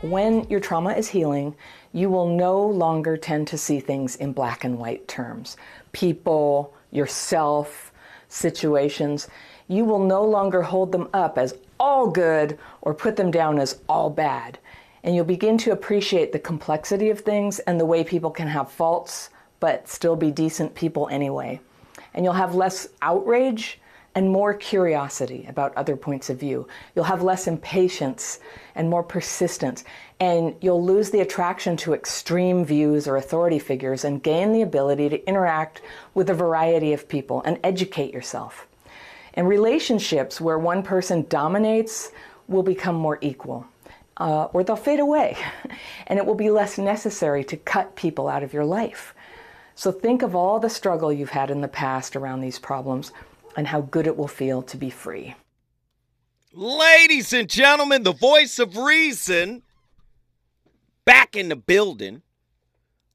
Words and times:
When 0.00 0.48
your 0.48 0.60
trauma 0.60 0.92
is 0.92 1.08
healing, 1.08 1.56
you 1.92 2.08
will 2.08 2.28
no 2.28 2.64
longer 2.64 3.16
tend 3.16 3.48
to 3.48 3.58
see 3.58 3.80
things 3.80 4.14
in 4.14 4.32
black 4.32 4.62
and 4.62 4.78
white 4.78 5.08
terms. 5.08 5.56
People, 5.90 6.72
yourself, 6.92 7.90
situations, 8.28 9.26
you 9.66 9.84
will 9.84 9.98
no 9.98 10.24
longer 10.24 10.62
hold 10.62 10.92
them 10.92 11.08
up 11.12 11.36
as 11.36 11.54
all 11.80 12.06
good 12.06 12.58
or 12.82 12.94
put 12.94 13.16
them 13.16 13.32
down 13.32 13.58
as 13.58 13.80
all 13.88 14.08
bad. 14.08 14.58
And 15.02 15.16
you'll 15.16 15.24
begin 15.24 15.58
to 15.58 15.72
appreciate 15.72 16.30
the 16.30 16.38
complexity 16.38 17.10
of 17.10 17.20
things 17.20 17.58
and 17.60 17.80
the 17.80 17.86
way 17.86 18.04
people 18.04 18.30
can 18.30 18.46
have 18.46 18.70
faults 18.70 19.30
but 19.58 19.88
still 19.88 20.14
be 20.14 20.30
decent 20.30 20.76
people 20.76 21.08
anyway. 21.08 21.60
And 22.14 22.24
you'll 22.24 22.34
have 22.34 22.54
less 22.54 22.88
outrage 23.02 23.80
and 24.18 24.32
more 24.32 24.52
curiosity 24.52 25.46
about 25.48 25.72
other 25.76 25.94
points 25.94 26.28
of 26.28 26.40
view. 26.40 26.66
You'll 26.96 27.04
have 27.04 27.22
less 27.22 27.46
impatience 27.46 28.40
and 28.74 28.90
more 28.90 29.04
persistence. 29.04 29.84
And 30.18 30.56
you'll 30.60 30.84
lose 30.84 31.10
the 31.10 31.20
attraction 31.20 31.76
to 31.76 31.94
extreme 31.94 32.64
views 32.64 33.06
or 33.06 33.16
authority 33.16 33.60
figures 33.60 34.04
and 34.04 34.20
gain 34.20 34.52
the 34.52 34.62
ability 34.62 35.08
to 35.10 35.28
interact 35.28 35.82
with 36.14 36.28
a 36.30 36.34
variety 36.34 36.92
of 36.92 37.08
people 37.08 37.42
and 37.44 37.60
educate 37.62 38.12
yourself. 38.12 38.66
And 39.34 39.46
relationships 39.46 40.40
where 40.40 40.58
one 40.58 40.82
person 40.82 41.24
dominates 41.28 42.10
will 42.48 42.64
become 42.64 42.96
more 42.96 43.20
equal. 43.20 43.68
Uh, 44.16 44.46
or 44.46 44.64
they'll 44.64 44.74
fade 44.74 44.98
away, 44.98 45.36
and 46.08 46.18
it 46.18 46.26
will 46.26 46.34
be 46.34 46.50
less 46.50 46.76
necessary 46.76 47.44
to 47.44 47.56
cut 47.56 47.94
people 47.94 48.26
out 48.26 48.42
of 48.42 48.52
your 48.52 48.64
life. 48.64 49.14
So 49.76 49.92
think 49.92 50.22
of 50.22 50.34
all 50.34 50.58
the 50.58 50.68
struggle 50.68 51.12
you've 51.12 51.30
had 51.30 51.52
in 51.52 51.60
the 51.60 51.68
past 51.68 52.16
around 52.16 52.40
these 52.40 52.58
problems 52.58 53.12
and 53.58 53.66
how 53.66 53.80
good 53.80 54.06
it 54.06 54.16
will 54.16 54.28
feel 54.28 54.62
to 54.62 54.76
be 54.76 54.88
free. 54.88 55.34
Ladies 56.52 57.32
and 57.32 57.50
gentlemen, 57.50 58.04
the 58.04 58.12
voice 58.12 58.60
of 58.60 58.76
reason 58.76 59.62
back 61.04 61.34
in 61.34 61.48
the 61.48 61.56
building, 61.56 62.22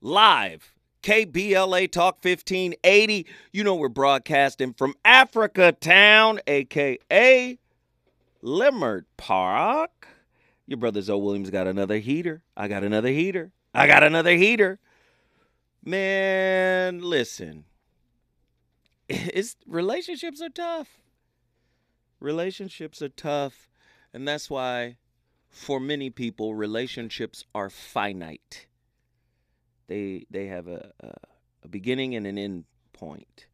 live. 0.01 0.73
KBLA 1.01 1.89
Talk 1.89 2.15
1580. 2.21 3.25
You 3.53 3.63
know, 3.63 3.75
we're 3.75 3.87
broadcasting 3.87 4.73
from 4.73 4.95
Africa 5.05 5.71
Town, 5.71 6.41
aka 6.45 7.57
Leimert 8.43 9.05
Park. 9.15 10.09
Your 10.67 10.77
brother 10.77 11.01
Zoe 11.01 11.21
Williams 11.21 11.51
got 11.51 11.67
another 11.67 11.99
heater. 11.99 12.43
I 12.57 12.67
got 12.67 12.83
another 12.83 13.09
heater. 13.09 13.53
I 13.73 13.87
got 13.87 14.03
another 14.03 14.35
heater. 14.35 14.79
Man, 15.85 17.01
listen 17.01 17.63
it's 19.09 19.55
relationships 19.67 20.41
are 20.41 20.49
tough. 20.49 20.99
Relationships 22.19 23.01
are 23.01 23.09
tough, 23.09 23.69
and 24.13 24.27
that's 24.27 24.49
why 24.49 24.97
for 25.49 25.79
many 25.79 26.09
people 26.09 26.55
relationships 26.55 27.43
are 27.53 27.69
finite. 27.69 28.67
They 29.87 30.25
they 30.29 30.47
have 30.47 30.67
a 30.67 30.91
a, 30.99 31.13
a 31.63 31.67
beginning 31.67 32.15
and 32.15 32.25
an 32.25 32.37
end 32.37 32.65
point. 32.93 33.47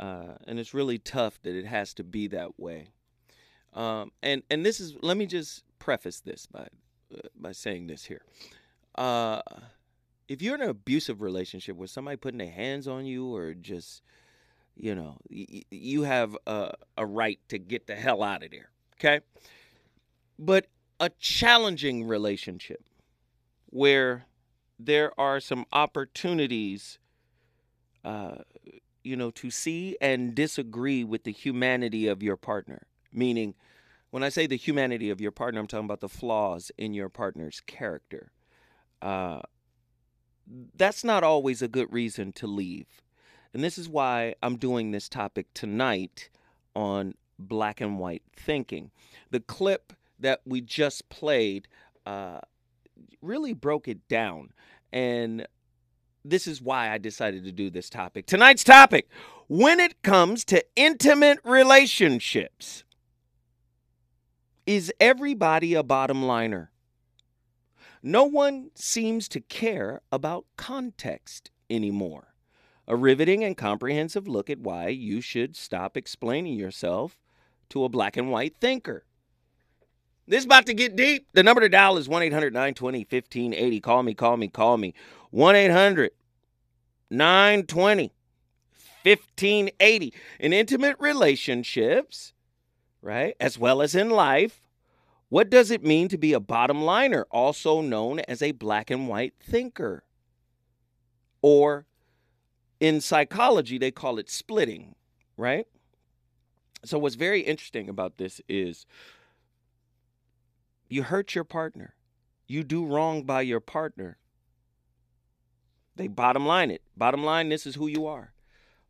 Uh, 0.00 0.38
and 0.46 0.58
it's 0.58 0.72
really 0.72 0.98
tough 0.98 1.38
that 1.42 1.54
it 1.54 1.66
has 1.66 1.92
to 1.92 2.02
be 2.02 2.26
that 2.26 2.58
way. 2.58 2.88
Um, 3.74 4.12
and 4.22 4.42
and 4.50 4.64
this 4.64 4.80
is 4.80 4.96
let 5.02 5.16
me 5.16 5.26
just 5.26 5.62
preface 5.78 6.20
this 6.20 6.46
by 6.46 6.66
uh, 7.14 7.28
by 7.36 7.52
saying 7.52 7.86
this 7.86 8.04
here. 8.04 8.22
Uh, 8.96 9.42
if 10.26 10.42
you're 10.42 10.54
in 10.54 10.62
an 10.62 10.70
abusive 10.70 11.20
relationship 11.20 11.76
where 11.76 11.86
somebody 11.86 12.16
putting 12.16 12.38
their 12.38 12.50
hands 12.50 12.88
on 12.88 13.04
you 13.04 13.34
or 13.34 13.52
just 13.54 14.02
you 14.80 14.94
know, 14.94 15.18
y- 15.30 15.62
you 15.70 16.02
have 16.02 16.36
a, 16.46 16.72
a 16.96 17.04
right 17.04 17.38
to 17.48 17.58
get 17.58 17.86
the 17.86 17.94
hell 17.94 18.22
out 18.22 18.42
of 18.42 18.50
there. 18.50 18.70
Okay. 18.96 19.20
But 20.38 20.66
a 20.98 21.10
challenging 21.18 22.06
relationship 22.06 22.82
where 23.66 24.26
there 24.78 25.12
are 25.20 25.38
some 25.38 25.66
opportunities, 25.72 26.98
uh, 28.04 28.36
you 29.04 29.16
know, 29.16 29.30
to 29.32 29.50
see 29.50 29.96
and 30.00 30.34
disagree 30.34 31.04
with 31.04 31.24
the 31.24 31.32
humanity 31.32 32.06
of 32.06 32.22
your 32.22 32.36
partner. 32.36 32.86
Meaning, 33.12 33.54
when 34.10 34.22
I 34.22 34.30
say 34.30 34.46
the 34.46 34.56
humanity 34.56 35.10
of 35.10 35.20
your 35.20 35.30
partner, 35.30 35.60
I'm 35.60 35.66
talking 35.66 35.84
about 35.84 36.00
the 36.00 36.08
flaws 36.08 36.72
in 36.78 36.94
your 36.94 37.10
partner's 37.10 37.60
character. 37.66 38.32
Uh, 39.02 39.40
that's 40.74 41.04
not 41.04 41.22
always 41.22 41.60
a 41.60 41.68
good 41.68 41.92
reason 41.92 42.32
to 42.32 42.46
leave. 42.46 42.86
And 43.52 43.64
this 43.64 43.78
is 43.78 43.88
why 43.88 44.34
I'm 44.42 44.56
doing 44.56 44.90
this 44.90 45.08
topic 45.08 45.46
tonight 45.54 46.30
on 46.74 47.14
black 47.38 47.80
and 47.80 47.98
white 47.98 48.22
thinking. 48.36 48.90
The 49.30 49.40
clip 49.40 49.92
that 50.18 50.40
we 50.44 50.60
just 50.60 51.08
played 51.08 51.66
uh, 52.06 52.40
really 53.22 53.54
broke 53.54 53.88
it 53.88 54.06
down. 54.08 54.50
And 54.92 55.46
this 56.24 56.46
is 56.46 56.60
why 56.60 56.90
I 56.90 56.98
decided 56.98 57.44
to 57.44 57.52
do 57.52 57.70
this 57.70 57.90
topic. 57.90 58.26
Tonight's 58.26 58.64
topic 58.64 59.08
when 59.48 59.80
it 59.80 60.02
comes 60.02 60.44
to 60.44 60.64
intimate 60.76 61.40
relationships, 61.42 62.84
is 64.64 64.92
everybody 65.00 65.74
a 65.74 65.82
bottom 65.82 66.22
liner? 66.22 66.70
No 68.00 68.24
one 68.24 68.70
seems 68.76 69.28
to 69.30 69.40
care 69.40 70.02
about 70.12 70.46
context 70.56 71.50
anymore 71.68 72.29
a 72.90 72.96
riveting 72.96 73.44
and 73.44 73.56
comprehensive 73.56 74.26
look 74.26 74.50
at 74.50 74.58
why 74.58 74.88
you 74.88 75.20
should 75.20 75.54
stop 75.54 75.96
explaining 75.96 76.58
yourself 76.58 77.16
to 77.68 77.84
a 77.84 77.88
black 77.88 78.16
and 78.16 78.32
white 78.32 78.56
thinker. 78.60 79.04
This 80.26 80.40
is 80.40 80.44
about 80.44 80.66
to 80.66 80.74
get 80.74 80.96
deep. 80.96 81.28
The 81.32 81.44
number 81.44 81.60
to 81.60 81.68
dial 81.68 81.98
is 81.98 82.08
1 82.08 82.24
800 82.24 82.52
920 82.52 83.06
1580. 83.08 83.80
Call 83.80 84.02
me, 84.02 84.12
call 84.12 84.36
me, 84.36 84.48
call 84.48 84.76
me. 84.76 84.92
1 85.30 85.54
800 85.54 86.10
920 87.10 88.12
1580. 89.04 90.14
In 90.40 90.52
intimate 90.52 90.96
relationships, 90.98 92.32
right, 93.00 93.36
as 93.38 93.56
well 93.56 93.82
as 93.82 93.94
in 93.94 94.10
life, 94.10 94.60
what 95.28 95.48
does 95.48 95.70
it 95.70 95.84
mean 95.84 96.08
to 96.08 96.18
be 96.18 96.32
a 96.32 96.40
bottom 96.40 96.82
liner, 96.82 97.24
also 97.30 97.82
known 97.82 98.18
as 98.26 98.42
a 98.42 98.50
black 98.50 98.90
and 98.90 99.06
white 99.06 99.34
thinker? 99.40 100.02
Or 101.40 101.86
in 102.80 103.00
psychology, 103.00 103.78
they 103.78 103.90
call 103.90 104.18
it 104.18 104.30
splitting, 104.30 104.94
right? 105.36 105.66
So, 106.84 106.98
what's 106.98 107.14
very 107.14 107.42
interesting 107.42 107.88
about 107.88 108.16
this 108.16 108.40
is 108.48 108.86
you 110.88 111.02
hurt 111.02 111.34
your 111.34 111.44
partner, 111.44 111.94
you 112.46 112.64
do 112.64 112.84
wrong 112.84 113.22
by 113.22 113.42
your 113.42 113.60
partner. 113.60 114.16
They 115.96 116.08
bottom 116.08 116.46
line 116.46 116.70
it. 116.70 116.80
Bottom 116.96 117.22
line, 117.22 117.50
this 117.50 117.66
is 117.66 117.74
who 117.74 117.86
you 117.86 118.06
are. 118.06 118.32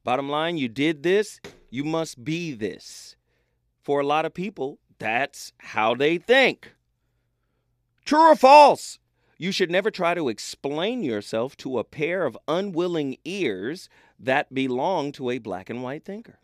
Bottom 0.05 0.29
line, 0.29 0.57
you 0.57 0.69
did 0.69 1.03
this, 1.03 1.41
you 1.69 1.83
must 1.83 2.25
be 2.25 2.53
this. 2.53 3.17
For 3.83 4.01
a 4.01 4.07
lot 4.07 4.25
of 4.25 4.33
people, 4.33 4.79
that's 5.01 5.53
how 5.59 5.97
they 5.97 6.19
think. 6.19 6.75
True 8.05 8.31
or 8.31 8.37
false? 8.37 9.00
You 9.41 9.53
should 9.53 9.71
never 9.71 9.91
try 9.91 10.13
to 10.13 10.29
explain 10.29 11.03
yourself 11.03 11.57
to 11.57 11.79
a 11.79 11.85
pair 11.85 12.27
of 12.27 12.37
unwilling 12.47 13.17
ears 13.25 13.89
that 14.19 14.53
belong 14.53 15.13
to 15.13 15.31
a 15.31 15.39
black 15.39 15.71
and 15.71 15.83
white 15.83 16.05
thinker. 16.05 16.41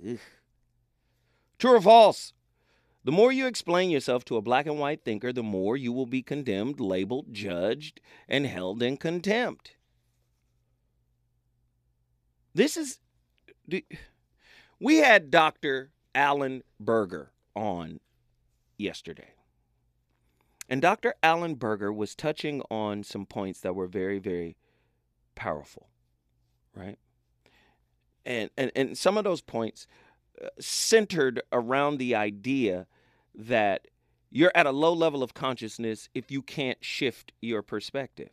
Ugh. 0.00 0.20
True 1.58 1.74
or 1.74 1.80
false? 1.80 2.32
The 3.02 3.10
more 3.10 3.32
you 3.32 3.48
explain 3.48 3.90
yourself 3.90 4.24
to 4.26 4.36
a 4.36 4.42
black 4.42 4.66
and 4.66 4.78
white 4.78 5.02
thinker, 5.02 5.32
the 5.32 5.42
more 5.42 5.76
you 5.76 5.92
will 5.92 6.06
be 6.06 6.22
condemned, 6.22 6.78
labeled, 6.78 7.34
judged, 7.34 8.00
and 8.28 8.46
held 8.46 8.80
in 8.80 8.96
contempt. 8.96 9.74
This 12.54 12.76
is. 12.76 13.00
We 14.78 14.98
had 14.98 15.32
Dr. 15.32 15.90
Alan 16.14 16.62
Berger 16.78 17.32
on 17.56 17.98
yesterday. 18.78 19.30
And 20.68 20.82
Dr. 20.82 21.14
Alan 21.22 21.54
Berger 21.54 21.92
was 21.92 22.14
touching 22.14 22.62
on 22.70 23.04
some 23.04 23.26
points 23.26 23.60
that 23.60 23.74
were 23.74 23.86
very, 23.86 24.18
very 24.18 24.56
powerful, 25.34 25.88
right? 26.74 26.98
And, 28.24 28.50
and, 28.56 28.72
and 28.74 28.98
some 28.98 29.16
of 29.16 29.24
those 29.24 29.40
points 29.40 29.86
uh, 30.42 30.48
centered 30.58 31.40
around 31.52 31.98
the 31.98 32.14
idea 32.14 32.86
that 33.34 33.86
you're 34.30 34.52
at 34.54 34.66
a 34.66 34.72
low 34.72 34.92
level 34.92 35.22
of 35.22 35.34
consciousness 35.34 36.08
if 36.14 36.30
you 36.30 36.42
can't 36.42 36.84
shift 36.84 37.32
your 37.40 37.62
perspective 37.62 38.30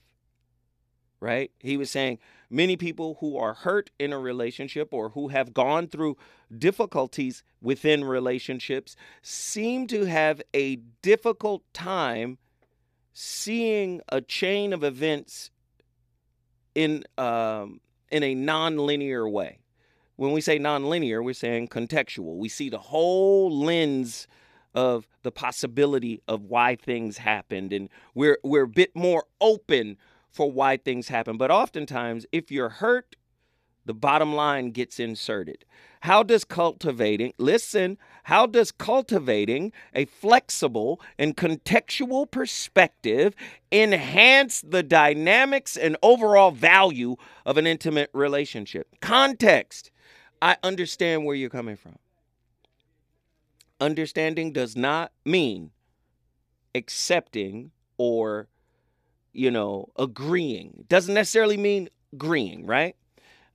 right? 1.23 1.51
He 1.59 1.77
was 1.77 1.89
saying 1.89 2.19
many 2.49 2.75
people 2.75 3.17
who 3.21 3.37
are 3.37 3.53
hurt 3.53 3.89
in 3.97 4.11
a 4.11 4.19
relationship 4.19 4.89
or 4.91 5.09
who 5.11 5.29
have 5.29 5.53
gone 5.53 5.87
through 5.87 6.17
difficulties 6.55 7.43
within 7.61 8.03
relationships 8.03 8.97
seem 9.21 9.87
to 9.87 10.03
have 10.03 10.41
a 10.53 10.75
difficult 11.01 11.63
time 11.73 12.39
seeing 13.13 14.01
a 14.09 14.19
chain 14.19 14.73
of 14.73 14.83
events 14.83 15.49
in 16.75 17.05
um, 17.17 17.79
in 18.11 18.21
a 18.21 18.35
non-linear 18.35 19.27
way. 19.27 19.59
When 20.17 20.33
we 20.33 20.41
say 20.41 20.59
non-linear, 20.59 21.23
we're 21.23 21.33
saying 21.33 21.69
contextual. 21.69 22.35
We 22.35 22.49
see 22.49 22.69
the 22.69 22.79
whole 22.79 23.49
lens 23.57 24.27
of 24.75 25.07
the 25.21 25.31
possibility 25.31 26.21
of 26.27 26.43
why 26.43 26.75
things 26.75 27.17
happened 27.19 27.71
and 27.71 27.89
we're 28.15 28.39
we're 28.43 28.63
a 28.63 28.67
bit 28.67 28.95
more 28.95 29.23
open 29.39 29.97
for 30.33 30.51
why 30.51 30.75
things 30.75 31.07
happen. 31.07 31.37
But 31.37 31.51
oftentimes 31.51 32.25
if 32.31 32.51
you're 32.51 32.69
hurt, 32.69 33.15
the 33.85 33.93
bottom 33.93 34.33
line 34.33 34.71
gets 34.71 34.99
inserted. 34.99 35.65
How 36.01 36.23
does 36.23 36.43
cultivating, 36.43 37.33
listen, 37.37 37.97
how 38.23 38.45
does 38.45 38.71
cultivating 38.71 39.71
a 39.93 40.05
flexible 40.05 40.99
and 41.17 41.37
contextual 41.37 42.29
perspective 42.29 43.35
enhance 43.71 44.61
the 44.61 44.83
dynamics 44.83 45.77
and 45.77 45.97
overall 46.01 46.51
value 46.51 47.15
of 47.45 47.57
an 47.57 47.67
intimate 47.67 48.09
relationship? 48.13 48.87
Context. 49.01 49.91
I 50.41 50.57
understand 50.63 51.25
where 51.25 51.35
you're 51.35 51.49
coming 51.49 51.77
from. 51.77 51.97
Understanding 53.79 54.51
does 54.51 54.75
not 54.75 55.11
mean 55.25 55.71
accepting 56.75 57.71
or, 57.97 58.47
you 59.33 59.51
know, 59.51 59.89
agreeing. 59.97 60.85
Doesn't 60.87 61.13
necessarily 61.13 61.57
mean 61.57 61.89
agreeing, 62.13 62.65
right? 62.65 62.95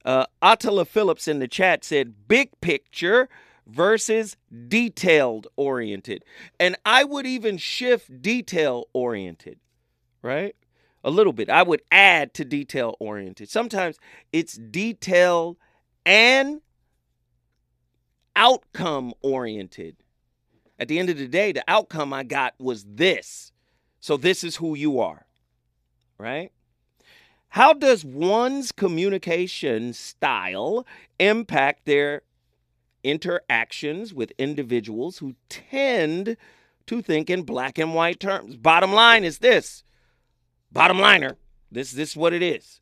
Uh, 0.05 0.27
Attila 0.43 0.85
Phillips 0.85 1.29
in 1.29 1.39
the 1.39 1.49
chat 1.49 1.85
said, 1.85 2.29
big 2.29 2.51
picture 2.61 3.29
versus 3.67 4.37
detailed 4.69 5.47
oriented. 5.57 6.25
And 6.59 6.77
I 6.85 7.05
would 7.05 7.27
even 7.27 7.59
shift 7.59 8.23
detail 8.23 8.89
oriented, 8.93 9.59
right? 10.23 10.57
A 11.05 11.11
little 11.11 11.33
bit. 11.33 11.51
I 11.51 11.63
would 11.63 11.83
add 11.93 12.35
to 12.35 12.45
detail 12.45 12.97
oriented. 12.99 13.51
Sometimes 13.51 13.99
it's 14.33 14.55
detail 14.55 15.59
and 16.05 16.61
outcome 18.35 19.13
oriented. 19.23 19.97
At 20.79 20.89
the 20.89 20.99
end 20.99 21.11
of 21.11 21.19
the 21.19 21.29
day, 21.29 21.53
the 21.53 21.65
outcome 21.69 22.13
I 22.13 22.23
got 22.23 22.55
was 22.59 22.85
this. 22.85 23.53
So 24.01 24.17
this 24.17 24.45
is 24.45 24.57
who 24.57 24.77
you 24.77 25.01
are, 25.01 25.27
right? 26.19 26.53
How 27.51 27.73
does 27.73 28.05
one's 28.05 28.73
communication 28.73 29.93
style 29.93 30.87
impact 31.19 31.87
their 31.87 32.23
interactions 33.03 34.13
with 34.13 34.33
individuals 34.39 35.19
who 35.19 35.35
tend 35.49 36.37
to 36.87 37.03
think 37.03 37.31
in 37.31 37.43
black 37.43 37.79
and 37.79 37.95
white 37.95 38.21
terms? 38.21 38.57
Bottom 38.57 38.93
line 38.93 39.25
is 39.25 39.39
this. 39.39 39.85
Bottom 40.71 40.99
liner, 40.99 41.37
this, 41.73 41.93
this 41.93 42.11
is 42.11 42.17
what 42.17 42.35
it 42.35 42.43
is. 42.43 42.81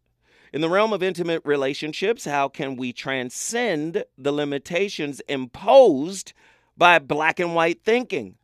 In 0.52 0.60
the 0.60 0.68
realm 0.68 0.92
of 0.92 1.02
intimate 1.02 1.42
relationships, 1.44 2.24
how 2.24 2.48
can 2.48 2.76
we 2.76 2.92
transcend 2.92 4.04
the 4.18 4.32
limitations 4.32 5.20
imposed 5.28 6.32
by 6.76 6.98
black 6.98 7.38
and 7.38 7.54
white 7.54 7.82
thinking, 7.84 8.36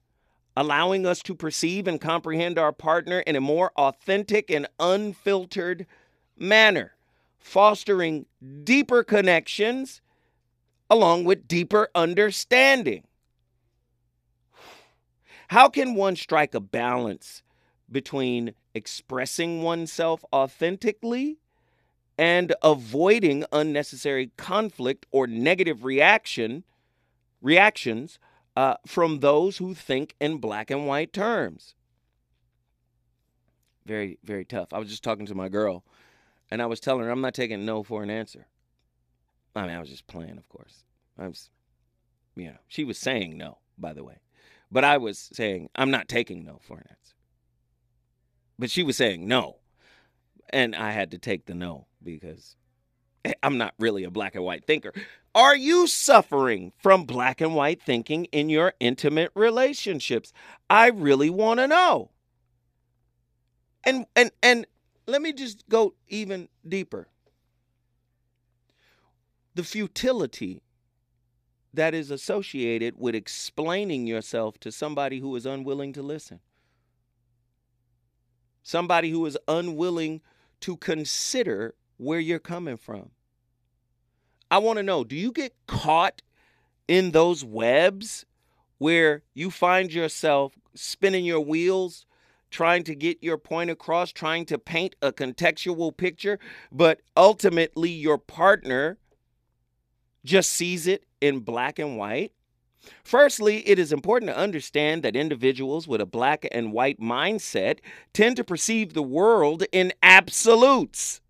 allowing 0.56 1.06
us 1.06 1.22
to 1.22 1.34
perceive 1.34 1.86
and 1.86 2.00
comprehend 2.00 2.58
our 2.58 2.72
partner 2.72 3.20
in 3.20 3.36
a 3.36 3.40
more 3.40 3.72
authentic 3.76 4.50
and 4.50 4.66
unfiltered 4.78 5.86
manner, 6.38 6.94
fostering 7.38 8.26
deeper 8.64 9.02
connections 9.02 10.00
along 10.90 11.24
with 11.24 11.48
deeper 11.48 11.88
understanding. 11.94 13.04
How 15.48 15.68
can 15.68 15.94
one 15.94 16.16
strike 16.16 16.54
a 16.54 16.60
balance 16.60 17.42
between 17.90 18.54
expressing 18.74 19.62
oneself 19.62 20.24
authentically 20.32 21.38
and 22.18 22.54
avoiding 22.62 23.44
unnecessary 23.52 24.30
conflict 24.36 25.06
or 25.10 25.26
negative 25.26 25.84
reaction 25.84 26.64
reactions 27.40 28.18
uh, 28.56 28.76
from 28.86 29.20
those 29.20 29.58
who 29.58 29.74
think 29.74 30.14
in 30.20 30.38
black 30.38 30.70
and 30.70 30.86
white 30.86 31.12
terms? 31.12 31.74
Very, 33.84 34.18
very 34.22 34.44
tough. 34.44 34.72
I 34.72 34.78
was 34.78 34.88
just 34.88 35.02
talking 35.02 35.26
to 35.26 35.34
my 35.34 35.48
girl 35.48 35.84
and 36.50 36.60
I 36.60 36.66
was 36.66 36.80
telling 36.80 37.04
her 37.04 37.10
I'm 37.10 37.20
not 37.20 37.34
taking 37.34 37.64
no 37.64 37.82
for 37.82 38.02
an 38.02 38.10
answer. 38.10 38.46
I 39.56 39.62
mean, 39.62 39.76
I 39.76 39.80
was 39.80 39.88
just 39.88 40.06
playing, 40.06 40.38
of 40.38 40.48
course. 40.48 40.84
I 41.18 41.26
was, 41.26 41.50
you 42.36 42.46
know, 42.46 42.58
she 42.68 42.84
was 42.84 42.98
saying 42.98 43.36
no, 43.36 43.58
by 43.78 43.92
the 43.92 44.04
way. 44.04 44.20
But 44.70 44.84
I 44.84 44.98
was 44.98 45.30
saying 45.32 45.68
I'm 45.74 45.90
not 45.90 46.08
taking 46.08 46.44
no 46.44 46.58
for 46.62 46.78
an 46.78 46.86
answer. 46.88 47.14
But 48.58 48.70
she 48.70 48.82
was 48.82 48.96
saying 48.96 49.26
no. 49.26 49.56
And 50.50 50.76
I 50.76 50.92
had 50.92 51.10
to 51.12 51.18
take 51.18 51.46
the 51.46 51.54
no 51.54 51.86
because 52.02 52.56
I'm 53.42 53.58
not 53.58 53.74
really 53.78 54.04
a 54.04 54.10
black 54.10 54.34
and 54.34 54.44
white 54.44 54.66
thinker. 54.66 54.92
Are 55.34 55.56
you 55.56 55.86
suffering 55.86 56.72
from 56.78 57.04
black 57.04 57.40
and 57.40 57.54
white 57.54 57.82
thinking 57.82 58.26
in 58.26 58.48
your 58.48 58.74
intimate 58.80 59.30
relationships? 59.34 60.32
I 60.68 60.88
really 60.88 61.30
want 61.30 61.60
to 61.60 61.66
know. 61.66 62.10
And 63.84 64.06
and 64.14 64.30
and 64.42 64.66
let 65.06 65.22
me 65.22 65.32
just 65.32 65.68
go 65.68 65.94
even 66.08 66.48
deeper. 66.66 67.08
The 69.54 69.64
futility 69.64 70.62
that 71.74 71.94
is 71.94 72.10
associated 72.10 72.94
with 72.98 73.14
explaining 73.14 74.06
yourself 74.06 74.58
to 74.60 74.70
somebody 74.70 75.20
who 75.20 75.34
is 75.34 75.46
unwilling 75.46 75.92
to 75.94 76.02
listen. 76.02 76.40
Somebody 78.62 79.10
who 79.10 79.24
is 79.26 79.36
unwilling 79.48 80.20
to 80.60 80.76
consider 80.76 81.74
where 82.02 82.20
you're 82.20 82.38
coming 82.38 82.76
from. 82.76 83.10
I 84.50 84.58
want 84.58 84.78
to 84.78 84.82
know 84.82 85.04
do 85.04 85.16
you 85.16 85.32
get 85.32 85.54
caught 85.66 86.22
in 86.88 87.12
those 87.12 87.44
webs 87.44 88.26
where 88.78 89.22
you 89.32 89.50
find 89.50 89.92
yourself 89.92 90.52
spinning 90.74 91.24
your 91.24 91.40
wheels 91.40 92.04
trying 92.50 92.82
to 92.84 92.94
get 92.94 93.22
your 93.22 93.38
point 93.38 93.70
across, 93.70 94.12
trying 94.12 94.44
to 94.44 94.58
paint 94.58 94.94
a 95.00 95.10
contextual 95.10 95.96
picture, 95.96 96.38
but 96.70 97.00
ultimately 97.16 97.88
your 97.88 98.18
partner 98.18 98.98
just 100.22 100.52
sees 100.52 100.86
it 100.86 101.04
in 101.22 101.40
black 101.40 101.78
and 101.78 101.96
white? 101.96 102.32
Firstly, 103.04 103.66
it 103.66 103.78
is 103.78 103.92
important 103.92 104.30
to 104.30 104.36
understand 104.36 105.02
that 105.02 105.16
individuals 105.16 105.88
with 105.88 106.00
a 106.00 106.06
black 106.06 106.46
and 106.52 106.72
white 106.72 107.00
mindset 107.00 107.78
tend 108.12 108.36
to 108.36 108.44
perceive 108.44 108.92
the 108.92 109.02
world 109.02 109.64
in 109.72 109.92
absolutes, 110.02 111.21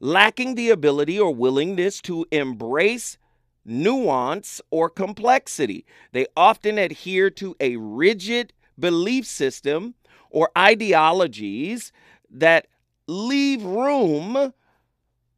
lacking 0.00 0.54
the 0.54 0.70
ability 0.70 1.20
or 1.20 1.32
willingness 1.32 2.00
to 2.00 2.26
embrace 2.32 3.18
nuance 3.64 4.60
or 4.70 4.88
complexity. 4.88 5.84
They 6.12 6.26
often 6.36 6.78
adhere 6.78 7.30
to 7.30 7.54
a 7.60 7.76
rigid 7.76 8.52
belief 8.78 9.26
system 9.26 9.94
or 10.30 10.50
ideologies 10.56 11.92
that 12.30 12.66
leave 13.06 13.62
room 13.62 14.54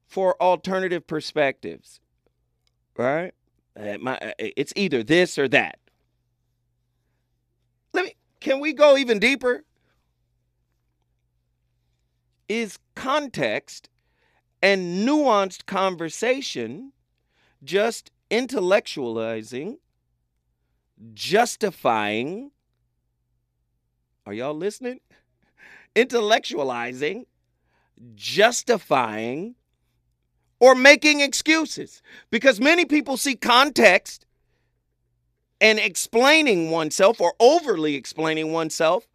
for 0.07 0.41
alternative 0.41 1.07
perspectives. 1.07 2.01
Right? 2.97 3.33
Uh, 3.75 3.97
it's 4.39 4.73
either 4.77 5.03
this 5.03 5.39
or 5.39 5.49
that. 5.49 5.79
Let 7.95 8.05
me 8.05 8.15
can 8.41 8.61
we 8.61 8.73
go 8.73 8.97
even 8.97 9.19
deeper? 9.19 9.65
Is 12.49 12.79
context 12.95 13.89
and 14.63 15.07
nuanced 15.07 15.67
conversation 15.67 16.93
just 17.65 18.11
intellectualizing, 18.31 19.79
justifying, 21.13 22.51
are 24.25 24.33
y'all 24.33 24.55
listening? 24.55 25.01
Intellectualizing, 25.97 27.27
justifying, 28.15 29.57
or 30.61 30.75
making 30.75 31.21
excuses. 31.21 32.03
Because 32.31 32.61
many 32.61 32.85
people 32.85 33.17
see 33.17 33.35
context 33.35 34.27
and 35.61 35.79
explaining 35.79 36.71
oneself 36.71 37.21
or 37.21 37.35
overly 37.39 37.95
explaining 37.95 38.53
oneself 38.53 39.07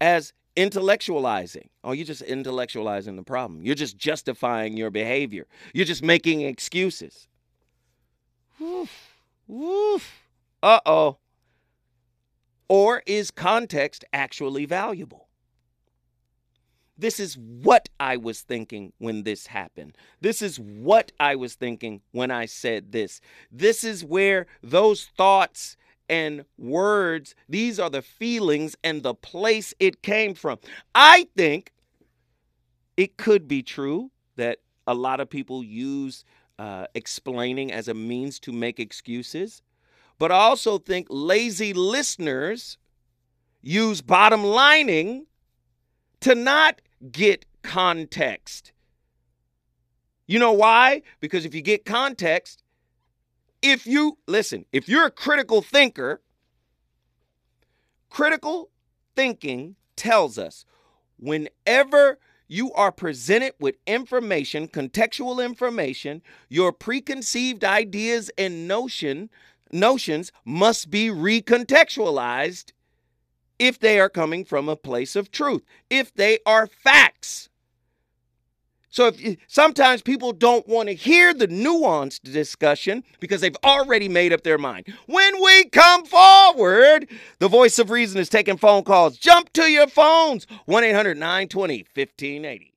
as 0.00 0.32
intellectualizing. 0.56 1.68
Oh, 1.82 1.92
you're 1.92 2.06
just 2.06 2.22
intellectualizing 2.22 3.16
the 3.16 3.22
problem. 3.22 3.62
You're 3.62 3.74
just 3.74 3.96
justifying 3.96 4.76
your 4.76 4.90
behavior. 4.90 5.46
You're 5.72 5.84
just 5.86 6.02
making 6.02 6.42
excuses. 6.42 7.28
Woof, 8.58 9.12
woof. 9.46 10.22
Uh 10.62 10.80
oh. 10.86 11.18
Or 12.68 13.02
is 13.06 13.30
context 13.30 14.04
actually 14.12 14.64
valuable? 14.64 15.28
This 16.96 17.18
is 17.18 17.36
what 17.36 17.88
I 17.98 18.16
was 18.16 18.42
thinking 18.42 18.92
when 18.98 19.24
this 19.24 19.48
happened. 19.48 19.96
This 20.20 20.40
is 20.40 20.60
what 20.60 21.10
I 21.18 21.34
was 21.34 21.54
thinking 21.54 22.02
when 22.12 22.30
I 22.30 22.46
said 22.46 22.92
this. 22.92 23.20
This 23.50 23.82
is 23.82 24.04
where 24.04 24.46
those 24.62 25.06
thoughts 25.16 25.76
and 26.08 26.44
words, 26.58 27.34
these 27.48 27.78
are 27.78 27.90
the 27.90 28.02
feelings 28.02 28.76
and 28.84 29.02
the 29.02 29.14
place 29.14 29.74
it 29.78 30.02
came 30.02 30.34
from. 30.34 30.58
I 30.94 31.28
think 31.36 31.72
it 32.96 33.16
could 33.16 33.48
be 33.48 33.62
true 33.62 34.10
that 34.36 34.58
a 34.86 34.94
lot 34.94 35.20
of 35.20 35.30
people 35.30 35.64
use 35.64 36.24
uh, 36.58 36.86
explaining 36.94 37.72
as 37.72 37.88
a 37.88 37.94
means 37.94 38.38
to 38.40 38.52
make 38.52 38.78
excuses. 38.78 39.62
but 40.18 40.30
I 40.30 40.36
also 40.36 40.78
think 40.78 41.06
lazy 41.10 41.72
listeners 41.72 42.78
use 43.62 44.00
bottom 44.00 44.44
lining 44.44 45.26
to 46.20 46.34
not 46.34 46.80
get 47.10 47.44
context. 47.62 48.72
You 50.26 50.38
know 50.38 50.52
why? 50.52 51.02
Because 51.20 51.44
if 51.44 51.54
you 51.54 51.62
get 51.62 51.84
context, 51.84 52.62
if 53.64 53.86
you 53.86 54.18
listen, 54.28 54.66
if 54.72 54.90
you're 54.90 55.06
a 55.06 55.10
critical 55.10 55.62
thinker, 55.62 56.20
critical 58.10 58.68
thinking 59.16 59.76
tells 59.96 60.38
us 60.38 60.66
whenever 61.18 62.18
you 62.46 62.74
are 62.74 62.92
presented 62.92 63.54
with 63.58 63.76
information, 63.86 64.68
contextual 64.68 65.42
information, 65.42 66.20
your 66.50 66.72
preconceived 66.72 67.64
ideas 67.64 68.30
and 68.36 68.68
notion 68.68 69.30
notions 69.72 70.30
must 70.44 70.90
be 70.90 71.08
recontextualized 71.08 72.72
if 73.58 73.78
they 73.78 73.98
are 73.98 74.10
coming 74.10 74.44
from 74.44 74.68
a 74.68 74.76
place 74.76 75.16
of 75.16 75.30
truth, 75.30 75.62
if 75.88 76.12
they 76.14 76.38
are 76.44 76.66
facts. 76.66 77.48
So 78.94 79.08
if 79.08 79.36
sometimes 79.48 80.02
people 80.02 80.32
don't 80.32 80.68
want 80.68 80.88
to 80.88 80.94
hear 80.94 81.34
the 81.34 81.48
nuanced 81.48 82.22
discussion 82.22 83.02
because 83.18 83.40
they've 83.40 83.56
already 83.64 84.08
made 84.08 84.32
up 84.32 84.44
their 84.44 84.56
mind. 84.56 84.86
When 85.06 85.42
we 85.42 85.64
come 85.64 86.04
forward, 86.04 87.08
the 87.40 87.48
voice 87.48 87.80
of 87.80 87.90
reason 87.90 88.20
is 88.20 88.28
taking 88.28 88.56
phone 88.56 88.84
calls. 88.84 89.18
Jump 89.18 89.52
to 89.54 89.64
your 89.64 89.88
phones. 89.88 90.46
1-800-920-1580. 90.68 92.70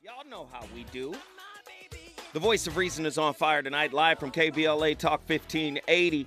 Y'all 0.00 0.24
know 0.30 0.48
how 0.50 0.64
we 0.74 0.84
do. 0.84 1.14
The 2.32 2.40
voice 2.40 2.66
of 2.66 2.78
reason 2.78 3.04
is 3.04 3.18
on 3.18 3.34
fire 3.34 3.62
tonight 3.62 3.92
live 3.92 4.18
from 4.18 4.30
KBLA 4.30 4.96
Talk 4.96 5.20
1580. 5.28 6.26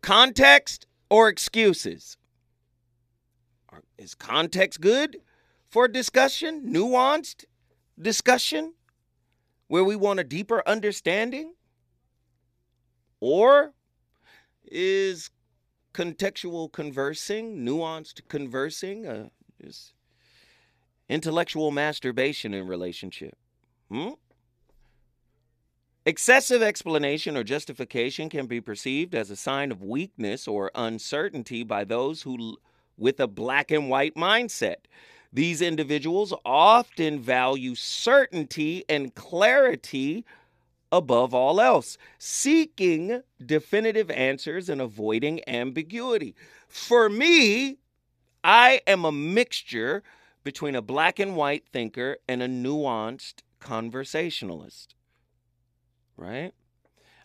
Context 0.00 0.88
or 1.08 1.28
excuses? 1.28 2.16
Is 3.96 4.16
context 4.16 4.80
good 4.80 5.18
for 5.70 5.86
discussion? 5.86 6.64
Nuanced? 6.66 7.44
Discussion 8.02 8.74
where 9.68 9.84
we 9.84 9.96
want 9.96 10.20
a 10.20 10.24
deeper 10.24 10.62
understanding? 10.66 11.54
Or 13.20 13.72
is 14.64 15.30
contextual 15.94 16.72
conversing, 16.72 17.64
nuanced 17.64 18.22
conversing, 18.28 19.06
uh, 19.06 19.28
is 19.60 19.92
intellectual 21.08 21.70
masturbation 21.70 22.52
in 22.52 22.66
relationship? 22.66 23.36
Hmm? 23.90 24.10
Excessive 26.04 26.62
explanation 26.62 27.36
or 27.36 27.44
justification 27.44 28.28
can 28.28 28.46
be 28.46 28.60
perceived 28.60 29.14
as 29.14 29.30
a 29.30 29.36
sign 29.36 29.70
of 29.70 29.82
weakness 29.82 30.48
or 30.48 30.72
uncertainty 30.74 31.62
by 31.62 31.84
those 31.84 32.22
who 32.22 32.58
with 32.96 33.20
a 33.20 33.28
black 33.28 33.70
and 33.70 33.88
white 33.88 34.14
mindset. 34.14 34.76
These 35.32 35.62
individuals 35.62 36.34
often 36.44 37.18
value 37.20 37.74
certainty 37.74 38.84
and 38.88 39.14
clarity 39.14 40.24
above 40.90 41.32
all 41.32 41.58
else, 41.58 41.96
seeking 42.18 43.22
definitive 43.44 44.10
answers 44.10 44.68
and 44.68 44.80
avoiding 44.80 45.40
ambiguity. 45.48 46.34
For 46.68 47.08
me, 47.08 47.78
I 48.44 48.82
am 48.86 49.06
a 49.06 49.12
mixture 49.12 50.02
between 50.44 50.74
a 50.74 50.82
black 50.82 51.18
and 51.18 51.34
white 51.34 51.64
thinker 51.72 52.18
and 52.28 52.42
a 52.42 52.48
nuanced 52.48 53.40
conversationalist. 53.58 54.94
Right? 56.16 56.52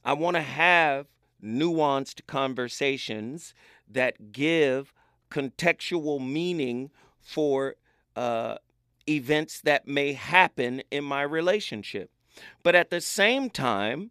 I 0.06 0.14
want 0.14 0.36
to 0.36 0.42
have 0.42 1.08
nuanced 1.44 2.26
conversations 2.26 3.54
that 3.90 4.32
give 4.32 4.94
contextual 5.30 6.26
meaning 6.26 6.90
for 7.20 7.76
uh, 8.18 8.58
events 9.08 9.62
that 9.62 9.88
may 9.88 10.14
happen 10.14 10.82
in 10.90 11.04
my 11.04 11.22
relationship. 11.22 12.10
But 12.64 12.74
at 12.74 12.90
the 12.90 13.00
same 13.00 13.50
time, 13.50 14.10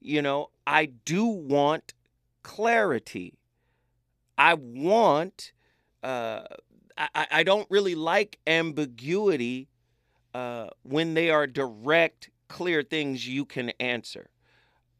you 0.00 0.20
know, 0.20 0.50
I 0.66 0.86
do 0.86 1.24
want 1.24 1.94
clarity. 2.42 3.38
I 4.36 4.54
want, 4.54 5.52
uh, 6.02 6.42
I, 6.96 7.26
I 7.30 7.42
don't 7.44 7.68
really 7.70 7.94
like 7.94 8.38
ambiguity 8.46 9.68
uh, 10.34 10.68
when 10.82 11.14
they 11.14 11.30
are 11.30 11.46
direct, 11.46 12.30
clear 12.48 12.82
things 12.82 13.28
you 13.28 13.44
can 13.44 13.70
answer. 13.78 14.30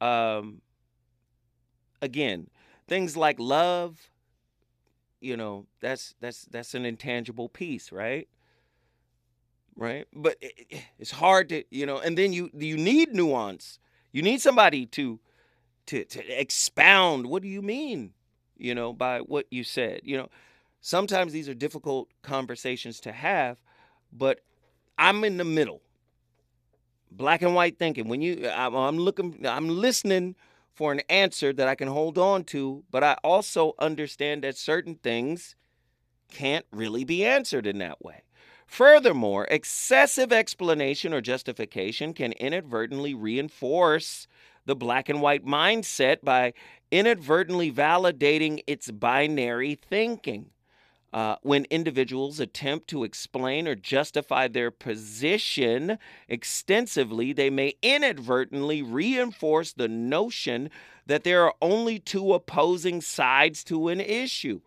Um, 0.00 0.62
again, 2.00 2.48
things 2.86 3.16
like 3.16 3.40
love, 3.40 4.10
you 5.20 5.36
know 5.36 5.66
that's 5.80 6.14
that's 6.20 6.44
that's 6.46 6.74
an 6.74 6.84
intangible 6.84 7.48
piece 7.48 7.92
right? 7.92 8.28
Right? 9.76 10.06
But 10.12 10.36
it, 10.40 10.82
it's 10.98 11.12
hard 11.12 11.48
to 11.50 11.64
you 11.70 11.86
know 11.86 11.98
and 11.98 12.16
then 12.16 12.32
you 12.32 12.50
you 12.54 12.76
need 12.76 13.14
nuance. 13.14 13.78
You 14.12 14.22
need 14.22 14.40
somebody 14.40 14.86
to 14.86 15.20
to 15.86 16.04
to 16.04 16.40
expound 16.40 17.26
what 17.26 17.42
do 17.42 17.48
you 17.48 17.62
mean? 17.62 18.12
you 18.58 18.74
know 18.74 18.92
by 18.92 19.20
what 19.20 19.46
you 19.50 19.64
said 19.64 20.00
you 20.02 20.16
know? 20.16 20.28
Sometimes 20.80 21.32
these 21.32 21.48
are 21.48 21.54
difficult 21.54 22.08
conversations 22.22 23.00
to 23.00 23.12
have 23.12 23.58
but 24.12 24.40
i'm 24.98 25.24
in 25.24 25.36
the 25.36 25.44
middle. 25.44 25.80
Black 27.10 27.40
and 27.40 27.54
white 27.54 27.78
thinking. 27.78 28.08
When 28.08 28.20
you 28.20 28.48
i'm, 28.48 28.74
I'm 28.74 28.98
looking 28.98 29.46
i'm 29.46 29.68
listening 29.68 30.34
for 30.78 30.92
an 30.92 31.00
answer 31.10 31.52
that 31.52 31.66
I 31.66 31.74
can 31.74 31.88
hold 31.88 32.18
on 32.18 32.44
to, 32.44 32.84
but 32.88 33.02
I 33.02 33.16
also 33.24 33.74
understand 33.80 34.44
that 34.44 34.56
certain 34.56 34.94
things 34.94 35.56
can't 36.30 36.64
really 36.70 37.02
be 37.02 37.24
answered 37.24 37.66
in 37.66 37.78
that 37.78 38.00
way. 38.00 38.22
Furthermore, 38.68 39.48
excessive 39.50 40.32
explanation 40.32 41.12
or 41.12 41.20
justification 41.20 42.14
can 42.14 42.30
inadvertently 42.30 43.12
reinforce 43.12 44.28
the 44.66 44.76
black 44.76 45.08
and 45.08 45.20
white 45.20 45.44
mindset 45.44 46.18
by 46.22 46.52
inadvertently 46.92 47.72
validating 47.72 48.60
its 48.68 48.88
binary 48.88 49.74
thinking. 49.74 50.50
Uh, 51.10 51.36
when 51.42 51.64
individuals 51.70 52.38
attempt 52.38 52.86
to 52.88 53.02
explain 53.02 53.66
or 53.66 53.74
justify 53.74 54.46
their 54.46 54.70
position 54.70 55.98
extensively, 56.28 57.32
they 57.32 57.48
may 57.48 57.74
inadvertently 57.82 58.82
reinforce 58.82 59.72
the 59.72 59.88
notion 59.88 60.68
that 61.06 61.24
there 61.24 61.42
are 61.44 61.54
only 61.62 61.98
two 61.98 62.34
opposing 62.34 63.00
sides 63.00 63.64
to 63.64 63.88
an 63.88 64.00
issue. 64.00 64.60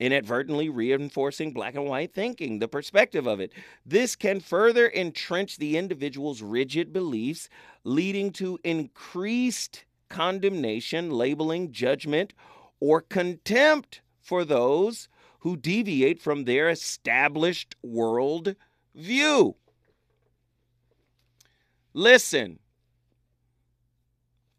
Inadvertently 0.00 0.70
reinforcing 0.70 1.52
black 1.52 1.74
and 1.74 1.84
white 1.84 2.14
thinking, 2.14 2.58
the 2.58 2.66
perspective 2.66 3.26
of 3.26 3.38
it. 3.38 3.52
This 3.84 4.16
can 4.16 4.40
further 4.40 4.88
entrench 4.88 5.58
the 5.58 5.76
individual's 5.76 6.40
rigid 6.40 6.94
beliefs, 6.94 7.50
leading 7.84 8.32
to 8.32 8.58
increased 8.64 9.84
condemnation, 10.08 11.10
labeling, 11.10 11.72
judgment, 11.72 12.32
or 12.80 13.02
contempt 13.02 14.00
for 14.20 14.44
those 14.44 15.08
who 15.42 15.56
deviate 15.56 16.22
from 16.22 16.44
their 16.44 16.68
established 16.68 17.74
world 17.82 18.54
view. 18.94 19.56
Listen, 21.92 22.60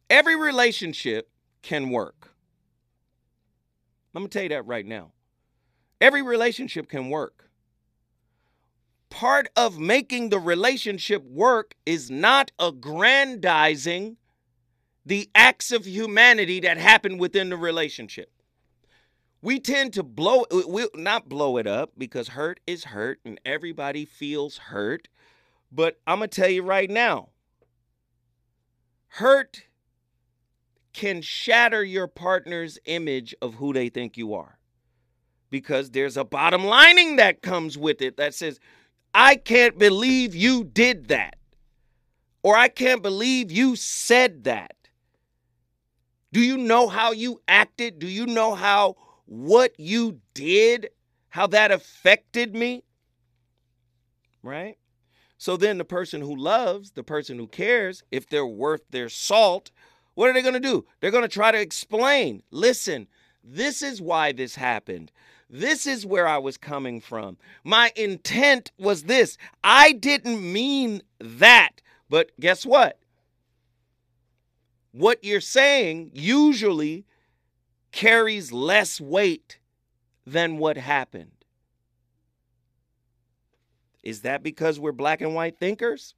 every 0.10 0.36
relationship 0.36 1.30
can 1.62 1.90
work. 1.90 2.34
Let 4.14 4.24
me 4.24 4.28
tell 4.28 4.44
you 4.44 4.50
that 4.50 4.68
right 4.68 4.86
now. 4.86 5.14
Every 6.02 6.22
relationship 6.22 6.90
can 6.90 7.10
work. 7.10 7.50
Part 9.10 9.48
of 9.56 9.80
making 9.80 10.30
the 10.30 10.40
relationship 10.40 11.24
work 11.24 11.76
is 11.86 12.12
not 12.12 12.52
aggrandizing 12.60 14.18
the 15.06 15.30
acts 15.34 15.72
of 15.72 15.88
humanity 15.88 16.60
that 16.60 16.78
happen 16.78 17.18
within 17.18 17.50
the 17.50 17.58
relationship 17.58 18.34
we 19.44 19.60
tend 19.60 19.92
to 19.94 20.02
blow 20.02 20.46
we 20.68 20.88
not 20.96 21.28
blow 21.28 21.58
it 21.58 21.68
up 21.68 21.92
because 21.98 22.30
hurt 22.30 22.62
is 22.66 22.86
hurt 22.86 23.20
and 23.26 23.40
everybody 23.46 24.06
feels 24.06 24.58
hurt 24.58 25.10
but 25.72 26.00
i'm 26.08 26.20
gonna 26.20 26.28
tell 26.28 26.50
you 26.50 26.64
right 26.64 26.90
now. 26.90 27.30
Hurt 29.08 29.66
can 30.92 31.22
shatter 31.22 31.84
your 31.84 32.08
partner's 32.08 32.80
image 32.86 33.36
of 33.42 33.56
who 33.56 33.74
they 33.74 33.90
think 33.90 34.18
you 34.18 34.34
are 34.34 34.58
because 35.52 35.92
there's 35.92 36.18
a 36.18 36.24
bottom 36.24 36.64
lining 36.64 37.18
that 37.18 37.44
comes 37.44 37.78
with 37.78 38.02
it 38.02 38.18
that 38.18 38.34
says 38.34 38.60
i 39.14 39.36
can't 39.36 39.78
believe 39.78 40.34
you 40.34 40.64
did 40.64 41.10
that 41.10 41.36
or 42.42 42.56
i 42.56 42.68
can't 42.70 43.04
believe 43.04 43.52
you 43.52 43.76
said 43.76 44.46
that. 44.46 44.76
Do 46.32 46.40
you 46.40 46.58
know 46.58 46.88
how 46.88 47.12
you 47.12 47.42
acted? 47.48 48.00
Do 48.00 48.08
you 48.08 48.26
know 48.26 48.56
how 48.56 48.96
what 49.26 49.80
you 49.80 50.20
did, 50.34 50.90
how 51.30 51.48
that 51.48 51.72
affected 51.72 52.56
me. 52.56 52.84
Right? 54.42 54.78
So 55.38 55.58
then 55.58 55.78
the 55.78 55.86
person 55.86 56.22
who 56.22 56.36
loves, 56.36 56.92
the 56.92 57.04
person 57.04 57.38
who 57.38 57.48
cares, 57.48 58.04
if 58.12 58.28
they're 58.30 58.46
worth 58.46 58.84
their 58.90 59.10
salt, 59.10 59.72
what 60.14 60.30
are 60.30 60.34
they 60.34 60.42
going 60.42 60.54
to 60.54 60.60
do? 60.60 60.86
They're 61.00 61.12
going 61.12 61.24
to 61.24 61.28
try 61.28 61.52
to 61.52 61.60
explain. 61.60 62.44
Listen, 62.52 63.08
this 63.44 63.82
is 63.82 64.02
why 64.02 64.32
this 64.32 64.56
happened. 64.56 65.12
This 65.50 65.86
is 65.86 66.06
where 66.06 66.28
I 66.28 66.38
was 66.38 66.58
coming 66.58 67.02
from. 67.02 67.38
My 67.64 67.92
intent 67.96 68.72
was 68.78 69.04
this. 69.04 69.38
I 69.64 69.92
didn't 69.92 70.42
mean 70.52 71.02
that. 71.20 71.82
But 72.10 72.32
guess 72.40 72.66
what? 72.66 73.00
What 74.92 75.24
you're 75.24 75.42
saying 75.42 76.12
usually 76.14 77.06
carries 77.94 78.52
less 78.52 79.00
weight 79.00 79.60
than 80.26 80.58
what 80.58 80.76
happened. 80.76 81.32
Is 84.04 84.22
that 84.22 84.44
because 84.44 84.80
we're 84.80 84.92
black 84.92 85.22
and 85.22 85.34
white 85.34 85.58
thinkers? 85.58 86.16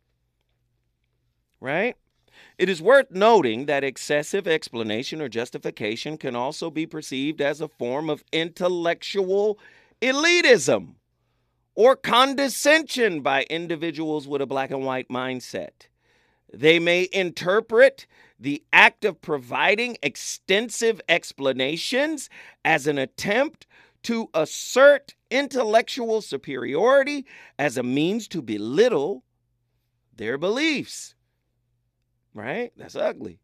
Right? 1.60 1.96
It 2.58 2.70
is 2.70 2.82
worth 2.82 3.12
noting 3.12 3.66
that 3.66 3.84
excessive 3.84 4.48
explanation 4.48 5.22
or 5.22 5.30
justification 5.30 6.18
can 6.18 6.36
also 6.36 6.72
be 6.72 6.88
perceived 6.88 7.42
as 7.42 7.62
a 7.62 7.68
form 7.68 8.10
of 8.10 8.24
intellectual 8.32 9.60
elitism 10.02 10.96
or 11.76 11.96
condescension 11.96 13.22
by 13.22 13.44
individuals 13.44 14.28
with 14.28 14.42
a 14.42 14.46
black 14.46 14.72
and 14.72 14.86
white 14.86 15.10
mindset. 15.10 15.88
They 16.54 16.80
may 16.80 17.08
interpret 17.12 18.08
the 18.40 18.64
act 18.74 19.06
of 19.06 19.22
providing 19.22 19.98
extensive 20.04 21.02
explanations 21.08 22.30
as 22.64 22.88
an 22.88 22.98
attempt 22.98 23.66
to 24.04 24.30
assert 24.34 25.16
intellectual 25.32 26.22
superiority 26.22 27.26
as 27.58 27.78
a 27.78 27.84
means 27.84 28.28
to 28.28 28.42
belittle 28.42 29.24
their 30.16 30.38
beliefs. 30.38 31.16
Right? 32.34 32.72
That's 32.78 32.96
ugly. 32.96 33.40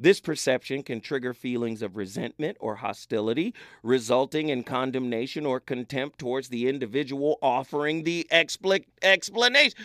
This 0.00 0.20
perception 0.20 0.84
can 0.84 1.00
trigger 1.00 1.34
feelings 1.34 1.82
of 1.82 1.96
resentment 1.96 2.56
or 2.60 2.76
hostility, 2.76 3.52
resulting 3.82 4.48
in 4.48 4.62
condemnation 4.62 5.44
or 5.44 5.58
contempt 5.58 6.20
towards 6.20 6.48
the 6.48 6.68
individual 6.68 7.36
offering 7.42 8.04
the 8.04 8.28
expl- 8.30 8.84
explanation. 9.02 9.76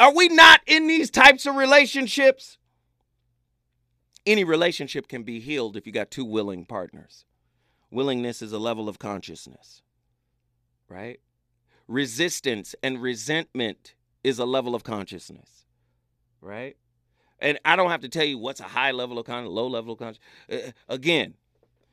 Are 0.00 0.14
we 0.14 0.28
not 0.28 0.62
in 0.66 0.86
these 0.86 1.10
types 1.10 1.44
of 1.44 1.56
relationships? 1.56 2.56
Any 4.24 4.44
relationship 4.44 5.08
can 5.08 5.24
be 5.24 5.40
healed 5.40 5.76
if 5.76 5.86
you 5.86 5.92
got 5.92 6.10
two 6.10 6.24
willing 6.24 6.64
partners. 6.64 7.26
Willingness 7.90 8.40
is 8.40 8.52
a 8.52 8.58
level 8.58 8.88
of 8.88 8.98
consciousness, 8.98 9.82
right? 10.88 11.20
Resistance 11.86 12.74
and 12.82 13.02
resentment 13.02 13.94
is 14.24 14.38
a 14.38 14.46
level 14.46 14.74
of 14.74 14.84
consciousness, 14.84 15.66
right? 16.40 16.76
And 17.38 17.58
I 17.64 17.76
don't 17.76 17.90
have 17.90 18.02
to 18.02 18.08
tell 18.08 18.24
you 18.24 18.38
what's 18.38 18.60
a 18.60 18.64
high 18.64 18.92
level 18.92 19.18
of 19.18 19.26
consciousness, 19.26 19.54
low 19.54 19.66
level 19.66 19.92
of 19.94 19.98
consciousness. 19.98 20.22
Uh, 20.50 20.70
again, 20.88 21.34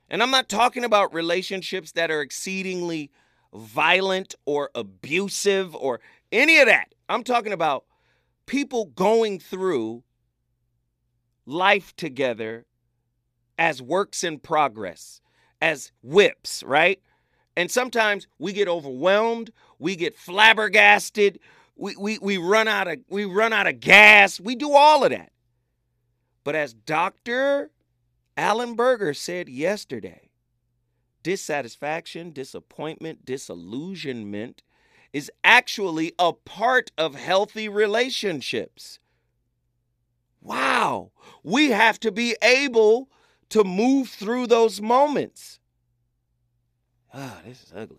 and 0.09 0.23
I'm 0.23 0.31
not 0.31 0.47
talking 0.47 0.85
about 0.85 1.13
relationships 1.13 1.91
that 1.93 2.09
are 2.09 2.21
exceedingly 2.21 3.11
violent 3.53 4.35
or 4.45 4.69
abusive 4.75 5.75
or 5.75 5.99
any 6.31 6.59
of 6.59 6.67
that. 6.67 6.93
I'm 7.09 7.23
talking 7.23 7.53
about 7.53 7.85
people 8.47 8.85
going 8.85 9.39
through 9.39 10.03
life 11.45 11.95
together 11.95 12.65
as 13.57 13.81
works 13.81 14.23
in 14.23 14.39
progress 14.39 15.21
as 15.61 15.91
whips, 16.01 16.63
right? 16.63 16.99
And 17.55 17.71
sometimes 17.71 18.27
we 18.37 18.53
get 18.53 18.67
overwhelmed, 18.67 19.51
we 19.79 19.95
get 19.95 20.15
flabbergasted, 20.15 21.39
we, 21.75 21.95
we, 21.95 22.17
we 22.19 22.37
run 22.37 22.67
out 22.67 22.87
of 22.87 22.99
we 23.09 23.25
run 23.25 23.53
out 23.53 23.67
of 23.67 23.79
gas, 23.79 24.39
we 24.39 24.55
do 24.55 24.73
all 24.73 25.03
of 25.03 25.11
that. 25.11 25.31
But 26.43 26.55
as 26.55 26.73
Dr. 26.73 27.71
Alan 28.35 28.75
Berger 28.75 29.13
said 29.13 29.49
yesterday, 29.49 30.29
dissatisfaction, 31.23 32.31
disappointment, 32.31 33.25
disillusionment 33.25 34.61
is 35.17 35.31
actually 35.43 36.13
a 36.19 36.31
part 36.31 36.91
of 36.95 37.15
healthy 37.15 37.67
relationships. 37.67 38.99
Wow. 40.43 41.09
We 41.43 41.71
have 41.71 41.99
to 42.01 42.11
be 42.11 42.35
able 42.43 43.09
to 43.49 43.63
move 43.63 44.09
through 44.09 44.45
those 44.45 44.79
moments. 44.79 45.59
Ah, 47.11 47.41
this 47.43 47.63
is 47.63 47.73
ugly. 47.75 47.97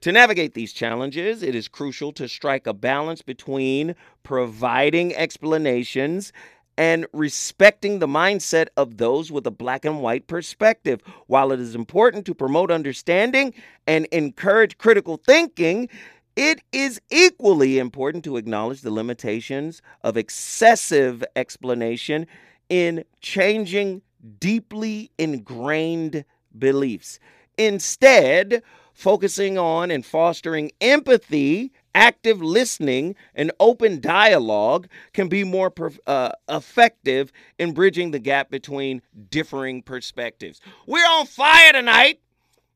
To 0.00 0.10
navigate 0.10 0.54
these 0.54 0.72
challenges, 0.72 1.44
it 1.44 1.54
is 1.54 1.68
crucial 1.68 2.10
to 2.14 2.26
strike 2.26 2.66
a 2.66 2.74
balance 2.74 3.22
between 3.22 3.94
providing 4.24 5.14
explanations 5.14 6.32
and 6.76 7.06
respecting 7.12 8.00
the 8.00 8.08
mindset 8.08 8.68
of 8.76 8.96
those 8.96 9.30
with 9.30 9.46
a 9.46 9.52
black 9.52 9.84
and 9.84 10.00
white 10.00 10.26
perspective. 10.26 11.00
While 11.28 11.52
it 11.52 11.60
is 11.60 11.76
important 11.76 12.26
to 12.26 12.34
promote 12.34 12.72
understanding 12.72 13.54
and 13.86 14.06
encourage 14.06 14.78
critical 14.78 15.16
thinking, 15.16 15.88
it 16.36 16.62
is 16.72 17.00
equally 17.10 17.78
important 17.78 18.24
to 18.24 18.36
acknowledge 18.36 18.80
the 18.80 18.90
limitations 18.90 19.82
of 20.02 20.16
excessive 20.16 21.24
explanation 21.36 22.26
in 22.68 23.04
changing 23.20 24.02
deeply 24.38 25.10
ingrained 25.18 26.24
beliefs. 26.56 27.18
Instead, 27.58 28.62
focusing 28.92 29.58
on 29.58 29.90
and 29.90 30.04
fostering 30.04 30.70
empathy, 30.80 31.72
active 31.94 32.40
listening, 32.42 33.16
and 33.34 33.50
open 33.58 34.00
dialogue 34.00 34.86
can 35.12 35.28
be 35.28 35.42
more 35.42 35.72
uh, 36.06 36.30
effective 36.48 37.32
in 37.58 37.72
bridging 37.72 38.10
the 38.10 38.18
gap 38.18 38.50
between 38.50 39.02
differing 39.30 39.82
perspectives. 39.82 40.60
We're 40.86 41.06
on 41.06 41.26
fire 41.26 41.72
tonight, 41.72 42.20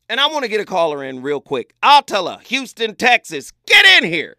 and 0.09 0.21
I 0.21 0.27
want 0.27 0.45
to 0.45 0.49
get 0.49 0.61
a 0.61 0.64
caller 0.64 1.03
in 1.03 1.23
real 1.23 1.40
quick. 1.40 1.75
I'll 1.83 2.03
tell 2.03 2.29
her, 2.29 2.38
Houston, 2.45 2.95
Texas, 2.95 3.53
get 3.67 3.85
in 4.03 4.11
here. 4.11 4.37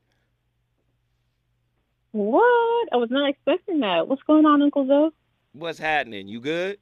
What? 2.11 2.89
I 2.93 2.97
was 2.97 3.09
not 3.11 3.29
expecting 3.29 3.81
that. 3.81 4.07
What's 4.07 4.23
going 4.23 4.45
on, 4.45 4.61
Uncle 4.61 4.85
Joe? 4.85 5.11
What's 5.53 5.79
happening? 5.79 6.27
You 6.27 6.39
good? 6.39 6.77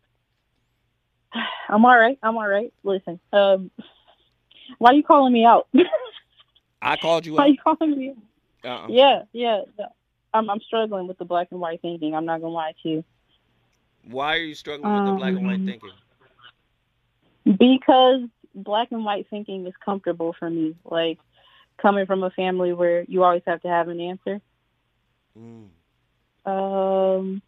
I'm 1.70 1.86
all 1.86 1.98
right. 1.98 2.20
I'm 2.22 2.38
all 2.38 2.48
right. 2.48 2.72
Listen, 2.84 3.20
um, 3.32 3.72
why 4.78 4.92
are 4.92 4.94
you 4.94 5.04
calling 5.04 5.34
me 5.34 5.46
out? 5.46 5.68
I 6.82 6.98
called 6.98 7.26
you 7.26 7.34
why 7.34 7.38
out. 7.38 7.42
Why 7.42 7.46
are 7.46 7.50
you 7.50 7.58
calling 7.78 7.98
me? 7.98 8.16
Uh-uh. 8.64 8.88
Yeah, 8.90 9.24
yeah. 9.32 9.62
I'm 10.34 10.50
I'm 10.50 10.62
struggling 10.62 11.08
with 11.08 11.18
the 11.18 11.26
black 11.26 11.48
and 11.52 11.60
white 11.60 11.82
thinking. 11.82 12.16
I'm 12.16 12.26
not 12.26 12.42
gonna 12.42 12.54
lie 12.54 12.74
to 12.84 12.90
you. 12.90 13.04
Why 14.06 14.36
are 14.36 14.42
you 14.42 14.56
struggling 14.56 14.92
with 14.92 15.02
um, 15.02 15.06
the 15.06 15.14
black 15.14 15.34
and 15.36 15.46
white 15.46 15.56
um, 15.56 15.66
thinking? 15.66 15.90
Because 17.58 18.22
black 18.56 18.92
and 18.92 19.06
white 19.06 19.28
thinking 19.30 19.66
is 19.68 19.74
comfortable 19.84 20.36
for 20.38 20.50
me. 20.50 20.76
Like 20.84 21.20
coming 21.82 22.06
from 22.06 22.24
a 22.24 22.30
family 22.30 22.74
where 22.74 23.04
you 23.04 23.24
always 23.24 23.44
have 23.48 23.62
to 23.62 23.68
have 23.68 23.88
an 23.88 24.00
answer. 24.00 24.42
Mm. 25.38 25.68
Um. 26.46 27.42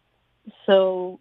So 0.66 1.20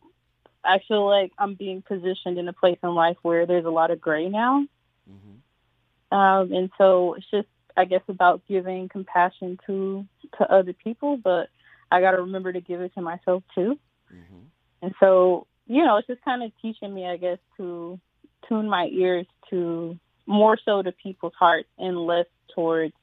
I 0.63 0.79
feel 0.87 1.05
like 1.05 1.31
I'm 1.37 1.53
being 1.55 1.81
positioned 1.81 2.37
in 2.37 2.47
a 2.47 2.53
place 2.53 2.79
in 2.83 2.95
life 2.95 3.17
where 3.21 3.45
there's 3.45 3.65
a 3.65 3.69
lot 3.69 3.91
of 3.91 4.01
gray 4.01 4.29
now. 4.29 4.65
Mm-hmm. 5.09 6.17
Um, 6.17 6.53
and 6.53 6.69
so 6.77 7.15
it's 7.15 7.29
just, 7.29 7.47
I 7.75 7.85
guess, 7.85 8.01
about 8.07 8.41
giving 8.47 8.89
compassion 8.89 9.59
to 9.67 10.05
to 10.37 10.51
other 10.51 10.73
people, 10.73 11.17
but 11.17 11.49
I 11.91 12.01
got 12.01 12.11
to 12.11 12.21
remember 12.21 12.51
to 12.51 12.61
give 12.61 12.81
it 12.81 12.93
to 12.95 13.01
myself 13.01 13.43
too. 13.53 13.79
Mm-hmm. 14.13 14.39
And 14.81 14.95
so, 14.99 15.47
you 15.67 15.83
know, 15.83 15.97
it's 15.97 16.07
just 16.07 16.23
kind 16.23 16.43
of 16.43 16.51
teaching 16.61 16.93
me, 16.93 17.05
I 17.05 17.17
guess, 17.17 17.37
to 17.57 17.99
tune 18.47 18.69
my 18.69 18.88
ears 18.91 19.25
to 19.49 19.97
more 20.25 20.58
so 20.63 20.81
to 20.81 20.91
people's 20.91 21.34
hearts 21.38 21.69
and 21.77 21.97
less 21.97 22.25
towards 22.53 22.93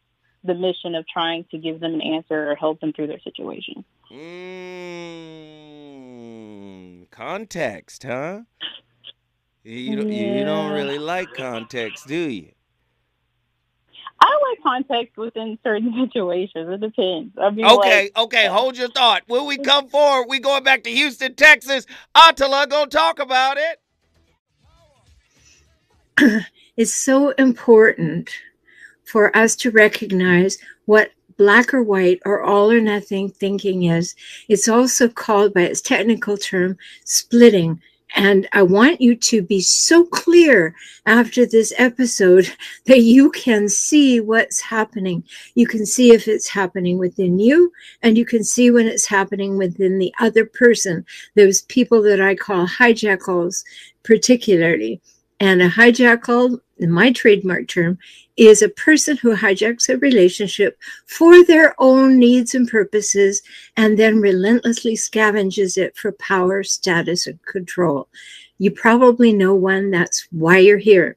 the 0.44 0.54
mission 0.54 0.94
of 0.94 1.06
trying 1.06 1.44
to 1.50 1.58
give 1.58 1.80
them 1.80 1.94
an 1.94 2.00
answer 2.00 2.50
or 2.50 2.54
help 2.56 2.80
them 2.80 2.92
through 2.92 3.06
their 3.06 3.20
situation. 3.20 3.84
Mm, 4.10 5.10
context, 7.10 8.02
huh? 8.02 8.40
You 9.64 9.96
don't, 9.96 10.10
yeah. 10.12 10.38
you 10.38 10.44
don't 10.44 10.72
really 10.72 10.98
like 10.98 11.32
context, 11.34 12.08
do 12.08 12.16
you? 12.16 12.50
I 14.20 14.38
like 14.50 14.62
context 14.62 15.16
within 15.16 15.58
certain 15.62 15.92
situations. 16.06 16.68
It 16.70 16.80
depends. 16.80 17.36
I 17.40 17.50
mean, 17.50 17.66
okay, 17.66 18.10
like, 18.14 18.24
okay. 18.24 18.46
Hold 18.46 18.76
your 18.76 18.88
thought. 18.88 19.22
When 19.26 19.46
we 19.46 19.58
come 19.64 19.88
forward, 19.88 20.26
we 20.28 20.40
going 20.40 20.64
back 20.64 20.82
to 20.84 20.90
Houston, 20.90 21.34
Texas. 21.34 21.86
Attila 22.14 22.66
gonna 22.68 22.88
talk 22.88 23.18
about 23.18 23.56
it. 23.56 23.81
It's 26.76 26.94
so 26.94 27.30
important 27.32 28.30
for 29.04 29.36
us 29.36 29.56
to 29.56 29.70
recognize 29.70 30.56
what 30.86 31.10
black 31.36 31.74
or 31.74 31.82
white 31.82 32.20
or 32.24 32.42
all 32.42 32.70
or 32.70 32.80
nothing 32.80 33.28
thinking 33.28 33.84
is. 33.84 34.14
It's 34.48 34.68
also 34.68 35.08
called 35.08 35.52
by 35.52 35.62
its 35.62 35.82
technical 35.82 36.36
term 36.38 36.78
splitting. 37.04 37.80
and 38.14 38.48
I 38.52 38.62
want 38.62 39.00
you 39.00 39.16
to 39.16 39.42
be 39.42 39.60
so 39.60 40.04
clear 40.04 40.74
after 41.06 41.44
this 41.46 41.72
episode 41.78 42.46
that 42.86 43.00
you 43.00 43.30
can 43.30 43.68
see 43.68 44.20
what's 44.20 44.60
happening. 44.60 45.24
You 45.54 45.66
can 45.66 45.84
see 45.86 46.12
if 46.12 46.28
it's 46.28 46.48
happening 46.48 46.98
within 46.98 47.38
you, 47.38 47.72
and 48.02 48.16
you 48.16 48.24
can 48.24 48.44
see 48.44 48.70
when 48.70 48.86
it's 48.86 49.06
happening 49.06 49.56
within 49.58 49.98
the 49.98 50.14
other 50.20 50.46
person. 50.46 51.04
Those 51.36 51.62
people 51.62 52.02
that 52.02 52.20
I 52.20 52.34
call 52.34 52.66
hijackals, 52.66 53.64
particularly. 54.02 55.00
And 55.42 55.60
a 55.60 55.68
hijackal, 55.68 56.60
my 56.78 57.10
trademark 57.10 57.66
term, 57.66 57.98
is 58.36 58.62
a 58.62 58.68
person 58.68 59.16
who 59.16 59.34
hijacks 59.34 59.88
a 59.88 59.98
relationship 59.98 60.78
for 61.06 61.44
their 61.44 61.74
own 61.80 62.16
needs 62.16 62.54
and 62.54 62.68
purposes 62.68 63.42
and 63.76 63.98
then 63.98 64.20
relentlessly 64.20 64.94
scavenges 64.94 65.76
it 65.76 65.96
for 65.96 66.12
power, 66.12 66.62
status, 66.62 67.26
and 67.26 67.42
control. 67.42 68.08
You 68.58 68.70
probably 68.70 69.32
know 69.32 69.52
one, 69.52 69.90
that's 69.90 70.28
why 70.30 70.58
you're 70.58 70.78
here. 70.78 71.16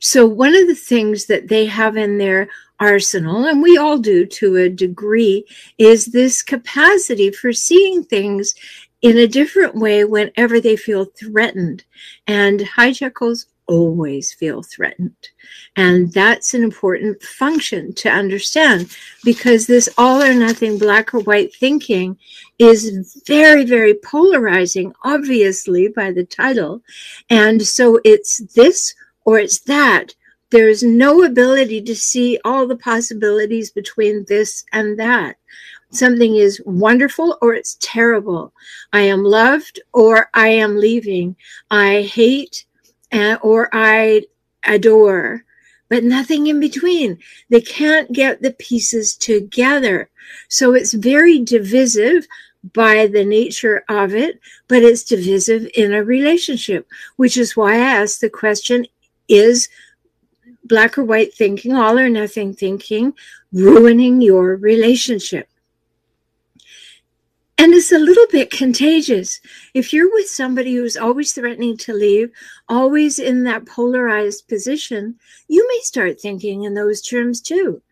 So, 0.00 0.26
one 0.26 0.56
of 0.56 0.66
the 0.66 0.74
things 0.74 1.26
that 1.26 1.46
they 1.46 1.66
have 1.66 1.96
in 1.96 2.18
their 2.18 2.48
arsenal, 2.80 3.46
and 3.46 3.62
we 3.62 3.76
all 3.76 3.98
do 3.98 4.26
to 4.26 4.56
a 4.56 4.68
degree, 4.68 5.46
is 5.78 6.06
this 6.06 6.42
capacity 6.42 7.30
for 7.30 7.52
seeing 7.52 8.02
things 8.02 8.54
in 9.02 9.18
a 9.18 9.26
different 9.26 9.74
way 9.74 10.04
whenever 10.04 10.60
they 10.60 10.76
feel 10.76 11.04
threatened. 11.04 11.84
And 12.26 12.60
hijackals 12.60 13.46
always 13.66 14.32
feel 14.32 14.62
threatened. 14.62 15.28
And 15.76 16.12
that's 16.12 16.54
an 16.54 16.62
important 16.62 17.22
function 17.22 17.94
to 17.94 18.08
understand 18.08 18.94
because 19.24 19.66
this 19.66 19.88
all 19.96 20.22
or 20.22 20.34
nothing 20.34 20.78
black 20.78 21.14
or 21.14 21.20
white 21.20 21.54
thinking 21.54 22.18
is 22.58 23.22
very, 23.26 23.64
very 23.64 23.94
polarizing, 23.94 24.92
obviously, 25.04 25.88
by 25.88 26.12
the 26.12 26.24
title. 26.24 26.82
And 27.30 27.62
so 27.62 28.00
it's 28.04 28.38
this 28.54 28.94
or 29.24 29.38
it's 29.38 29.60
that. 29.60 30.14
There's 30.50 30.82
no 30.82 31.22
ability 31.22 31.80
to 31.82 31.96
see 31.96 32.38
all 32.44 32.66
the 32.66 32.76
possibilities 32.76 33.70
between 33.70 34.26
this 34.28 34.66
and 34.72 34.98
that. 34.98 35.36
Something 35.92 36.36
is 36.36 36.60
wonderful 36.64 37.36
or 37.42 37.54
it's 37.54 37.76
terrible. 37.80 38.52
I 38.92 39.00
am 39.02 39.22
loved 39.22 39.80
or 39.92 40.30
I 40.34 40.48
am 40.48 40.76
leaving. 40.76 41.36
I 41.70 42.02
hate 42.02 42.64
or 43.42 43.68
I 43.72 44.22
adore, 44.64 45.44
but 45.90 46.02
nothing 46.02 46.46
in 46.46 46.60
between. 46.60 47.18
They 47.50 47.60
can't 47.60 48.10
get 48.12 48.40
the 48.40 48.52
pieces 48.52 49.14
together. 49.14 50.08
So 50.48 50.74
it's 50.74 50.94
very 50.94 51.40
divisive 51.40 52.26
by 52.72 53.08
the 53.08 53.24
nature 53.24 53.84
of 53.88 54.14
it, 54.14 54.40
but 54.68 54.82
it's 54.82 55.02
divisive 55.02 55.68
in 55.74 55.92
a 55.92 56.02
relationship, 56.02 56.88
which 57.16 57.36
is 57.36 57.56
why 57.56 57.74
I 57.74 58.00
asked 58.00 58.20
the 58.22 58.30
question 58.30 58.86
is 59.28 59.68
black 60.64 60.96
or 60.96 61.04
white 61.04 61.34
thinking, 61.34 61.74
all 61.74 61.98
or 61.98 62.08
nothing 62.08 62.54
thinking, 62.54 63.12
ruining 63.52 64.22
your 64.22 64.56
relationship? 64.56 65.48
And 67.58 67.74
it's 67.74 67.92
a 67.92 67.98
little 67.98 68.26
bit 68.30 68.50
contagious. 68.50 69.40
If 69.74 69.92
you're 69.92 70.10
with 70.10 70.28
somebody 70.28 70.74
who's 70.74 70.96
always 70.96 71.32
threatening 71.32 71.76
to 71.78 71.92
leave, 71.92 72.30
always 72.68 73.18
in 73.18 73.44
that 73.44 73.66
polarized 73.66 74.48
position, 74.48 75.16
you 75.48 75.66
may 75.68 75.80
start 75.82 76.20
thinking 76.20 76.64
in 76.64 76.74
those 76.74 77.02
terms 77.02 77.40
too. 77.40 77.82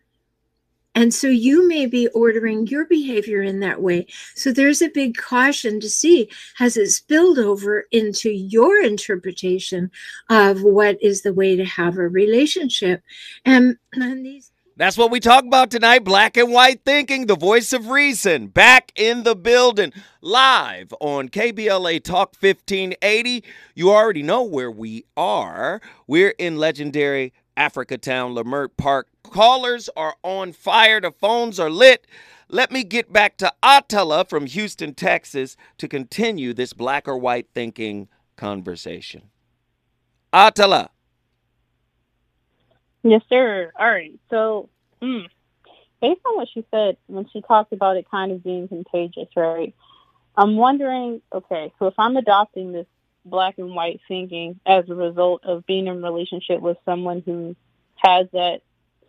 And 0.93 1.13
so 1.13 1.27
you 1.27 1.67
may 1.67 1.85
be 1.85 2.09
ordering 2.09 2.67
your 2.67 2.85
behavior 2.85 3.41
in 3.41 3.61
that 3.61 3.81
way. 3.81 4.07
So 4.35 4.51
there's 4.51 4.81
a 4.81 4.89
big 4.89 5.15
caution 5.15 5.79
to 5.79 5.89
see 5.89 6.29
has 6.55 6.75
it 6.75 6.89
spilled 6.89 7.39
over 7.39 7.87
into 7.91 8.29
your 8.29 8.83
interpretation 8.83 9.89
of 10.29 10.63
what 10.63 11.01
is 11.01 11.21
the 11.21 11.33
way 11.33 11.55
to 11.55 11.63
have 11.63 11.97
a 11.97 12.07
relationship. 12.07 13.03
And, 13.45 13.77
and 13.93 14.25
these 14.25 14.50
that's 14.81 14.97
what 14.97 15.11
we 15.11 15.19
talk 15.19 15.43
about 15.45 15.69
tonight. 15.69 16.03
Black 16.03 16.35
and 16.37 16.51
white 16.51 16.83
thinking, 16.83 17.27
the 17.27 17.35
voice 17.35 17.71
of 17.71 17.89
reason, 17.89 18.47
back 18.47 18.91
in 18.95 19.21
the 19.21 19.35
building, 19.35 19.93
live 20.21 20.91
on 20.99 21.29
KBLA 21.29 22.03
Talk 22.03 22.33
1580. 22.39 23.43
You 23.75 23.91
already 23.91 24.23
know 24.23 24.41
where 24.41 24.71
we 24.71 25.05
are. 25.15 25.83
We're 26.07 26.33
in 26.39 26.57
legendary 26.57 27.31
Africa 27.55 27.95
Town, 27.95 28.33
Leimert 28.33 28.69
Park. 28.75 29.07
Callers 29.21 29.87
are 29.95 30.15
on 30.23 30.51
fire. 30.51 30.99
The 30.99 31.11
phones 31.11 31.59
are 31.59 31.69
lit. 31.69 32.07
Let 32.49 32.71
me 32.71 32.83
get 32.83 33.13
back 33.13 33.37
to 33.37 33.53
Attila 33.61 34.25
from 34.25 34.47
Houston, 34.47 34.95
Texas, 34.95 35.55
to 35.77 35.87
continue 35.87 36.55
this 36.55 36.73
black 36.73 37.07
or 37.07 37.19
white 37.19 37.49
thinking 37.53 38.07
conversation. 38.35 39.29
Attila. 40.33 40.89
Yes, 43.03 43.21
sir. 43.29 43.71
All 43.79 43.87
right. 43.87 44.19
So, 44.31 44.69
mm, 45.01 45.27
based 46.01 46.21
on 46.25 46.35
what 46.35 46.47
she 46.53 46.65
said 46.71 46.97
when 47.07 47.27
she 47.29 47.41
talked 47.41 47.73
about 47.73 47.97
it 47.97 48.09
kind 48.09 48.31
of 48.31 48.43
being 48.43 48.67
contagious, 48.67 49.27
right? 49.35 49.73
I'm 50.35 50.55
wondering, 50.55 51.21
okay, 51.33 51.73
so 51.77 51.87
if 51.87 51.93
I'm 51.97 52.17
adopting 52.17 52.71
this 52.71 52.87
black 53.25 53.57
and 53.57 53.75
white 53.75 54.01
thinking 54.07 54.59
as 54.65 54.89
a 54.89 54.95
result 54.95 55.43
of 55.43 55.65
being 55.65 55.87
in 55.87 56.03
a 56.03 56.11
relationship 56.11 56.61
with 56.61 56.77
someone 56.85 57.21
who 57.25 57.55
has 57.97 58.27
that 58.33 58.61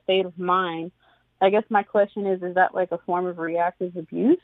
state 0.04 0.26
of 0.26 0.38
mind, 0.38 0.92
I 1.40 1.50
guess 1.50 1.64
my 1.68 1.82
question 1.82 2.26
is, 2.26 2.42
is 2.42 2.54
that 2.56 2.74
like 2.74 2.92
a 2.92 2.98
form 2.98 3.26
of 3.26 3.38
reactive 3.38 3.96
abuse? 3.96 4.38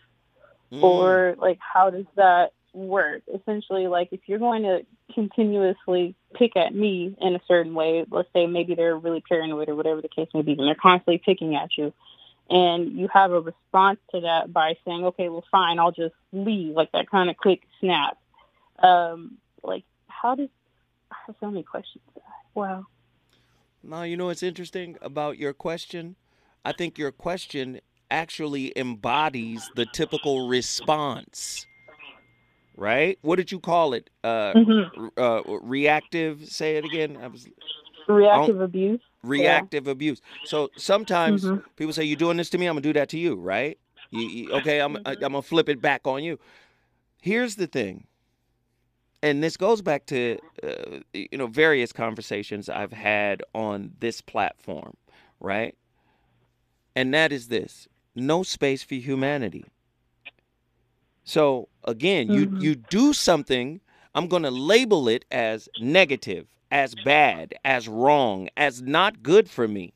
Mm. 0.72 0.82
Or 0.82 1.34
like 1.38 1.58
how 1.61 1.90
does 1.90 2.06
that 2.16 2.52
work. 2.78 3.22
Essentially, 3.32 3.86
like 3.86 4.08
if 4.12 4.20
you're 4.26 4.38
going 4.38 4.62
to 4.62 4.86
continuously 5.14 6.14
pick 6.34 6.56
at 6.56 6.74
me 6.74 7.16
in 7.20 7.34
a 7.34 7.40
certain 7.48 7.74
way, 7.74 8.04
let's 8.10 8.28
say 8.32 8.46
maybe 8.46 8.74
they're 8.74 8.96
really 8.96 9.22
paranoid 9.28 9.68
or 9.68 9.74
whatever 9.74 10.00
the 10.00 10.08
case 10.08 10.28
may 10.34 10.42
be, 10.42 10.52
and 10.52 10.60
they're 10.60 10.74
constantly 10.74 11.18
picking 11.18 11.56
at 11.56 11.76
you, 11.76 11.92
and 12.50 12.92
you 12.92 13.08
have 13.12 13.32
a 13.32 13.40
response 13.40 13.98
to 14.12 14.20
that 14.20 14.52
by 14.52 14.76
saying, 14.84 15.04
okay, 15.04 15.28
well, 15.28 15.44
fine, 15.50 15.78
I'll 15.78 15.92
just 15.92 16.14
leave, 16.32 16.74
like 16.74 16.92
that 16.92 17.10
kind 17.10 17.28
of 17.28 17.36
quick 17.36 17.62
snap. 17.80 18.16
Um, 18.78 19.38
like, 19.62 19.84
how 20.06 20.34
does, 20.34 20.48
I 21.10 21.16
have 21.26 21.36
so 21.40 21.50
many 21.50 21.62
questions. 21.62 22.04
Wow. 22.54 22.86
Now, 23.82 24.02
you 24.02 24.16
know 24.16 24.26
what's 24.26 24.42
interesting 24.42 24.96
about 25.02 25.38
your 25.38 25.52
question? 25.52 26.16
I 26.64 26.72
think 26.72 26.98
your 26.98 27.12
question 27.12 27.80
actually 28.10 28.72
embodies 28.76 29.70
the 29.76 29.86
typical 29.92 30.48
response 30.48 31.66
right? 32.78 33.18
What 33.22 33.36
did 33.36 33.52
you 33.52 33.58
call 33.58 33.92
it? 33.92 34.08
Uh, 34.24 34.52
mm-hmm. 34.54 35.08
uh, 35.16 35.42
reactive. 35.60 36.46
Say 36.48 36.76
it 36.76 36.84
again. 36.84 37.18
I 37.20 37.26
was 37.26 37.48
reactive 38.06 38.60
abuse. 38.60 39.00
Reactive 39.22 39.86
yeah. 39.86 39.92
abuse. 39.92 40.22
So 40.44 40.70
sometimes 40.76 41.44
mm-hmm. 41.44 41.66
people 41.76 41.92
say, 41.92 42.04
"You're 42.04 42.16
doing 42.16 42.36
this 42.36 42.50
to 42.50 42.58
me. 42.58 42.66
I'm 42.66 42.74
gonna 42.74 42.82
do 42.82 42.92
that 42.94 43.08
to 43.10 43.18
you." 43.18 43.34
Right? 43.34 43.78
You, 44.10 44.20
you, 44.28 44.52
okay, 44.52 44.80
I'm 44.80 44.94
mm-hmm. 44.94 45.06
I, 45.06 45.12
am 45.12 45.16
i 45.18 45.20
gonna 45.20 45.42
flip 45.42 45.68
it 45.68 45.82
back 45.82 46.06
on 46.06 46.22
you. 46.22 46.38
Here's 47.20 47.56
the 47.56 47.66
thing, 47.66 48.06
and 49.22 49.42
this 49.42 49.56
goes 49.56 49.82
back 49.82 50.06
to 50.06 50.38
uh, 50.62 51.00
you 51.12 51.36
know 51.36 51.48
various 51.48 51.92
conversations 51.92 52.68
I've 52.68 52.92
had 52.92 53.42
on 53.54 53.92
this 53.98 54.20
platform, 54.20 54.96
right? 55.40 55.76
And 56.94 57.12
that 57.12 57.32
is 57.32 57.48
this: 57.48 57.88
no 58.14 58.44
space 58.44 58.84
for 58.84 58.94
humanity. 58.94 59.64
So 61.28 61.68
again, 61.84 62.32
you 62.32 62.46
mm-hmm. 62.46 62.62
you 62.62 62.74
do 62.74 63.12
something, 63.12 63.82
I'm 64.14 64.28
going 64.28 64.44
to 64.44 64.50
label 64.50 65.10
it 65.10 65.26
as 65.30 65.68
negative, 65.78 66.46
as 66.70 66.94
bad, 67.04 67.54
as 67.66 67.86
wrong, 67.86 68.48
as 68.56 68.80
not 68.80 69.22
good 69.22 69.50
for 69.50 69.68
me. 69.68 69.92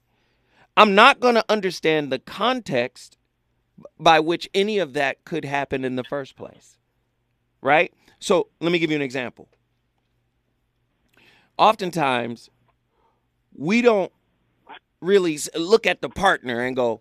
I'm 0.76 0.94
not 0.94 1.20
going 1.20 1.36
to 1.36 1.44
understand 1.48 2.12
the 2.12 2.18
context 2.18 3.16
by 3.98 4.20
which 4.20 4.50
any 4.52 4.78
of 4.78 4.92
that 4.92 5.24
could 5.24 5.46
happen 5.46 5.86
in 5.86 5.96
the 5.96 6.04
first 6.04 6.36
place. 6.36 6.76
Right? 7.62 7.94
So, 8.18 8.48
let 8.60 8.70
me 8.70 8.78
give 8.78 8.90
you 8.90 8.96
an 8.96 9.02
example. 9.02 9.48
Oftentimes, 11.56 12.50
we 13.56 13.80
don't 13.80 14.12
really 15.00 15.38
look 15.54 15.86
at 15.86 16.02
the 16.02 16.10
partner 16.10 16.60
and 16.60 16.76
go, 16.76 17.00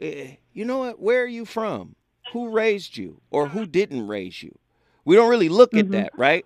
eh, 0.00 0.36
you 0.54 0.64
know 0.64 0.78
what? 0.78 0.98
Where 0.98 1.22
are 1.22 1.26
you 1.26 1.44
from? 1.44 1.94
Who 2.32 2.50
raised 2.50 2.96
you 2.96 3.20
or 3.30 3.48
who 3.48 3.66
didn't 3.66 4.06
raise 4.06 4.42
you. 4.42 4.56
We 5.04 5.16
don't 5.16 5.30
really 5.30 5.48
look 5.48 5.72
mm-hmm. 5.72 5.94
at 5.94 6.02
that, 6.02 6.12
right? 6.16 6.44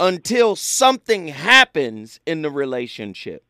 Until 0.00 0.56
something 0.56 1.28
happens 1.28 2.20
in 2.26 2.42
the 2.42 2.50
relationship. 2.50 3.44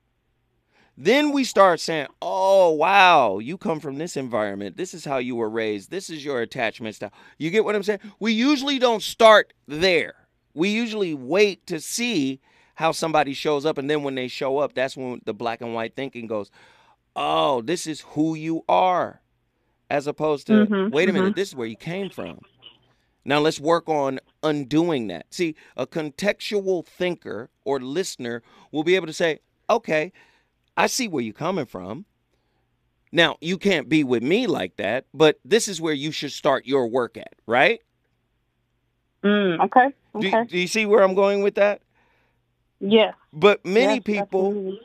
Then 0.97 1.33
we 1.33 1.45
start 1.45 1.81
saying, 1.81 2.09
oh, 2.21 2.71
wow, 2.71 3.39
you 3.39 3.57
come 3.57 3.81
from 3.81 3.97
this 3.97 4.17
environment. 4.17 4.77
This 4.77 4.93
is 4.93 5.07
how 5.07 5.17
you 5.17 5.35
were 5.35 5.49
raised. 5.49 5.91
This 5.91 6.11
is 6.11 6.25
your 6.25 6.43
attachment 6.43 6.95
style. 6.95 7.13
You 7.39 7.51
get 7.51 7.65
what 7.65 7.75
I'm 7.75 7.83
saying? 7.83 8.01
We 8.21 8.33
usually 8.33 8.79
don't 8.79 9.03
start 9.03 9.55
there. 9.67 10.15
We 10.53 10.69
usually 10.69 11.15
wait 11.15 11.67
to 11.69 11.81
see 11.81 12.41
how 12.75 12.93
somebody 12.93 13.33
shows 13.33 13.65
up. 13.65 13.79
And 13.79 13.89
then 13.89 14.03
when 14.03 14.15
they 14.15 14.29
show 14.29 14.59
up, 14.59 14.75
that's 14.75 14.97
when 14.97 15.23
the 15.25 15.33
black 15.33 15.63
and 15.63 15.75
white 15.75 15.97
thinking 15.97 16.27
goes, 16.27 16.51
oh, 17.17 17.63
this 17.63 17.87
is 17.87 18.03
who 18.03 18.35
you 18.35 18.63
are 18.69 19.23
as 19.93 20.07
opposed 20.07 20.47
to 20.47 20.53
mm-hmm, 20.67 20.91
wait 20.91 21.11
a 21.11 21.13
minute, 21.13 21.29
mm-hmm. 21.29 21.37
this 21.37 21.49
is 21.51 21.55
where 21.55 21.67
you 21.67 21.77
came 21.77 22.09
from. 22.09 22.41
Now 23.27 23.41
let's 23.41 23.61
work 23.61 23.91
on 23.91 24.21
undoing 24.43 25.09
that. 25.09 25.27
See, 25.29 25.55
a 25.77 25.87
contextual 25.87 26.87
thinker 26.87 27.51
or 27.67 27.79
listener 27.79 28.43
will 28.73 28.85
be 28.85 28.97
able 28.97 29.07
to 29.07 29.13
say, 29.13 29.41
okay, 29.69 30.13
I 30.79 30.87
see 30.87 31.09
where 31.09 31.23
you're 31.23 31.35
coming 31.35 31.67
from. 31.67 32.07
Now, 33.13 33.37
you 33.43 33.59
can't 33.59 33.91
be 33.91 34.03
with 34.03 34.23
me 34.23 34.47
like 34.47 34.77
that, 34.77 35.05
but 35.13 35.39
this 35.45 35.69
is 35.69 35.79
where 35.79 35.93
you 35.93 36.11
should 36.11 36.33
start 36.33 36.65
your 36.65 36.89
work 36.89 37.19
at, 37.19 37.35
right? 37.47 37.81
Mm, 39.23 39.63
okay. 39.67 39.89
Do, 40.19 40.27
Okay. 40.27 40.45
do 40.47 40.59
you 40.59 40.67
see 40.67 40.87
where 40.87 41.03
I'm 41.03 41.15
going 41.15 41.43
with 41.43 41.57
that? 41.57 41.83
yes. 42.81 43.15
But 43.35 43.65
many 43.67 43.97
yes, 43.97 44.03
people 44.05 44.47
absolutely. 44.47 44.81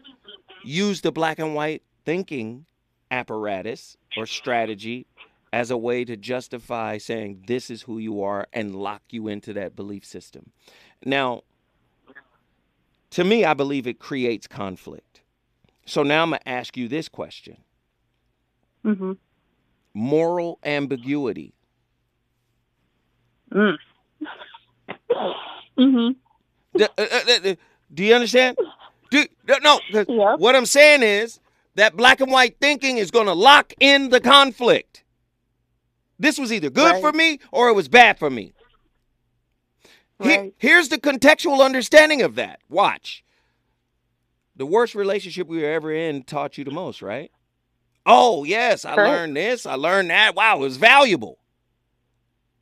use 0.66 1.00
the 1.00 1.14
black 1.14 1.40
and 1.40 1.56
white 1.56 1.84
thinking 2.04 2.66
apparatus 3.12 3.98
or 4.16 4.26
strategy 4.26 5.06
as 5.54 5.72
a 5.72 5.78
way 5.78 6.04
to 6.04 6.18
justify 6.18 6.98
saying 6.98 7.44
this 7.48 7.70
is 7.70 7.84
who 7.84 7.98
you 7.98 8.22
are 8.22 8.48
and 8.54 8.76
lock 8.76 9.02
you 9.10 9.28
into 9.28 9.54
that 9.54 9.76
belief 9.76 10.06
system. 10.06 10.52
Now, 11.06 11.44
to 13.12 13.24
me, 13.24 13.46
I 13.46 13.54
believe 13.54 13.88
it 13.88 14.00
creates 14.00 14.48
conflict. 14.48 15.22
So 15.86 16.04
now 16.04 16.24
I'm 16.24 16.32
going 16.32 16.40
to 16.42 16.50
ask 16.50 16.76
you 16.76 16.88
this 16.90 17.08
question 17.08 17.58
Mhm. 18.84 19.18
moral 19.94 20.60
ambiguity. 20.64 21.54
Mm. 23.52 23.78
Mhm. 25.78 26.16
D- 26.76 26.84
uh, 26.84 26.88
uh, 26.98 27.50
uh, 27.50 27.56
Do 27.94 28.04
you 28.04 28.14
understand? 28.14 28.58
Do, 29.10 29.26
no, 29.64 29.80
Yeah. 30.08 30.36
what 30.36 30.56
I'm 30.56 30.66
saying 30.66 31.02
is 31.04 31.40
that 31.78 31.96
black 31.96 32.20
and 32.20 32.32
white 32.32 32.58
thinking 32.60 32.98
is 32.98 33.10
going 33.12 33.28
to 33.28 33.34
lock 33.34 33.74
in 33.80 34.10
the 34.10 34.20
conflict. 34.20 35.04
This 36.20 36.38
was 36.38 36.52
either 36.52 36.70
good 36.70 36.94
Right. 36.94 37.02
for 37.02 37.12
me 37.14 37.40
or 37.52 37.70
it 37.70 37.74
was 37.74 37.88
bad 37.88 38.20
for 38.20 38.30
me. 38.30 38.54
He- 40.22 40.52
here's 40.58 40.90
the 40.90 40.98
contextual 40.98 41.64
understanding 41.64 42.24
of 42.24 42.36
that. 42.36 42.60
Watch. 42.70 43.24
The 44.56 44.66
worst 44.66 44.96
relationship 44.96 45.48
we 45.48 45.60
were 45.62 45.70
ever 45.72 45.92
in 45.94 46.24
taught 46.24 46.58
you 46.58 46.64
the 46.64 46.72
most, 46.72 47.04
right? 47.04 47.32
Oh, 48.06 48.44
yes, 48.44 48.84
I 48.84 48.96
learned 48.96 49.36
this, 49.38 49.66
I 49.68 49.76
learned 49.76 50.10
that. 50.10 50.34
Wow, 50.34 50.58
it 50.58 50.62
was 50.62 50.78
valuable. 50.78 51.38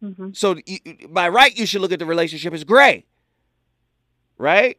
Mhm. 0.04 0.36
So 0.36 0.58
you, 0.66 0.80
by 1.08 1.30
right, 1.30 1.58
you 1.58 1.66
should 1.66 1.80
look 1.80 1.94
at 1.94 2.00
the 2.00 2.06
relationship 2.06 2.54
as 2.54 2.66
gray, 2.66 3.06
right? 4.38 4.78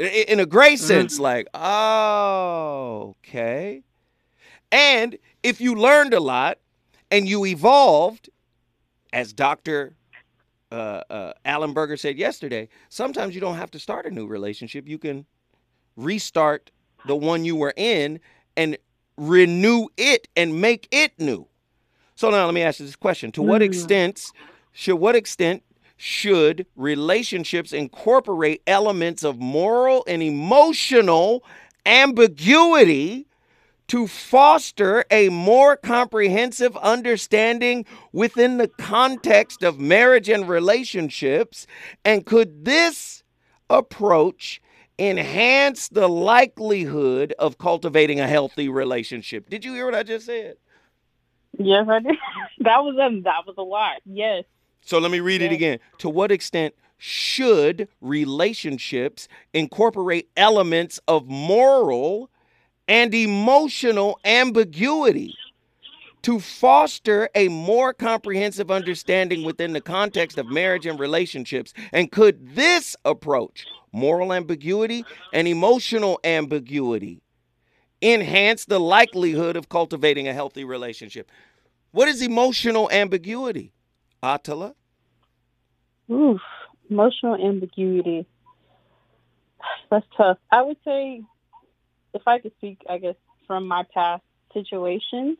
In 0.00 0.40
a 0.40 0.46
gray 0.46 0.76
sense, 0.76 1.18
like, 1.18 1.46
oh, 1.52 3.14
okay. 3.22 3.82
And 4.72 5.18
if 5.42 5.60
you 5.60 5.74
learned 5.74 6.14
a 6.14 6.20
lot 6.20 6.58
and 7.10 7.28
you 7.28 7.44
evolved, 7.44 8.30
as 9.12 9.34
Dr. 9.34 9.94
Uh, 10.72 11.02
uh, 11.10 11.32
Alan 11.44 11.74
Berger 11.74 11.98
said 11.98 12.16
yesterday, 12.16 12.68
sometimes 12.88 13.34
you 13.34 13.42
don't 13.42 13.56
have 13.56 13.70
to 13.72 13.78
start 13.78 14.06
a 14.06 14.10
new 14.10 14.26
relationship. 14.26 14.88
You 14.88 14.96
can 14.98 15.26
restart 15.96 16.70
the 17.06 17.16
one 17.16 17.44
you 17.44 17.56
were 17.56 17.74
in 17.76 18.20
and 18.56 18.78
renew 19.18 19.88
it 19.98 20.28
and 20.34 20.60
make 20.62 20.88
it 20.90 21.12
new. 21.18 21.46
So 22.14 22.30
now 22.30 22.46
let 22.46 22.54
me 22.54 22.62
ask 22.62 22.80
you 22.80 22.86
this 22.86 22.96
question: 22.96 23.32
To 23.32 23.42
what 23.42 23.60
Mm. 23.60 23.66
extent 23.66 24.32
should 24.72 24.96
what 24.96 25.14
extent 25.14 25.62
should 26.00 26.64
relationships 26.76 27.74
incorporate 27.74 28.62
elements 28.66 29.22
of 29.22 29.38
moral 29.38 30.02
and 30.06 30.22
emotional 30.22 31.44
ambiguity 31.84 33.26
to 33.86 34.06
foster 34.06 35.04
a 35.10 35.28
more 35.28 35.76
comprehensive 35.76 36.74
understanding 36.78 37.84
within 38.12 38.56
the 38.56 38.68
context 38.68 39.62
of 39.62 39.78
marriage 39.78 40.30
and 40.30 40.48
relationships? 40.48 41.66
And 42.02 42.24
could 42.24 42.64
this 42.64 43.22
approach 43.68 44.62
enhance 44.98 45.88
the 45.88 46.08
likelihood 46.08 47.34
of 47.38 47.58
cultivating 47.58 48.20
a 48.20 48.26
healthy 48.26 48.70
relationship? 48.70 49.50
Did 49.50 49.66
you 49.66 49.74
hear 49.74 49.84
what 49.84 49.94
I 49.94 50.02
just 50.02 50.24
said? 50.24 50.56
Yes, 51.58 51.86
I 51.90 51.98
did. 51.98 52.16
that 52.60 52.78
was 52.78 52.94
a 52.94 53.20
that 53.24 53.46
was 53.46 53.56
a 53.58 53.62
lot. 53.62 53.96
Yes. 54.06 54.44
So 54.82 54.98
let 54.98 55.10
me 55.10 55.20
read 55.20 55.42
it 55.42 55.52
again. 55.52 55.78
To 55.98 56.08
what 56.08 56.32
extent 56.32 56.74
should 56.98 57.88
relationships 58.00 59.28
incorporate 59.54 60.28
elements 60.36 61.00
of 61.08 61.26
moral 61.26 62.30
and 62.86 63.14
emotional 63.14 64.18
ambiguity 64.24 65.34
to 66.22 66.38
foster 66.38 67.30
a 67.34 67.48
more 67.48 67.94
comprehensive 67.94 68.70
understanding 68.70 69.44
within 69.44 69.72
the 69.72 69.80
context 69.80 70.36
of 70.36 70.46
marriage 70.46 70.86
and 70.86 71.00
relationships? 71.00 71.72
And 71.92 72.12
could 72.12 72.54
this 72.54 72.96
approach, 73.04 73.64
moral 73.92 74.32
ambiguity 74.32 75.04
and 75.32 75.48
emotional 75.48 76.20
ambiguity, 76.24 77.22
enhance 78.02 78.64
the 78.66 78.80
likelihood 78.80 79.56
of 79.56 79.68
cultivating 79.68 80.28
a 80.28 80.34
healthy 80.34 80.64
relationship? 80.64 81.30
What 81.92 82.08
is 82.08 82.20
emotional 82.22 82.90
ambiguity? 82.90 83.72
Attila? 84.22 84.74
Oof. 86.10 86.40
Emotional 86.88 87.36
ambiguity. 87.36 88.26
That's 89.90 90.06
tough. 90.16 90.38
I 90.50 90.62
would 90.62 90.78
say, 90.84 91.22
if 92.14 92.22
I 92.26 92.38
could 92.38 92.52
speak, 92.58 92.80
I 92.88 92.98
guess, 92.98 93.14
from 93.46 93.66
my 93.66 93.84
past 93.94 94.22
situations, 94.52 95.38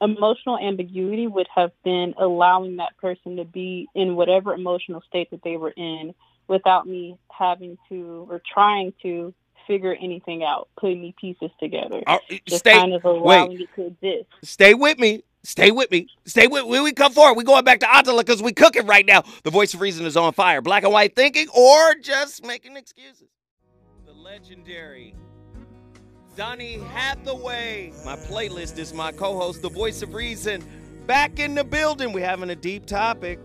emotional 0.00 0.58
ambiguity 0.58 1.26
would 1.26 1.46
have 1.54 1.70
been 1.84 2.14
allowing 2.18 2.76
that 2.76 2.96
person 2.98 3.36
to 3.36 3.44
be 3.44 3.88
in 3.94 4.16
whatever 4.16 4.52
emotional 4.52 5.02
state 5.08 5.30
that 5.30 5.42
they 5.42 5.56
were 5.56 5.72
in 5.76 6.14
without 6.48 6.86
me 6.86 7.16
having 7.30 7.78
to 7.88 8.26
or 8.28 8.42
trying 8.52 8.92
to 9.02 9.32
figure 9.66 9.94
anything 9.94 10.42
out, 10.42 10.68
putting 10.78 11.02
the 11.02 11.14
pieces 11.20 11.50
together. 11.60 12.02
Uh, 12.06 12.18
Just 12.46 12.60
stay, 12.60 12.72
kind 12.72 12.92
of 12.92 13.04
allowing 13.04 13.60
it 13.60 13.68
to 13.76 13.86
exist. 13.86 14.28
stay 14.42 14.74
with 14.74 14.98
me. 14.98 15.22
Stay 15.44 15.72
with 15.72 15.90
me. 15.90 16.06
Stay 16.24 16.46
with 16.46 16.66
When 16.66 16.84
we 16.84 16.92
come 16.92 17.12
forward, 17.12 17.36
we 17.36 17.42
going 17.44 17.64
back 17.64 17.80
to 17.80 17.98
Attila 17.98 18.22
because 18.22 18.42
we 18.42 18.52
cooking 18.52 18.86
right 18.86 19.04
now. 19.04 19.24
The 19.42 19.50
voice 19.50 19.74
of 19.74 19.80
reason 19.80 20.06
is 20.06 20.16
on 20.16 20.32
fire. 20.32 20.60
Black 20.62 20.84
and 20.84 20.92
white 20.92 21.16
thinking 21.16 21.48
or 21.48 21.94
just 21.96 22.44
making 22.44 22.76
excuses. 22.76 23.28
The 24.06 24.12
legendary 24.12 25.14
Donny 26.36 26.78
Hathaway. 26.78 27.92
My 28.04 28.16
playlist 28.16 28.78
is 28.78 28.94
my 28.94 29.12
co-host, 29.12 29.60
the 29.60 29.68
voice 29.68 30.00
of 30.00 30.14
reason. 30.14 30.64
Back 31.06 31.38
in 31.38 31.54
the 31.54 31.64
building. 31.64 32.12
We're 32.12 32.24
having 32.24 32.50
a 32.50 32.56
deep 32.56 32.86
topic. 32.86 33.38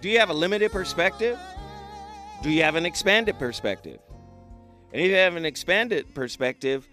Do 0.00 0.08
you 0.08 0.18
have 0.18 0.30
a 0.30 0.34
limited 0.34 0.72
perspective? 0.72 1.38
Do 2.42 2.50
you 2.50 2.62
have 2.62 2.74
an 2.76 2.84
expanded 2.84 3.38
perspective? 3.38 4.00
And 4.92 5.00
if 5.00 5.08
you 5.08 5.14
have 5.14 5.36
an 5.36 5.44
expanded 5.44 6.14
perspective, 6.14 6.88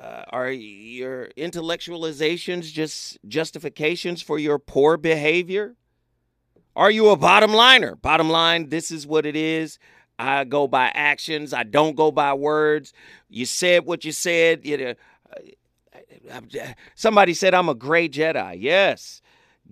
uh, 0.00 0.24
are 0.30 0.50
your 0.50 1.28
intellectualizations 1.36 2.72
just 2.72 3.18
justifications 3.26 4.22
for 4.22 4.38
your 4.38 4.58
poor 4.58 4.96
behavior? 4.96 5.74
Are 6.76 6.90
you 6.90 7.08
a 7.08 7.16
bottom 7.16 7.52
liner? 7.52 7.96
Bottom 7.96 8.30
line, 8.30 8.68
this 8.68 8.92
is 8.92 9.06
what 9.06 9.26
it 9.26 9.34
is. 9.34 9.78
I 10.18 10.44
go 10.44 10.68
by 10.68 10.92
actions. 10.94 11.52
I 11.52 11.64
don't 11.64 11.96
go 11.96 12.12
by 12.12 12.34
words. 12.34 12.92
You 13.28 13.46
said 13.46 13.84
what 13.86 14.04
you 14.04 14.12
said. 14.12 14.64
You 14.64 14.78
know, 14.78 14.94
uh, 16.30 16.72
somebody 16.94 17.34
said 17.34 17.54
I'm 17.54 17.68
a 17.68 17.74
gray 17.74 18.08
Jedi. 18.08 18.56
Yes, 18.60 19.22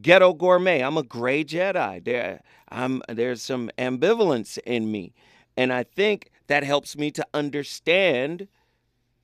ghetto 0.00 0.32
gourmet. 0.32 0.80
I'm 0.80 0.96
a 0.96 1.02
gray 1.02 1.44
Jedi. 1.44 2.04
There, 2.04 2.40
I'm. 2.68 3.02
There's 3.08 3.42
some 3.42 3.70
ambivalence 3.78 4.58
in 4.66 4.90
me, 4.90 5.14
and 5.56 5.72
I 5.72 5.82
think 5.82 6.30
that 6.46 6.64
helps 6.64 6.96
me 6.96 7.10
to 7.12 7.26
understand 7.34 8.48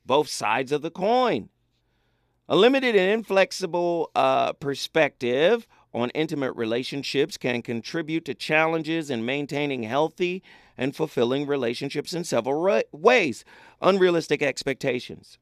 both 0.05 0.27
sides 0.27 0.71
of 0.71 0.81
the 0.81 0.91
coin. 0.91 1.49
A 2.49 2.55
limited 2.55 2.95
and 2.95 3.09
inflexible 3.11 4.11
uh, 4.15 4.53
perspective 4.53 5.65
on 5.93 6.09
intimate 6.11 6.53
relationships 6.53 7.37
can 7.37 7.61
contribute 7.61 8.25
to 8.25 8.33
challenges 8.33 9.09
in 9.09 9.25
maintaining 9.25 9.83
healthy 9.83 10.43
and 10.77 10.95
fulfilling 10.95 11.47
relationships 11.47 12.13
in 12.13 12.23
several 12.23 12.55
ra- 12.61 12.81
ways. 12.91 13.45
Unrealistic 13.81 14.41
expectations. 14.41 15.37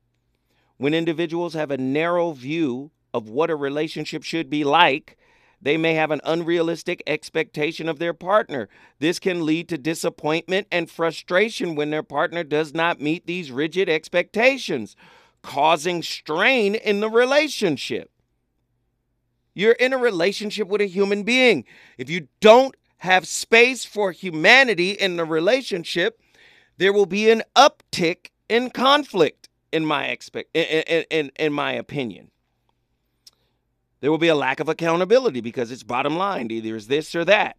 When 0.77 0.93
individuals 0.93 1.53
have 1.53 1.71
a 1.71 1.77
narrow 1.77 2.31
view 2.31 2.91
of 3.13 3.29
what 3.29 3.49
a 3.49 3.55
relationship 3.55 4.23
should 4.23 4.49
be 4.49 4.63
like, 4.63 5.17
they 5.61 5.77
may 5.77 5.93
have 5.93 6.11
an 6.11 6.21
unrealistic 6.23 7.03
expectation 7.05 7.87
of 7.87 7.99
their 7.99 8.13
partner. 8.13 8.67
This 8.99 9.19
can 9.19 9.45
lead 9.45 9.69
to 9.69 9.77
disappointment 9.77 10.67
and 10.71 10.89
frustration 10.89 11.75
when 11.75 11.91
their 11.91 12.03
partner 12.03 12.43
does 12.43 12.73
not 12.73 12.99
meet 12.99 13.27
these 13.27 13.51
rigid 13.51 13.87
expectations, 13.87 14.95
causing 15.43 16.01
strain 16.01 16.73
in 16.75 16.99
the 16.99 17.09
relationship. 17.09 18.09
You're 19.53 19.73
in 19.73 19.93
a 19.93 19.97
relationship 19.97 20.67
with 20.67 20.81
a 20.81 20.85
human 20.85 21.23
being. 21.23 21.65
If 21.97 22.09
you 22.09 22.27
don't 22.39 22.75
have 22.99 23.27
space 23.27 23.85
for 23.85 24.11
humanity 24.11 24.91
in 24.91 25.17
the 25.17 25.25
relationship, 25.25 26.19
there 26.77 26.93
will 26.93 27.05
be 27.05 27.29
an 27.29 27.43
uptick 27.55 28.29
in 28.49 28.69
conflict 28.69 29.49
in 29.71 29.85
my 29.85 30.07
expect 30.07 30.49
in, 30.55 30.63
in, 30.63 31.05
in, 31.09 31.31
in 31.37 31.53
my 31.53 31.73
opinion. 31.73 32.30
There 34.01 34.11
will 34.11 34.17
be 34.17 34.27
a 34.27 34.35
lack 34.35 34.59
of 34.59 34.67
accountability 34.67 35.41
because 35.41 35.71
it's 35.71 35.83
bottom 35.83 36.17
line. 36.17 36.51
Either 36.51 36.75
is 36.75 36.87
this 36.87 37.15
or 37.15 37.23
that. 37.25 37.57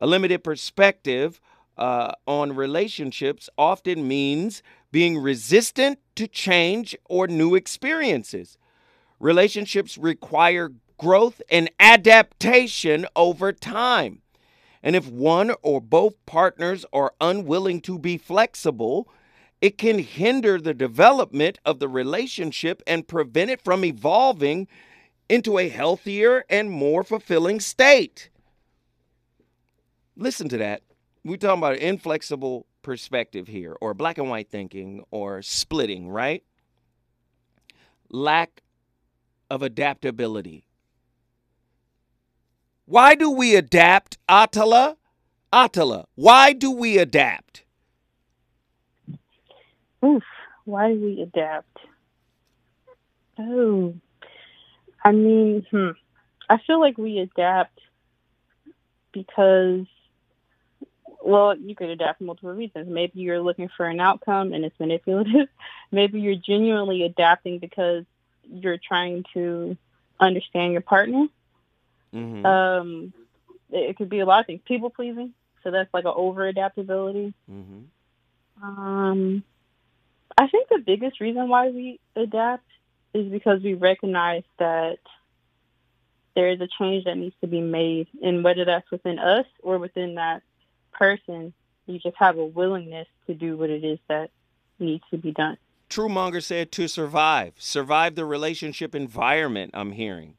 A 0.00 0.06
limited 0.06 0.42
perspective 0.42 1.40
uh, 1.76 2.12
on 2.26 2.54
relationships 2.54 3.50
often 3.58 4.06
means 4.06 4.62
being 4.92 5.18
resistant 5.18 5.98
to 6.14 6.28
change 6.28 6.96
or 7.06 7.26
new 7.26 7.56
experiences. 7.56 8.56
Relationships 9.18 9.98
require 9.98 10.72
growth 10.96 11.42
and 11.50 11.68
adaptation 11.80 13.06
over 13.16 13.52
time. 13.52 14.20
And 14.82 14.94
if 14.94 15.08
one 15.08 15.52
or 15.62 15.80
both 15.80 16.14
partners 16.26 16.84
are 16.92 17.14
unwilling 17.20 17.80
to 17.82 17.98
be 17.98 18.18
flexible, 18.18 19.08
it 19.60 19.78
can 19.78 19.98
hinder 19.98 20.60
the 20.60 20.74
development 20.74 21.58
of 21.64 21.78
the 21.78 21.88
relationship 21.88 22.82
and 22.86 23.08
prevent 23.08 23.50
it 23.50 23.62
from 23.64 23.84
evolving 23.84 24.68
into 25.28 25.58
a 25.58 25.68
healthier 25.68 26.44
and 26.48 26.70
more 26.70 27.02
fulfilling 27.02 27.60
state. 27.60 28.30
Listen 30.16 30.48
to 30.48 30.58
that. 30.58 30.82
We're 31.24 31.36
talking 31.36 31.58
about 31.58 31.76
inflexible 31.76 32.66
perspective 32.82 33.48
here, 33.48 33.76
or 33.80 33.94
black 33.94 34.18
and 34.18 34.28
white 34.28 34.50
thinking, 34.50 35.04
or 35.10 35.40
splitting, 35.42 36.08
right? 36.08 36.44
Lack 38.10 38.62
of 39.50 39.62
adaptability. 39.62 40.66
Why 42.86 43.14
do 43.14 43.30
we 43.30 43.56
adapt, 43.56 44.18
Attila? 44.28 44.96
Attila, 45.52 46.06
why 46.14 46.52
do 46.52 46.70
we 46.70 46.98
adapt? 46.98 47.64
Oof, 50.04 50.24
why 50.64 50.92
do 50.92 51.00
we 51.00 51.22
adapt? 51.22 51.78
Oh, 53.38 53.94
I 55.04 55.12
mean, 55.12 55.66
hmm. 55.70 55.90
I 56.48 56.58
feel 56.66 56.80
like 56.80 56.98
we 56.98 57.18
adapt 57.18 57.78
because, 59.12 59.86
well, 61.22 61.56
you 61.56 61.74
could 61.74 61.90
adapt 61.90 62.18
for 62.18 62.24
multiple 62.24 62.52
reasons. 62.52 62.88
Maybe 62.88 63.20
you're 63.20 63.40
looking 63.40 63.68
for 63.76 63.86
an 63.86 64.00
outcome 64.00 64.52
and 64.52 64.64
it's 64.64 64.78
manipulative. 64.78 65.48
Maybe 65.92 66.20
you're 66.20 66.34
genuinely 66.34 67.02
adapting 67.04 67.58
because 67.58 68.04
you're 68.48 68.78
trying 68.78 69.24
to 69.34 69.76
understand 70.20 70.72
your 70.72 70.82
partner. 70.82 71.26
Mm-hmm. 72.14 72.46
Um, 72.46 73.12
it, 73.70 73.90
it, 73.90 73.96
could 73.96 74.08
be 74.08 74.20
a 74.20 74.26
lot 74.26 74.40
of 74.40 74.46
things. 74.46 74.60
People 74.64 74.90
pleasing, 74.90 75.34
so 75.62 75.70
that's 75.70 75.92
like 75.92 76.04
an 76.04 76.12
over 76.14 76.46
adaptability. 76.46 77.34
Mm-hmm. 77.50 78.62
Um, 78.62 79.42
I 80.38 80.48
think 80.48 80.68
the 80.68 80.78
biggest 80.78 81.20
reason 81.20 81.48
why 81.48 81.70
we 81.70 82.00
adapt 82.16 82.66
is 83.14 83.30
because 83.30 83.62
we 83.62 83.74
recognize 83.74 84.42
that 84.58 84.98
there 86.34 86.50
is 86.50 86.60
a 86.60 86.68
change 86.78 87.04
that 87.04 87.16
needs 87.16 87.36
to 87.40 87.46
be 87.46 87.60
made, 87.60 88.08
and 88.22 88.42
whether 88.42 88.64
that's 88.64 88.90
within 88.90 89.18
us 89.18 89.46
or 89.62 89.78
within 89.78 90.16
that 90.16 90.42
person, 90.92 91.54
you 91.86 91.98
just 91.98 92.16
have 92.16 92.38
a 92.38 92.44
willingness 92.44 93.06
to 93.26 93.34
do 93.34 93.56
what 93.56 93.70
it 93.70 93.84
is 93.84 93.98
that 94.08 94.30
needs 94.78 95.04
to 95.10 95.16
be 95.16 95.30
done. 95.32 95.56
Truemonger 95.88 96.42
said 96.42 96.72
to 96.72 96.88
survive, 96.88 97.54
survive 97.58 98.16
the 98.16 98.24
relationship 98.24 98.94
environment. 98.94 99.70
I'm 99.74 99.92
hearing. 99.92 100.36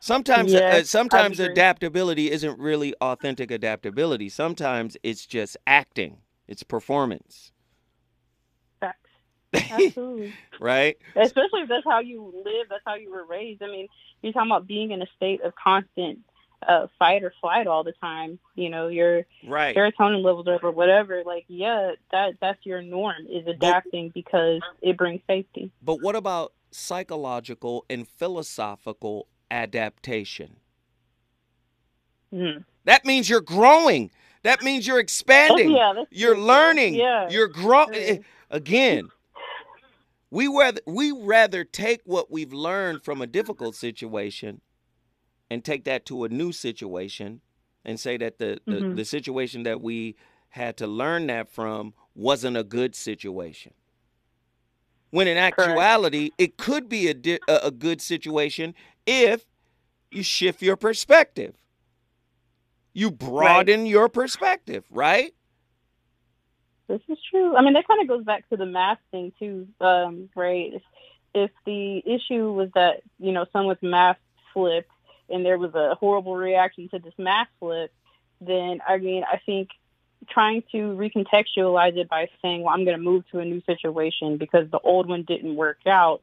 Sometimes, 0.00 0.52
uh, 0.52 0.58
yes, 0.58 0.72
uh, 0.72 0.84
sometimes 0.84 1.38
adaptability 1.38 2.32
isn't 2.32 2.58
really 2.58 2.92
authentic 3.00 3.52
adaptability. 3.52 4.28
Sometimes 4.28 4.96
it's 5.04 5.24
just 5.26 5.56
acting. 5.64 6.18
It's 6.48 6.64
performance. 6.64 7.51
Absolutely. 9.54 10.32
right. 10.60 10.96
Especially 11.16 11.60
if 11.60 11.68
that's 11.68 11.84
how 11.84 12.00
you 12.00 12.32
live. 12.44 12.66
That's 12.70 12.82
how 12.86 12.94
you 12.94 13.10
were 13.10 13.24
raised. 13.24 13.62
I 13.62 13.66
mean, 13.66 13.88
you're 14.22 14.32
talking 14.32 14.50
about 14.50 14.66
being 14.66 14.90
in 14.90 15.02
a 15.02 15.06
state 15.16 15.42
of 15.42 15.54
constant 15.54 16.20
uh, 16.66 16.86
fight 16.98 17.22
or 17.24 17.32
flight 17.40 17.66
all 17.66 17.84
the 17.84 17.92
time. 17.92 18.38
You 18.54 18.70
know, 18.70 18.88
your 18.88 19.24
right. 19.46 19.74
serotonin 19.76 20.22
levels 20.24 20.46
or 20.62 20.70
whatever. 20.70 21.22
Like, 21.24 21.44
yeah, 21.48 21.92
that 22.12 22.34
that's 22.40 22.64
your 22.64 22.82
norm 22.82 23.26
is 23.30 23.46
adapting 23.46 24.08
but, 24.08 24.14
because 24.14 24.60
it 24.80 24.96
brings 24.96 25.20
safety. 25.26 25.70
But 25.82 26.02
what 26.02 26.16
about 26.16 26.52
psychological 26.70 27.84
and 27.90 28.08
philosophical 28.08 29.28
adaptation? 29.50 30.56
Mm. 32.32 32.64
That 32.84 33.04
means 33.04 33.28
you're 33.28 33.40
growing. 33.40 34.10
That 34.42 34.62
means 34.62 34.86
you're 34.86 34.98
expanding. 34.98 35.72
Oh, 35.72 35.94
yeah, 35.94 36.04
you're 36.10 36.38
learning. 36.38 36.94
Yeah. 36.94 37.28
You're 37.28 37.48
growing. 37.48 38.24
Again, 38.50 39.08
we 40.32 40.48
rather 40.48 40.80
we 40.86 41.12
rather 41.12 41.62
take 41.62 42.00
what 42.06 42.30
we've 42.30 42.54
learned 42.54 43.04
from 43.04 43.20
a 43.20 43.26
difficult 43.26 43.76
situation 43.76 44.62
and 45.50 45.62
take 45.62 45.84
that 45.84 46.06
to 46.06 46.24
a 46.24 46.28
new 46.30 46.52
situation 46.52 47.42
and 47.84 48.00
say 48.00 48.16
that 48.16 48.38
the, 48.38 48.58
the, 48.64 48.72
mm-hmm. 48.72 48.94
the 48.94 49.04
situation 49.04 49.64
that 49.64 49.82
we 49.82 50.16
had 50.48 50.78
to 50.78 50.86
learn 50.86 51.26
that 51.26 51.50
from 51.50 51.92
wasn't 52.14 52.56
a 52.56 52.64
good 52.64 52.94
situation. 52.94 53.74
When 55.10 55.28
in 55.28 55.36
actuality, 55.36 56.30
Correct. 56.30 56.40
it 56.40 56.56
could 56.56 56.88
be 56.88 57.08
a, 57.08 57.14
di- 57.14 57.40
a 57.46 57.70
good 57.70 58.00
situation 58.00 58.74
if 59.06 59.44
you 60.10 60.22
shift 60.22 60.62
your 60.62 60.76
perspective. 60.76 61.56
You 62.94 63.10
broaden 63.10 63.82
right. 63.82 63.90
your 63.90 64.08
perspective, 64.08 64.84
right? 64.90 65.34
This 66.88 67.00
is 67.08 67.18
true. 67.30 67.56
I 67.56 67.62
mean, 67.62 67.74
that 67.74 67.86
kind 67.86 68.02
of 68.02 68.08
goes 68.08 68.24
back 68.24 68.48
to 68.50 68.56
the 68.56 68.66
math 68.66 68.98
thing 69.10 69.32
too, 69.38 69.68
um, 69.80 70.28
right? 70.34 70.74
If, 70.74 70.82
if 71.34 71.50
the 71.64 72.02
issue 72.04 72.52
was 72.52 72.70
that 72.74 73.02
you 73.18 73.32
know 73.32 73.46
someone's 73.52 73.82
math 73.82 74.18
flipped 74.52 74.90
and 75.30 75.44
there 75.44 75.58
was 75.58 75.74
a 75.74 75.94
horrible 75.94 76.36
reaction 76.36 76.88
to 76.90 76.98
this 76.98 77.14
math 77.16 77.48
flip, 77.58 77.92
then 78.40 78.80
I 78.86 78.98
mean, 78.98 79.24
I 79.24 79.40
think 79.44 79.70
trying 80.28 80.62
to 80.72 80.78
recontextualize 80.78 81.96
it 81.96 82.08
by 82.08 82.28
saying, 82.42 82.62
well, 82.62 82.74
I'm 82.74 82.84
going 82.84 82.96
to 82.96 83.02
move 83.02 83.24
to 83.32 83.40
a 83.40 83.44
new 83.44 83.62
situation 83.66 84.36
because 84.36 84.70
the 84.70 84.78
old 84.78 85.08
one 85.08 85.22
didn't 85.22 85.56
work 85.56 85.78
out 85.86 86.22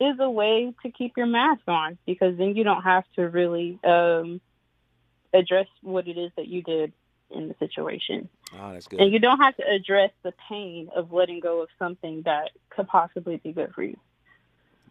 is 0.00 0.16
a 0.20 0.30
way 0.30 0.72
to 0.82 0.90
keep 0.90 1.16
your 1.16 1.26
mask 1.26 1.62
on 1.66 1.98
because 2.06 2.36
then 2.36 2.54
you 2.54 2.64
don't 2.64 2.82
have 2.82 3.04
to 3.16 3.22
really 3.22 3.78
um, 3.84 4.40
address 5.32 5.66
what 5.82 6.06
it 6.06 6.16
is 6.16 6.30
that 6.36 6.46
you 6.46 6.62
did 6.62 6.92
in 7.30 7.48
the 7.48 7.54
situation. 7.58 8.28
Oh, 8.58 8.72
that's 8.72 8.86
good. 8.86 9.00
And 9.00 9.12
you 9.12 9.18
don't 9.18 9.38
have 9.38 9.56
to 9.56 9.64
address 9.68 10.10
the 10.22 10.32
pain 10.48 10.88
of 10.94 11.12
letting 11.12 11.40
go 11.40 11.62
of 11.62 11.68
something 11.78 12.22
that 12.24 12.50
could 12.70 12.88
possibly 12.88 13.36
be 13.36 13.52
good 13.52 13.72
for 13.74 13.82
you. 13.82 13.96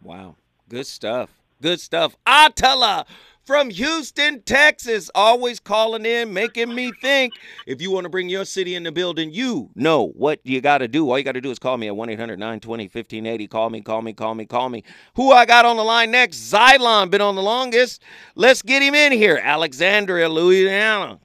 Wow. 0.02 0.36
Good 0.68 0.86
stuff. 0.86 1.30
Good 1.60 1.80
stuff. 1.80 2.16
Attila 2.26 3.04
from 3.48 3.70
Houston, 3.70 4.42
Texas, 4.42 5.10
always 5.14 5.58
calling 5.58 6.04
in, 6.04 6.34
making 6.34 6.74
me 6.74 6.92
think. 7.00 7.32
If 7.66 7.80
you 7.80 7.90
want 7.90 8.04
to 8.04 8.10
bring 8.10 8.28
your 8.28 8.44
city 8.44 8.74
in 8.74 8.82
the 8.82 8.92
building, 8.92 9.30
you 9.32 9.70
know 9.74 10.08
what 10.08 10.38
you 10.44 10.60
got 10.60 10.78
to 10.78 10.88
do. 10.88 11.10
All 11.10 11.16
you 11.18 11.24
got 11.24 11.32
to 11.32 11.40
do 11.40 11.50
is 11.50 11.58
call 11.58 11.78
me 11.78 11.88
at 11.88 11.96
1 11.96 12.10
800 12.10 12.38
920 12.38 12.84
1580. 12.84 13.48
Call 13.48 13.70
me, 13.70 13.80
call 13.80 14.02
me, 14.02 14.12
call 14.12 14.34
me, 14.34 14.44
call 14.44 14.68
me. 14.68 14.84
Who 15.14 15.32
I 15.32 15.46
got 15.46 15.64
on 15.64 15.78
the 15.78 15.82
line 15.82 16.10
next? 16.10 16.52
Xylon, 16.52 17.10
been 17.10 17.22
on 17.22 17.36
the 17.36 17.42
longest. 17.42 18.02
Let's 18.34 18.60
get 18.60 18.82
him 18.82 18.94
in 18.94 19.12
here. 19.12 19.40
Alexandria, 19.42 20.28
Louisiana. 20.28 21.18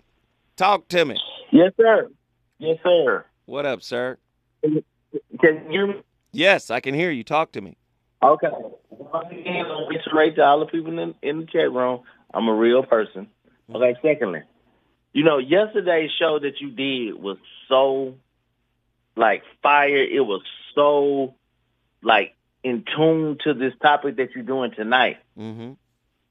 Talk 0.56 0.88
to 0.90 1.06
me. 1.06 1.18
Yes, 1.52 1.72
sir. 1.78 2.10
Yes, 2.60 2.78
sir. 2.84 3.26
What 3.46 3.66
up, 3.66 3.82
sir? 3.82 4.18
Can 4.62 4.84
you 5.42 5.70
hear 5.70 5.88
me? 5.88 5.96
Yes, 6.32 6.70
I 6.70 6.80
can 6.80 6.94
hear 6.94 7.12
you. 7.12 7.24
Talk 7.24 7.52
to 7.54 7.62
me. 7.62 7.78
Okay. 8.22 8.48
Once 8.90 9.28
again, 9.32 9.66
I'll 9.66 9.88
reiterate 9.88 10.36
to 10.36 10.44
all 10.44 10.60
the 10.60 10.66
people 10.66 10.98
in, 11.00 11.16
in 11.22 11.40
the 11.42 11.46
chat 11.46 11.72
room, 11.72 12.02
I'm 12.34 12.48
a 12.48 12.54
real 12.54 12.84
person. 12.84 13.28
Okay, 13.74 13.96
secondly, 14.02 14.42
you 15.14 15.24
know, 15.24 15.38
yesterday's 15.38 16.12
show 16.18 16.40
that 16.40 16.60
you 16.60 16.70
did 16.72 17.22
was 17.22 17.38
so, 17.68 18.16
like, 19.16 19.44
fire. 19.62 20.04
It 20.04 20.22
was 20.22 20.42
so, 20.76 21.36
like, 22.02 22.36
in 22.64 22.84
tune 22.96 23.38
to 23.44 23.54
this 23.54 23.74
topic 23.82 24.18
that 24.18 24.32
you're 24.34 24.44
doing 24.44 24.72
tonight. 24.72 25.18
Mm-hmm. 25.38 25.74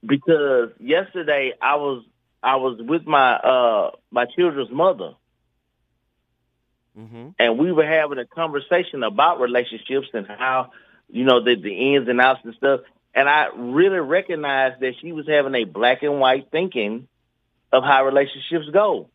Because 0.06 0.70
yesterday 0.80 1.52
I 1.60 1.76
was 1.76 2.04
I 2.42 2.56
was 2.56 2.80
with 2.80 3.06
my 3.06 3.34
uh 3.34 3.90
my 4.10 4.26
children's 4.26 4.70
mother, 4.70 5.14
mm-hmm. 6.98 7.28
and 7.38 7.58
we 7.58 7.72
were 7.72 7.86
having 7.86 8.18
a 8.18 8.26
conversation 8.26 9.02
about 9.02 9.40
relationships 9.40 10.08
and 10.12 10.26
how 10.26 10.70
you 11.12 11.24
know, 11.24 11.44
the, 11.44 11.54
the 11.54 11.94
ins 11.94 12.08
and 12.08 12.20
outs 12.20 12.40
and 12.42 12.54
stuff. 12.54 12.80
And 13.14 13.28
I 13.28 13.48
really 13.54 14.00
recognized 14.00 14.80
that 14.80 14.94
she 15.00 15.12
was 15.12 15.28
having 15.28 15.54
a 15.54 15.64
black 15.64 16.02
and 16.02 16.18
white 16.18 16.48
thinking 16.50 17.06
of 17.70 17.84
how 17.84 18.04
relationships 18.06 18.66
go. 18.72 19.10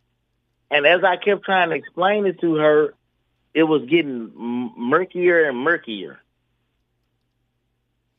And 0.69 0.85
as 0.85 1.03
I 1.03 1.17
kept 1.17 1.43
trying 1.43 1.69
to 1.69 1.75
explain 1.75 2.27
it 2.27 2.39
to 2.41 2.55
her, 2.55 2.93
it 3.53 3.63
was 3.63 3.83
getting 3.89 4.31
murkier 4.77 5.49
and 5.49 5.57
murkier. 5.57 6.19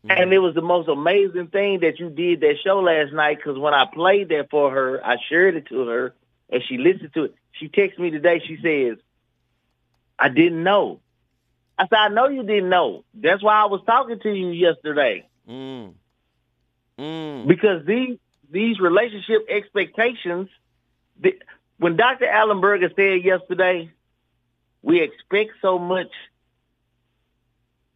Mm-hmm. 0.07 0.23
And 0.23 0.33
it 0.33 0.39
was 0.39 0.55
the 0.55 0.63
most 0.63 0.89
amazing 0.89 1.49
thing 1.49 1.81
that 1.81 1.99
you 1.99 2.09
did 2.11 2.41
that 2.41 2.57
show 2.65 2.81
last 2.81 3.13
night 3.13 3.39
because 3.39 3.59
when 3.59 3.75
I 3.75 3.87
played 3.93 4.29
that 4.29 4.49
for 4.51 4.71
her, 4.71 5.05
I 5.05 5.17
shared 5.29 5.57
it 5.57 5.67
to 5.67 5.87
her 5.89 6.15
and 6.51 6.63
she 6.69 6.79
listened 6.79 7.15
to 7.15 7.25
it. 7.25 7.35
She 7.53 7.69
texted 7.69 7.99
me 7.99 8.11
today. 8.11 8.41
She 8.47 8.59
says, 8.63 8.99
I 10.19 10.29
didn't 10.29 10.63
know. 10.63 11.01
I 11.77 11.85
said, 11.89 11.99
I 11.99 12.09
know 12.09 12.29
you 12.29 12.43
didn't 12.43 12.69
know. 12.69 13.05
That's 13.15 13.43
why 13.43 13.61
I 13.61 13.67
was 13.67 13.81
talking 13.87 14.19
to 14.21 14.33
you 14.33 14.51
yesterday. 14.51 15.27
Mm. 15.49 15.95
mm. 16.99 17.47
because 17.47 17.87
these 17.87 18.19
these 18.51 18.79
relationship 18.81 19.47
expectations. 19.49 20.49
The, 21.21 21.39
when 21.79 21.97
Dr. 21.97 22.27
Allenberger 22.27 22.95
said 22.95 23.25
yesterday, 23.25 23.91
we 24.83 25.03
expect 25.03 25.53
so 25.61 25.79
much. 25.79 26.11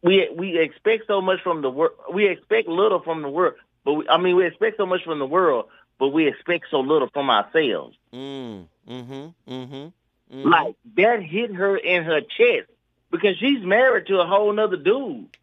We 0.03 0.29
we 0.35 0.59
expect 0.59 1.07
so 1.07 1.21
much 1.21 1.41
from 1.41 1.61
the 1.61 1.69
world. 1.69 1.93
We 2.13 2.27
expect 2.27 2.67
little 2.67 3.01
from 3.01 3.21
the 3.21 3.29
world, 3.29 3.55
but 3.85 3.93
we, 3.93 4.07
I 4.09 4.17
mean, 4.17 4.35
we 4.35 4.45
expect 4.45 4.77
so 4.77 4.85
much 4.85 5.03
from 5.03 5.19
the 5.19 5.25
world, 5.25 5.67
but 5.97 6.09
we 6.09 6.27
expect 6.27 6.65
so 6.69 6.81
little 6.81 7.09
from 7.13 7.29
ourselves. 7.29 7.95
Mm, 8.13 8.67
mm-hmm, 8.87 9.13
mm-hmm, 9.13 9.53
mm-hmm. 9.75 10.49
Like 10.49 10.75
that 10.97 11.23
hit 11.23 11.55
her 11.55 11.77
in 11.77 12.03
her 12.03 12.19
chest 12.19 12.69
because 13.11 13.37
she's 13.37 13.63
married 13.63 14.07
to 14.07 14.19
a 14.19 14.27
whole 14.27 14.51
nother 14.51 14.75
dude, 14.75 15.37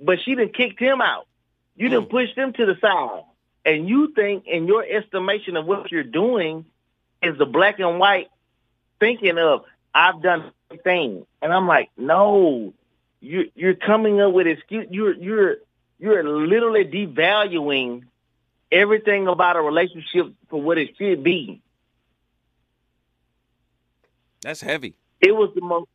but 0.00 0.18
she 0.24 0.34
done 0.34 0.48
kicked 0.48 0.80
him 0.80 1.00
out. 1.00 1.28
You 1.76 1.88
mm. 1.88 1.92
done 1.92 2.06
pushed 2.06 2.36
him 2.36 2.52
to 2.54 2.66
the 2.66 2.76
side, 2.80 3.22
and 3.64 3.88
you 3.88 4.12
think, 4.14 4.46
in 4.48 4.66
your 4.66 4.84
estimation 4.84 5.56
of 5.56 5.64
what 5.64 5.92
you're 5.92 6.02
doing, 6.02 6.64
is 7.22 7.38
the 7.38 7.46
black 7.46 7.78
and 7.78 8.00
white 8.00 8.30
thinking 8.98 9.38
of 9.38 9.64
I've 9.94 10.22
done 10.22 10.50
things, 10.82 11.24
and 11.40 11.52
I'm 11.52 11.66
like, 11.68 11.90
no, 11.96 12.74
you 13.20 13.50
you're 13.54 13.74
coming 13.74 14.20
up 14.20 14.32
with 14.32 14.46
excuse. 14.46 14.86
You're 14.90 15.14
you're 15.14 15.56
you're 15.98 16.22
literally 16.22 16.84
devaluing 16.84 18.04
everything 18.70 19.26
about 19.26 19.56
a 19.56 19.60
relationship 19.60 20.32
for 20.48 20.60
what 20.60 20.78
it 20.78 20.96
should 20.96 21.24
be. 21.24 21.60
That's 24.42 24.60
heavy. 24.60 24.94
It 25.20 25.32
was 25.32 25.50
the 25.54 25.60
most. 25.60 25.88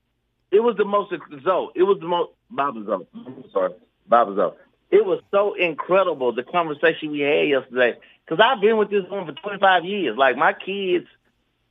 It 0.51 0.59
was 0.59 0.75
the 0.77 0.85
most. 0.85 1.13
So 1.43 1.71
it 1.75 1.83
was 1.83 1.99
the 1.99 2.07
most. 2.07 2.31
Bob 2.49 2.75
Zoe. 2.85 3.07
I'm 3.15 3.43
sorry, 3.51 3.73
Bob 4.07 4.35
Zoe. 4.35 4.53
It 4.91 5.03
was 5.05 5.21
so 5.31 5.55
incredible 5.55 6.33
the 6.33 6.43
conversation 6.43 7.11
we 7.11 7.21
had 7.21 7.47
yesterday 7.47 7.97
because 8.25 8.43
I've 8.43 8.61
been 8.61 8.77
with 8.77 8.91
this 8.91 9.03
woman 9.09 9.33
for 9.33 9.41
25 9.41 9.85
years. 9.85 10.17
Like 10.17 10.37
my 10.37 10.53
kids, 10.53 11.07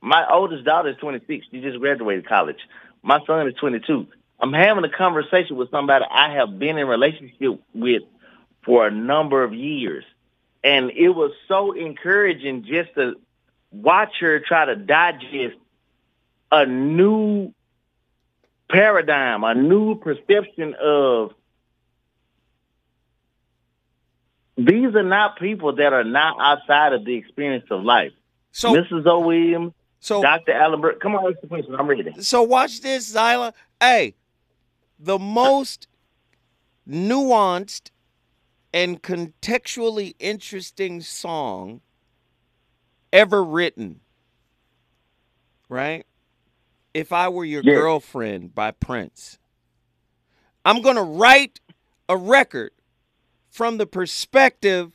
my 0.01 0.25
oldest 0.29 0.65
daughter 0.65 0.89
is 0.89 0.97
26. 0.97 1.45
She 1.49 1.61
just 1.61 1.79
graduated 1.79 2.27
college. 2.27 2.59
My 3.01 3.19
son 3.25 3.47
is 3.47 3.53
22. 3.55 4.07
I'm 4.43 4.51
having 4.51 4.83
a 4.83 4.89
conversation 4.89 5.55
with 5.55 5.71
somebody 5.71 6.03
I 6.11 6.33
have 6.33 6.59
been 6.59 6.77
in 6.77 6.85
relationship 6.85 7.61
with 7.73 8.01
for 8.65 8.85
a 8.85 8.91
number 8.91 9.41
of 9.41 9.53
years. 9.53 10.03
And 10.61 10.91
it 10.91 11.09
was 11.09 11.31
so 11.47 11.71
encouraging 11.71 12.65
just 12.65 12.93
to 12.95 13.13
watch 13.71 14.11
her 14.19 14.41
try 14.41 14.65
to 14.65 14.75
digest 14.75 15.55
a 16.51 16.65
new 16.65 17.53
paradigm, 18.69 19.45
a 19.45 19.55
new 19.55 19.95
perception 19.95 20.75
of 20.75 21.31
these 24.57 24.93
are 24.93 25.03
not 25.03 25.39
people 25.39 25.77
that 25.77 25.93
are 25.93 26.03
not 26.03 26.35
outside 26.41 26.91
of 26.91 27.05
the 27.05 27.15
experience 27.15 27.65
of 27.71 27.81
life. 27.81 28.11
So 28.51 28.73
Mrs. 28.73 29.07
O. 29.07 29.21
Williams, 29.21 29.71
so 30.01 30.21
Dr. 30.21 30.51
Allenberg, 30.51 30.99
come 30.99 31.15
on, 31.15 31.31
ask 31.31 31.39
the 31.39 31.47
question. 31.47 31.73
I'm 31.75 31.87
ready. 31.87 32.11
So 32.19 32.43
watch 32.43 32.81
this, 32.81 33.13
Zyla. 33.13 33.53
Hey, 33.79 34.15
the 35.03 35.19
most 35.19 35.87
nuanced 36.89 37.91
and 38.73 39.03
contextually 39.03 40.15
interesting 40.17 41.01
song 41.01 41.81
ever 43.11 43.43
written. 43.43 43.99
Right? 45.67 46.05
If 46.93 47.11
I 47.11 47.27
Were 47.27 47.45
Your 47.45 47.63
yeah. 47.63 47.73
Girlfriend 47.73 48.55
by 48.55 48.71
Prince. 48.71 49.39
I'm 50.63 50.81
going 50.81 50.95
to 50.95 51.01
write 51.01 51.59
a 52.07 52.15
record 52.15 52.71
from 53.49 53.77
the 53.77 53.85
perspective 53.85 54.93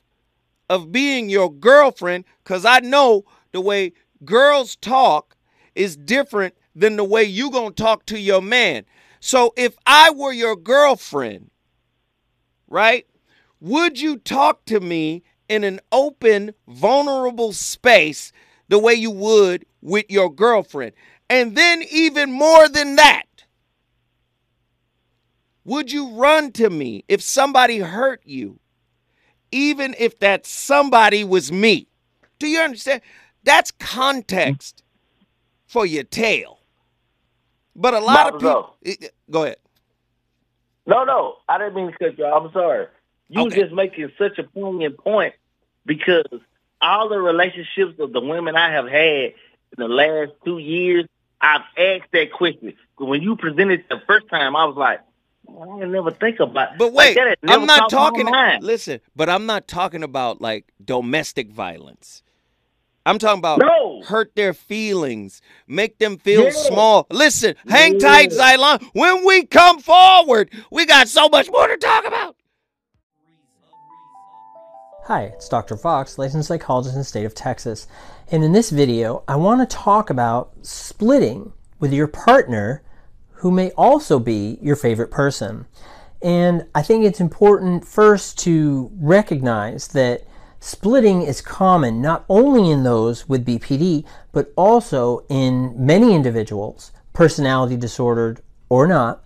of 0.70 0.90
being 0.90 1.28
your 1.28 1.52
girlfriend 1.52 2.24
because 2.42 2.64
I 2.64 2.80
know 2.80 3.24
the 3.52 3.60
way 3.60 3.92
girls 4.24 4.76
talk 4.76 5.36
is 5.74 5.96
different 5.96 6.54
than 6.74 6.96
the 6.96 7.04
way 7.04 7.24
you 7.24 7.50
going 7.50 7.74
to 7.74 7.82
talk 7.82 8.06
to 8.06 8.18
your 8.18 8.40
man. 8.40 8.84
So 9.20 9.52
if 9.56 9.76
I 9.86 10.10
were 10.10 10.32
your 10.32 10.56
girlfriend, 10.56 11.50
right, 12.68 13.06
would 13.60 14.00
you 14.00 14.18
talk 14.18 14.64
to 14.66 14.80
me 14.80 15.22
in 15.48 15.64
an 15.64 15.80
open, 15.90 16.54
vulnerable 16.68 17.52
space 17.52 18.32
the 18.68 18.78
way 18.78 18.94
you 18.94 19.10
would 19.10 19.66
with 19.82 20.06
your 20.08 20.32
girlfriend? 20.32 20.92
And 21.30 21.56
then, 21.56 21.82
even 21.90 22.32
more 22.32 22.68
than 22.68 22.96
that, 22.96 23.24
would 25.64 25.92
you 25.92 26.12
run 26.12 26.52
to 26.52 26.70
me 26.70 27.04
if 27.08 27.20
somebody 27.20 27.80
hurt 27.80 28.22
you, 28.24 28.60
even 29.52 29.94
if 29.98 30.18
that 30.20 30.46
somebody 30.46 31.24
was 31.24 31.52
me? 31.52 31.88
Do 32.38 32.46
you 32.46 32.60
understand? 32.60 33.02
That's 33.44 33.70
context 33.72 34.82
for 35.66 35.84
your 35.84 36.04
tale. 36.04 36.57
But 37.78 37.94
a 37.94 38.00
lot 38.00 38.34
of 38.34 38.40
people. 38.40 38.74
Eh, 38.84 38.96
eh, 39.00 39.06
go 39.30 39.44
ahead. 39.44 39.56
No, 40.84 41.04
no, 41.04 41.36
I 41.48 41.58
didn't 41.58 41.74
mean 41.74 41.92
to 41.92 41.98
cut 41.98 42.18
you 42.18 42.24
off. 42.24 42.46
I'm 42.46 42.52
sorry. 42.52 42.86
You 43.28 43.42
okay. 43.42 43.62
just 43.62 43.72
making 43.72 44.10
such 44.18 44.38
a 44.38 44.42
poignant 44.42 44.98
point 44.98 45.34
because 45.86 46.26
all 46.80 47.08
the 47.08 47.18
relationships 47.18 48.00
of 48.00 48.12
the 48.12 48.20
women 48.20 48.56
I 48.56 48.72
have 48.72 48.88
had 48.88 49.34
in 49.76 49.76
the 49.76 49.86
last 49.86 50.32
two 50.44 50.58
years, 50.58 51.04
I've 51.40 51.62
asked 51.76 52.10
that 52.12 52.32
question. 52.32 52.74
When 52.96 53.22
you 53.22 53.36
presented 53.36 53.84
the 53.88 54.02
first 54.06 54.28
time, 54.28 54.56
I 54.56 54.64
was 54.64 54.76
like, 54.76 55.00
I 55.48 55.84
never 55.86 56.10
think 56.10 56.40
about. 56.40 56.78
But 56.78 56.92
wait, 56.92 57.16
like 57.16 57.38
I'm 57.46 57.64
not 57.64 57.90
talking. 57.90 58.26
Listen, 58.60 59.00
but 59.14 59.28
I'm 59.28 59.46
not 59.46 59.68
talking 59.68 60.02
about 60.02 60.40
like 60.40 60.66
domestic 60.84 61.52
violence. 61.52 62.22
I'm 63.08 63.18
talking 63.18 63.38
about 63.38 63.60
no. 63.60 64.02
hurt 64.02 64.36
their 64.36 64.52
feelings, 64.52 65.40
make 65.66 65.98
them 65.98 66.18
feel 66.18 66.44
yeah. 66.44 66.50
small. 66.50 67.06
Listen, 67.10 67.54
hang 67.66 67.94
yeah. 67.94 68.06
tight, 68.06 68.30
Xylon. 68.32 68.86
When 68.92 69.24
we 69.24 69.46
come 69.46 69.80
forward, 69.80 70.50
we 70.70 70.84
got 70.84 71.08
so 71.08 71.26
much 71.30 71.50
more 71.50 71.66
to 71.66 71.78
talk 71.78 72.06
about. 72.06 72.36
Hi, 75.04 75.22
it's 75.22 75.48
Dr. 75.48 75.78
Fox, 75.78 76.18
licensed 76.18 76.48
psychologist 76.48 76.96
in 76.96 77.00
the 77.00 77.04
state 77.04 77.24
of 77.24 77.34
Texas. 77.34 77.86
And 78.30 78.44
in 78.44 78.52
this 78.52 78.68
video, 78.68 79.24
I 79.26 79.36
want 79.36 79.66
to 79.66 79.76
talk 79.76 80.10
about 80.10 80.52
splitting 80.60 81.54
with 81.78 81.94
your 81.94 82.08
partner 82.08 82.82
who 83.36 83.50
may 83.50 83.70
also 83.70 84.18
be 84.18 84.58
your 84.60 84.76
favorite 84.76 85.10
person. 85.10 85.64
And 86.20 86.66
I 86.74 86.82
think 86.82 87.06
it's 87.06 87.20
important 87.20 87.86
first 87.86 88.38
to 88.40 88.90
recognize 89.00 89.88
that 89.88 90.27
splitting 90.60 91.22
is 91.22 91.40
common 91.40 92.00
not 92.00 92.24
only 92.28 92.70
in 92.70 92.82
those 92.82 93.28
with 93.28 93.46
BPD, 93.46 94.04
but 94.32 94.52
also 94.56 95.24
in 95.28 95.74
many 95.76 96.14
individuals, 96.14 96.92
personality 97.12 97.76
disordered 97.76 98.40
or 98.68 98.86
not. 98.86 99.24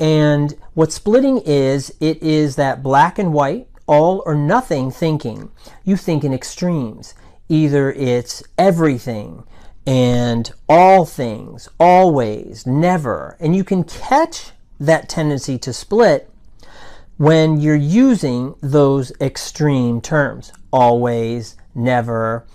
And 0.00 0.54
what 0.74 0.92
splitting 0.92 1.38
is, 1.44 1.94
it 2.00 2.22
is 2.22 2.56
that 2.56 2.82
black 2.82 3.18
and 3.18 3.32
white 3.32 3.68
all 3.86 4.22
or 4.26 4.34
nothing 4.34 4.90
thinking. 4.90 5.50
You 5.84 5.96
think 5.96 6.24
in 6.24 6.32
extremes. 6.32 7.14
Either 7.48 7.92
it's 7.92 8.42
everything 8.56 9.44
and 9.86 10.50
all 10.68 11.04
things, 11.04 11.68
always, 11.78 12.66
never. 12.66 13.36
And 13.40 13.54
you 13.54 13.64
can 13.64 13.84
catch 13.84 14.52
that 14.80 15.08
tendency 15.08 15.58
to 15.58 15.72
split 15.72 16.30
when 17.18 17.60
you're 17.60 17.74
using 17.76 18.54
those 18.60 19.12
extreme 19.20 20.00
terms 20.00 20.52
always, 20.72 21.56
never, 21.74 22.46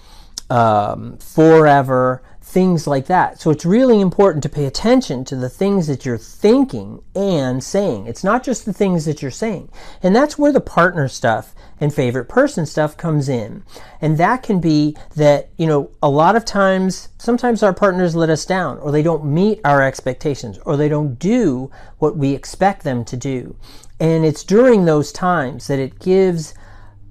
um, 0.50 1.18
forever, 1.18 2.24
things 2.42 2.88
like 2.88 3.08
that. 3.08 3.42
So 3.42 3.52
it's 3.52 3.66
really 3.66 4.00
important 4.00 4.42
to 4.44 4.50
pay 4.50 4.66
attention 4.66 5.26
to 5.26 5.36
the 5.36 5.50
things 5.50 5.88
that 5.88 6.06
you're 6.06 6.18
thinking 6.18 7.04
and 7.14 7.62
saying. 7.62 8.08
It's 8.08 8.24
not 8.24 8.42
just 8.42 8.66
the 8.66 8.72
things 8.72 9.04
that 9.04 9.22
you're 9.22 9.32
saying. 9.32 9.70
And 10.02 10.16
that's 10.16 10.38
where 10.38 10.54
the 10.54 10.62
partner 10.62 11.10
stuff 11.10 11.54
and 11.82 11.94
favorite 11.94 12.30
person 12.30 12.66
stuff 12.66 12.96
comes 12.96 13.28
in. 13.28 13.64
And 14.00 14.18
that 14.18 14.44
can 14.44 14.62
be 14.62 14.96
that, 15.18 15.50
you 15.58 15.68
know, 15.68 15.92
a 16.02 16.10
lot 16.10 16.38
of 16.38 16.46
times, 16.46 17.10
sometimes 17.18 17.64
our 17.64 17.74
partners 17.74 18.16
let 18.16 18.30
us 18.30 18.46
down 18.46 18.78
or 18.78 18.94
they 18.94 19.04
don't 19.04 19.26
meet 19.26 19.60
our 19.66 19.84
expectations 19.84 20.58
or 20.60 20.78
they 20.78 20.90
don't 20.90 21.20
do 21.20 21.70
what 22.00 22.16
we 22.16 22.34
expect 22.34 22.84
them 22.84 23.04
to 23.06 23.18
do. 23.18 23.58
And 24.00 24.24
it's 24.24 24.46
during 24.46 24.86
those 24.86 25.12
times 25.12 25.68
that 25.68 25.80
it 25.80 26.00
gives 26.00 26.54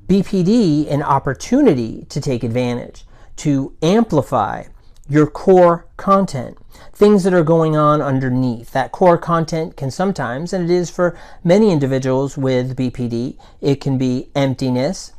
BPD 0.06 0.88
an 0.88 1.02
opportunity 1.02 2.06
to 2.10 2.20
take 2.20 2.44
advantage, 2.44 3.04
to 3.36 3.74
amplify 3.82 4.64
your 5.08 5.26
core 5.26 5.86
content, 5.96 6.58
things 6.92 7.24
that 7.24 7.34
are 7.34 7.42
going 7.42 7.76
on 7.76 8.00
underneath. 8.00 8.70
That 8.70 8.92
core 8.92 9.18
content 9.18 9.76
can 9.76 9.90
sometimes, 9.90 10.52
and 10.52 10.70
it 10.70 10.74
is 10.74 10.90
for 10.90 11.18
many 11.42 11.72
individuals 11.72 12.38
with 12.38 12.76
BPD, 12.76 13.36
it 13.60 13.80
can 13.80 13.98
be 13.98 14.30
emptiness, 14.34 15.12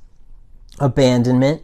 abandonment, 0.80 1.64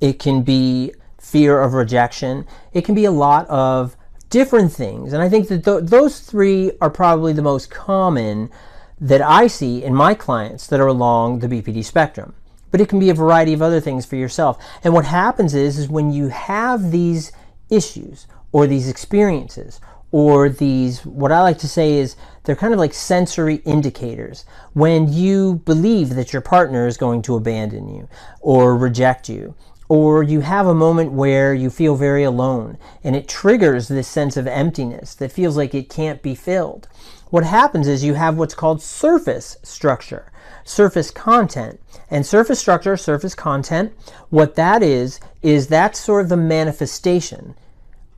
it 0.00 0.18
can 0.18 0.42
be 0.42 0.94
fear 1.18 1.60
of 1.60 1.74
rejection, 1.74 2.46
it 2.72 2.86
can 2.86 2.94
be 2.94 3.04
a 3.04 3.10
lot 3.10 3.46
of 3.48 3.96
different 4.30 4.72
things. 4.72 5.12
And 5.12 5.22
I 5.22 5.28
think 5.28 5.48
that 5.48 5.64
th- 5.64 5.84
those 5.84 6.20
three 6.20 6.72
are 6.80 6.90
probably 6.90 7.34
the 7.34 7.42
most 7.42 7.70
common 7.70 8.50
that 8.98 9.20
I 9.20 9.46
see 9.46 9.84
in 9.84 9.94
my 9.94 10.14
clients 10.14 10.66
that 10.68 10.80
are 10.80 10.86
along 10.86 11.40
the 11.40 11.48
BPD 11.48 11.84
spectrum 11.84 12.34
but 12.72 12.80
it 12.80 12.88
can 12.88 12.98
be 12.98 13.10
a 13.10 13.14
variety 13.14 13.52
of 13.52 13.62
other 13.62 13.80
things 13.80 14.04
for 14.04 14.16
yourself. 14.16 14.58
And 14.82 14.92
what 14.92 15.04
happens 15.04 15.54
is, 15.54 15.78
is 15.78 15.88
when 15.88 16.10
you 16.10 16.28
have 16.28 16.90
these 16.90 17.30
issues 17.70 18.26
or 18.50 18.66
these 18.66 18.88
experiences 18.88 19.80
or 20.10 20.48
these, 20.48 21.06
what 21.06 21.30
I 21.30 21.40
like 21.42 21.58
to 21.58 21.68
say 21.68 21.92
is, 21.92 22.16
they're 22.42 22.56
kind 22.56 22.72
of 22.72 22.80
like 22.80 22.92
sensory 22.92 23.56
indicators. 23.64 24.44
When 24.72 25.12
you 25.12 25.62
believe 25.64 26.10
that 26.16 26.32
your 26.32 26.42
partner 26.42 26.88
is 26.88 26.96
going 26.96 27.22
to 27.22 27.36
abandon 27.36 27.88
you 27.88 28.08
or 28.40 28.76
reject 28.76 29.28
you, 29.28 29.54
or 29.88 30.22
you 30.22 30.40
have 30.40 30.66
a 30.66 30.74
moment 30.74 31.12
where 31.12 31.52
you 31.52 31.68
feel 31.68 31.96
very 31.96 32.24
alone 32.24 32.78
and 33.04 33.14
it 33.14 33.28
triggers 33.28 33.88
this 33.88 34.08
sense 34.08 34.38
of 34.38 34.46
emptiness 34.46 35.14
that 35.14 35.30
feels 35.30 35.54
like 35.54 35.74
it 35.74 35.90
can't 35.90 36.22
be 36.22 36.34
filled. 36.34 36.88
What 37.28 37.44
happens 37.44 37.86
is 37.86 38.02
you 38.02 38.14
have 38.14 38.38
what's 38.38 38.54
called 38.54 38.80
surface 38.80 39.58
structure, 39.62 40.31
surface 40.64 41.10
content. 41.10 41.80
And 42.10 42.26
surface 42.26 42.60
structure, 42.60 42.96
surface 42.96 43.34
content, 43.34 43.92
what 44.30 44.54
that 44.56 44.82
is, 44.82 45.20
is 45.42 45.68
that's 45.68 45.98
sort 45.98 46.24
of 46.24 46.28
the 46.28 46.36
manifestation 46.36 47.54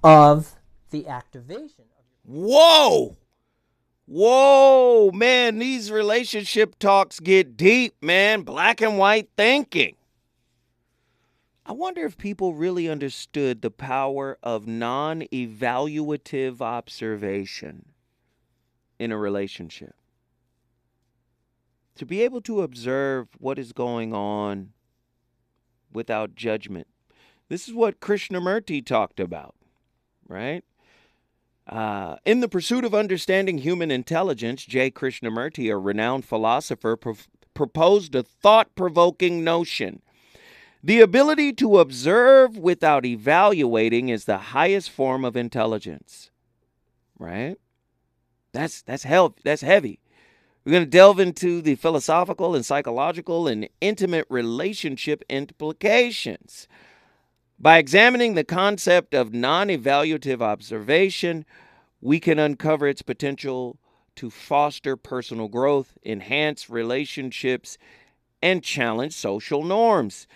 of 0.03 0.57
the 0.91 1.09
activation. 1.09 1.85
Whoa! 2.25 3.17
Whoa, 4.07 5.11
man, 5.15 5.59
these 5.59 5.91
relationship 5.91 6.79
talks 6.79 7.21
get 7.21 7.57
deep, 7.57 7.95
man. 8.03 8.43
Black 8.43 8.83
and 8.83 8.99
white 8.99 9.31
thinking. 9.37 9.97
I 11.67 11.73
wonder 11.73 12.05
if 12.05 12.19
people 12.19 12.55
really 12.55 12.91
understood 12.91 13.63
the 13.63 13.71
power 13.71 14.37
of 14.43 14.67
non 14.67 15.23
evaluative 15.33 16.61
observation 16.61 17.87
in 18.99 19.11
a 19.11 19.17
relationship. 19.17 19.95
To 21.97 22.07
be 22.07 22.23
able 22.23 22.41
to 22.43 22.63
observe 22.63 23.29
what 23.39 23.59
is 23.59 23.73
going 23.73 24.13
on 24.13 24.71
without 25.93 26.35
judgment. 26.35 26.89
This 27.49 27.69
is 27.69 27.75
what 27.75 28.01
Krishnamurti 28.01 28.85
talked 28.85 29.21
about, 29.21 29.55
right? 30.29 30.65
Uh, 31.69 32.17
in 32.25 32.41
the 32.41 32.49
pursuit 32.49 32.85
of 32.85 32.95
understanding 32.95 33.59
human 33.59 33.91
intelligence, 33.91 34.65
J. 34.65 34.91
Krishnamurti, 34.91 35.73
a 35.73 35.79
renowned 35.79 36.25
philosopher, 36.25 36.97
pro- 36.97 37.17
proposed 37.55 38.15
a 38.15 38.23
thought 38.23 38.75
provoking 38.75 39.45
notion 39.45 40.03
the 40.85 41.01
ability 41.01 41.55
to 41.55 41.79
observe 41.79 42.59
without 42.59 43.07
evaluating 43.07 44.11
is 44.11 44.27
the 44.27 44.37
highest 44.37 44.91
form 44.91 45.25
of 45.25 45.35
intelligence. 45.35 46.31
Right? 47.19 47.57
That's 48.53 48.83
that's 48.83 49.05
hell 49.05 49.35
that's 49.45 49.63
heavy. 49.63 49.99
We're 50.65 50.73
going 50.73 50.85
to 50.85 50.91
delve 50.91 51.21
into 51.21 51.61
the 51.61 51.75
philosophical 51.75 52.55
and 52.55 52.65
psychological 52.65 53.47
and 53.47 53.69
intimate 53.83 54.27
relationship 54.31 55.23
implications. 55.29 56.69
By 57.59 57.77
examining 57.77 58.35
the 58.35 58.45
concept 58.45 59.15
of 59.15 59.35
non 59.35 59.69
evaluative 59.69 60.41
observation, 60.41 61.45
we 62.01 62.19
can 62.19 62.39
uncover 62.39 62.89
its 62.89 63.03
potential 63.03 63.79
to 64.17 64.31
foster 64.31 64.97
personal 64.97 65.49
growth, 65.49 65.99
enhance 66.03 66.71
relationships, 66.71 67.77
and 68.41 68.63
challenge 68.63 69.13
social 69.13 69.65
norms. 69.65 70.27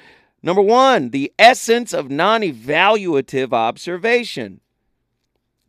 Number 0.43 0.62
one, 0.62 1.11
the 1.11 1.33
essence 1.39 1.95
of 1.95 2.11
non 2.11 2.43
evaluative 2.43 3.55
observation. 3.55 4.61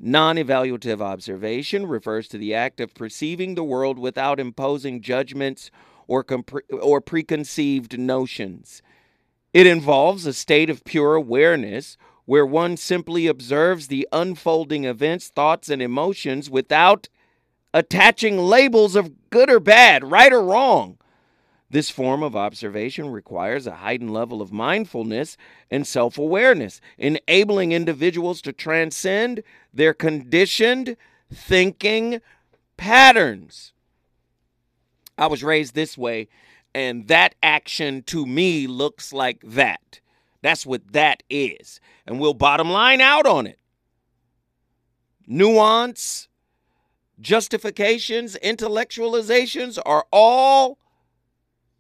Non 0.02 0.38
evaluative 0.38 1.02
observation 1.02 1.86
refers 1.86 2.30
to 2.30 2.38
the 2.38 2.54
act 2.54 2.80
of 2.80 2.94
perceiving 2.94 3.56
the 3.56 3.64
world 3.66 4.00
without 4.00 4.40
imposing 4.40 5.02
judgments 5.02 5.70
or, 6.08 6.24
compre- 6.24 6.62
or 6.72 7.02
preconceived 7.02 8.00
notions. 8.00 8.82
It 9.54 9.68
involves 9.68 10.26
a 10.26 10.32
state 10.32 10.70
of 10.70 10.86
pure 10.86 11.16
awareness 11.16 11.98
where 12.26 12.46
one 12.46 12.78
simply 12.78 13.28
observes 13.28 13.88
the 13.88 14.08
unfolding 14.12 14.86
events, 14.86 15.28
thoughts, 15.28 15.68
and 15.68 15.82
emotions 15.82 16.50
without 16.50 17.10
attaching 17.74 18.38
labels 18.38 18.96
of 18.96 19.30
good 19.30 19.50
or 19.50 19.60
bad, 19.60 20.10
right 20.10 20.32
or 20.32 20.44
wrong. 20.44 20.98
This 21.72 21.92
form 21.92 22.24
of 22.24 22.36
observation 22.36 23.12
requires 23.12 23.68
a 23.68 23.76
heightened 23.76 24.12
level 24.12 24.42
of 24.42 24.52
mindfulness 24.52 25.38
and 25.70 25.86
self 25.86 26.18
awareness, 26.18 26.82
enabling 26.98 27.72
individuals 27.72 28.42
to 28.42 28.54
transcend 28.54 29.44
their 29.72 29.94
conditioned 29.94 30.98
thinking 31.32 32.22
patterns. 32.76 33.74
I 35.16 35.28
was 35.28 35.44
raised 35.44 35.76
this 35.76 35.98
way, 35.98 36.28
and 36.74 37.08
that 37.08 37.36
action 37.44 38.02
to 38.04 38.26
me 38.26 38.66
looks 38.66 39.14
like 39.14 39.42
that. 39.44 40.00
That's 40.42 40.66
what 40.66 40.94
that 40.94 41.22
is. 41.30 41.80
And 42.08 42.20
we'll 42.20 42.34
bottom 42.34 42.72
line 42.72 43.02
out 43.02 43.28
on 43.28 43.46
it. 43.46 43.60
Nuance, 45.28 46.30
justifications, 47.20 48.38
intellectualizations 48.42 49.78
are 49.86 50.08
all 50.12 50.80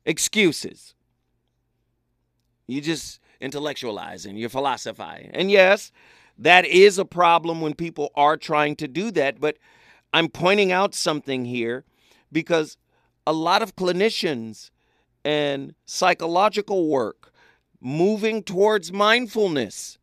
excuses. 0.09 0.95
You 2.67 2.81
just 2.81 3.19
intellectualizing, 3.41 4.37
you're 4.37 4.49
philosophizing. 4.49 5.29
And 5.33 5.49
yes, 5.51 5.91
that 6.37 6.65
is 6.65 6.97
a 6.97 7.05
problem 7.05 7.61
when 7.61 7.75
people 7.75 8.11
are 8.15 8.35
trying 8.35 8.75
to 8.77 8.87
do 8.87 9.11
that, 9.11 9.39
but 9.39 9.57
I'm 10.11 10.27
pointing 10.27 10.71
out 10.71 10.95
something 10.95 11.45
here 11.45 11.85
because 12.31 12.75
a 13.27 13.33
lot 13.33 13.61
of 13.61 13.75
clinicians 13.75 14.71
and 15.23 15.75
psychological 15.85 16.89
work 16.89 17.31
moving 17.79 18.41
towards 18.41 18.91
mindfulness. 18.91 19.99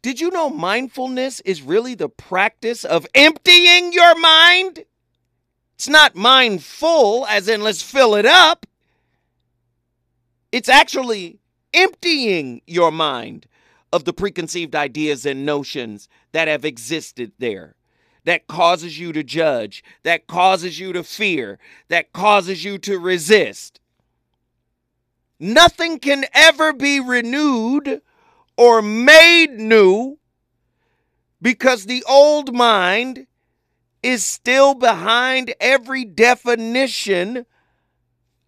Did 0.00 0.20
you 0.20 0.30
know 0.30 0.48
mindfulness 0.48 1.40
is 1.40 1.60
really 1.62 1.94
the 1.94 2.08
practice 2.08 2.84
of 2.84 3.06
emptying 3.14 3.92
your 3.92 4.18
mind? 4.18 4.84
It's 5.74 5.88
not 5.88 6.14
mindful, 6.14 7.26
as 7.26 7.48
in 7.48 7.62
let's 7.62 7.82
fill 7.82 8.14
it 8.14 8.26
up. 8.26 8.66
It's 10.52 10.68
actually 10.68 11.40
emptying 11.72 12.62
your 12.66 12.92
mind 12.92 13.46
of 13.92 14.04
the 14.04 14.12
preconceived 14.12 14.74
ideas 14.74 15.26
and 15.26 15.44
notions 15.44 16.08
that 16.32 16.48
have 16.48 16.64
existed 16.64 17.32
there, 17.38 17.74
that 18.24 18.46
causes 18.46 18.98
you 18.98 19.12
to 19.12 19.24
judge, 19.24 19.82
that 20.04 20.26
causes 20.26 20.78
you 20.78 20.92
to 20.92 21.02
fear, 21.02 21.58
that 21.88 22.12
causes 22.12 22.64
you 22.64 22.78
to 22.78 22.98
resist. 22.98 23.80
Nothing 25.40 25.98
can 25.98 26.24
ever 26.32 26.72
be 26.72 27.00
renewed 27.00 28.00
or 28.56 28.80
made 28.80 29.58
new 29.58 30.18
because 31.42 31.84
the 31.84 32.04
old 32.08 32.54
mind 32.54 33.26
is 34.04 34.22
still 34.22 34.74
behind 34.74 35.54
every 35.58 36.04
definition 36.04 37.46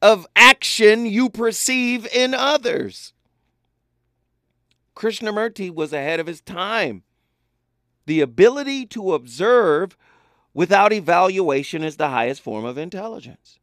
of 0.02 0.26
action 0.36 1.06
you 1.06 1.30
perceive 1.30 2.06
in 2.12 2.34
others. 2.34 3.14
Krishnamurti 4.94 5.74
was 5.74 5.94
ahead 5.94 6.20
of 6.20 6.26
his 6.26 6.42
time. 6.42 7.04
The 8.04 8.20
ability 8.20 8.84
to 8.88 9.14
observe 9.14 9.96
without 10.52 10.92
evaluation 10.92 11.82
is 11.82 11.96
the 11.96 12.10
highest 12.10 12.42
form 12.42 12.66
of 12.66 12.76
intelligence. 12.76 13.58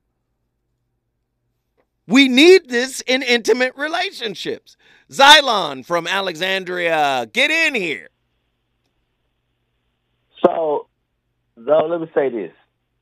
We 2.07 2.27
need 2.27 2.69
this 2.69 3.01
in 3.01 3.21
intimate 3.21 3.75
relationships. 3.75 4.77
Xylon 5.11 5.85
from 5.85 6.07
Alexandria, 6.07 7.29
get 7.31 7.51
in 7.51 7.75
here. 7.75 8.09
So 10.43 10.87
though, 11.65 11.87
let 11.87 12.01
me 12.01 12.09
say 12.13 12.29
this 12.29 12.51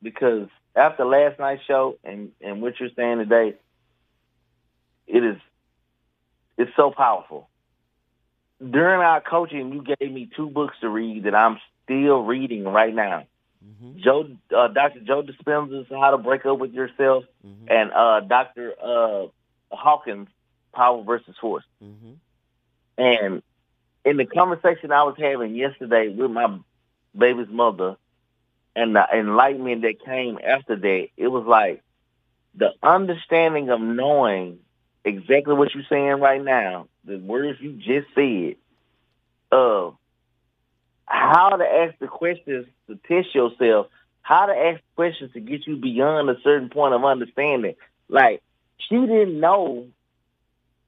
because 0.02 0.48
after 0.74 1.04
last 1.04 1.38
night's 1.38 1.64
show 1.64 1.98
and 2.04 2.30
and 2.40 2.62
what 2.62 2.78
you're 2.80 2.90
saying 2.96 3.18
today, 3.18 3.54
it 5.06 5.24
is 5.24 5.36
it's 6.56 6.72
so 6.76 6.90
powerful. 6.90 7.48
During 8.58 9.00
our 9.00 9.20
coaching, 9.20 9.72
you 9.72 9.82
gave 9.82 10.12
me 10.12 10.30
two 10.36 10.48
books 10.48 10.76
to 10.80 10.88
read 10.88 11.24
that 11.24 11.34
I'm 11.34 11.58
still 11.84 12.22
reading 12.22 12.64
right 12.64 12.94
now. 12.94 13.26
Mm-hmm. 13.64 13.98
Joe, 13.98 14.28
uh, 14.56 14.68
Dr. 14.68 15.00
Joe 15.00 15.22
Dispenza's 15.22 15.86
How 15.90 16.10
to 16.12 16.18
Break 16.18 16.46
Up 16.46 16.58
with 16.58 16.72
Yourself, 16.72 17.24
mm-hmm. 17.46 17.66
and 17.68 17.92
uh, 17.92 18.20
Dr. 18.20 18.74
Uh, 18.80 19.26
Hawkins' 19.70 20.28
Power 20.72 21.02
versus 21.02 21.34
Force. 21.40 21.64
Mm-hmm. 21.82 22.12
And 22.98 23.42
in 24.04 24.16
the 24.16 24.26
conversation 24.26 24.92
I 24.92 25.04
was 25.04 25.16
having 25.18 25.54
yesterday 25.54 26.08
with 26.08 26.30
my 26.30 26.58
baby's 27.16 27.48
mother, 27.48 27.96
and 28.74 28.96
the 28.96 29.04
enlightenment 29.14 29.82
that 29.82 30.04
came 30.04 30.38
after 30.44 30.76
that, 30.76 31.08
it 31.16 31.28
was 31.28 31.44
like 31.46 31.82
the 32.54 32.70
understanding 32.82 33.70
of 33.70 33.80
knowing 33.80 34.58
exactly 35.04 35.54
what 35.54 35.74
you're 35.74 35.84
saying 35.88 36.20
right 36.20 36.42
now, 36.42 36.86
the 37.04 37.18
words 37.18 37.58
you 37.60 37.72
just 37.72 38.08
said, 38.14 38.56
of 39.50 39.96
how 41.06 41.50
to 41.50 41.64
ask 41.64 41.98
the 41.98 42.08
questions 42.08 42.66
to 42.88 42.96
test 43.08 43.34
yourself, 43.34 43.88
how 44.22 44.46
to 44.46 44.52
ask 44.52 44.80
questions 44.94 45.32
to 45.32 45.40
get 45.40 45.66
you 45.66 45.76
beyond 45.76 46.30
a 46.30 46.40
certain 46.42 46.70
point 46.70 46.94
of 46.94 47.04
understanding. 47.04 47.74
Like 48.08 48.42
she 48.78 48.96
didn't 48.96 49.38
know 49.38 49.88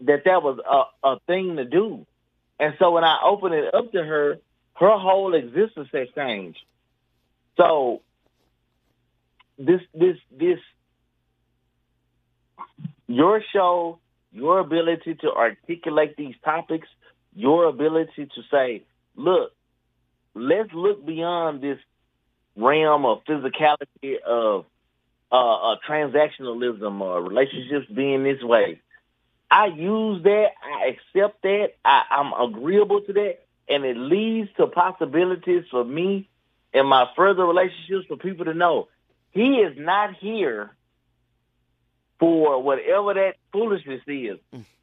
that 0.00 0.24
that 0.24 0.42
was 0.42 0.58
a, 0.58 1.08
a 1.08 1.20
thing 1.26 1.56
to 1.56 1.64
do. 1.64 2.06
And 2.58 2.74
so 2.78 2.92
when 2.92 3.04
I 3.04 3.20
opened 3.24 3.54
it 3.54 3.74
up 3.74 3.92
to 3.92 4.02
her, 4.02 4.38
her 4.74 4.98
whole 4.98 5.34
existence 5.34 5.88
has 5.92 6.08
changed. 6.14 6.60
So 7.56 8.02
this 9.58 9.80
this 9.94 10.16
this 10.30 10.58
your 13.06 13.42
show, 13.52 13.98
your 14.32 14.58
ability 14.60 15.14
to 15.16 15.32
articulate 15.32 16.16
these 16.16 16.34
topics, 16.44 16.88
your 17.34 17.66
ability 17.66 18.26
to 18.34 18.42
say, 18.50 18.82
look, 19.14 19.52
let's 20.34 20.72
look 20.72 21.04
beyond 21.04 21.60
this 21.60 21.78
realm 22.56 23.04
of 23.04 23.24
physicality 23.24 24.20
of 24.26 24.64
uh, 25.30 25.72
uh, 25.72 25.76
transactionalism 25.88 27.00
or 27.00 27.22
relationships 27.22 27.86
being 27.92 28.24
this 28.24 28.42
way. 28.42 28.80
I 29.50 29.66
use 29.66 30.22
that. 30.24 30.48
I 30.62 30.88
accept 30.88 31.42
that. 31.42 31.72
I, 31.84 32.02
I'm 32.10 32.32
agreeable 32.50 33.00
to 33.02 33.12
that. 33.12 33.38
And 33.68 33.84
it 33.84 33.96
leads 33.96 34.50
to 34.56 34.66
possibilities 34.66 35.64
for 35.70 35.84
me 35.84 36.28
in 36.74 36.86
my 36.86 37.06
further 37.16 37.46
relationships 37.46 38.06
for 38.08 38.16
people 38.16 38.44
to 38.44 38.52
know 38.52 38.88
he 39.30 39.56
is 39.56 39.76
not 39.78 40.16
here 40.16 40.70
for 42.18 42.62
whatever 42.62 43.14
that 43.14 43.36
foolishness 43.52 44.02
is. 44.06 44.38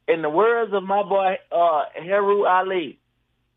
In 0.08 0.22
the 0.22 0.30
words 0.30 0.72
of 0.72 0.82
my 0.82 1.02
boy 1.02 1.38
uh, 1.52 1.84
Heru 1.94 2.44
Ali, 2.44 2.98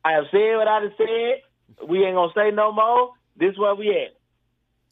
I 0.03 0.11
have 0.13 0.25
said 0.31 0.55
what 0.57 0.67
I 0.67 0.81
have 0.81 0.91
said. 0.97 1.87
We 1.87 2.05
ain't 2.05 2.15
gonna 2.15 2.31
say 2.35 2.51
no 2.51 2.71
more. 2.71 3.13
This 3.35 3.53
is 3.53 3.57
where 3.57 3.73
we 3.73 3.89
at. 3.89 4.15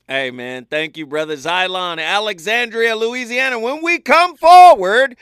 Hey 0.08 0.32
man, 0.32 0.66
thank 0.66 0.98
you, 0.98 1.06
brother 1.06 1.36
Xylon, 1.36 2.04
Alexandria, 2.04 2.96
Louisiana. 2.96 3.60
When 3.60 3.84
we 3.84 4.00
come 4.00 4.36
forward, 4.36 5.16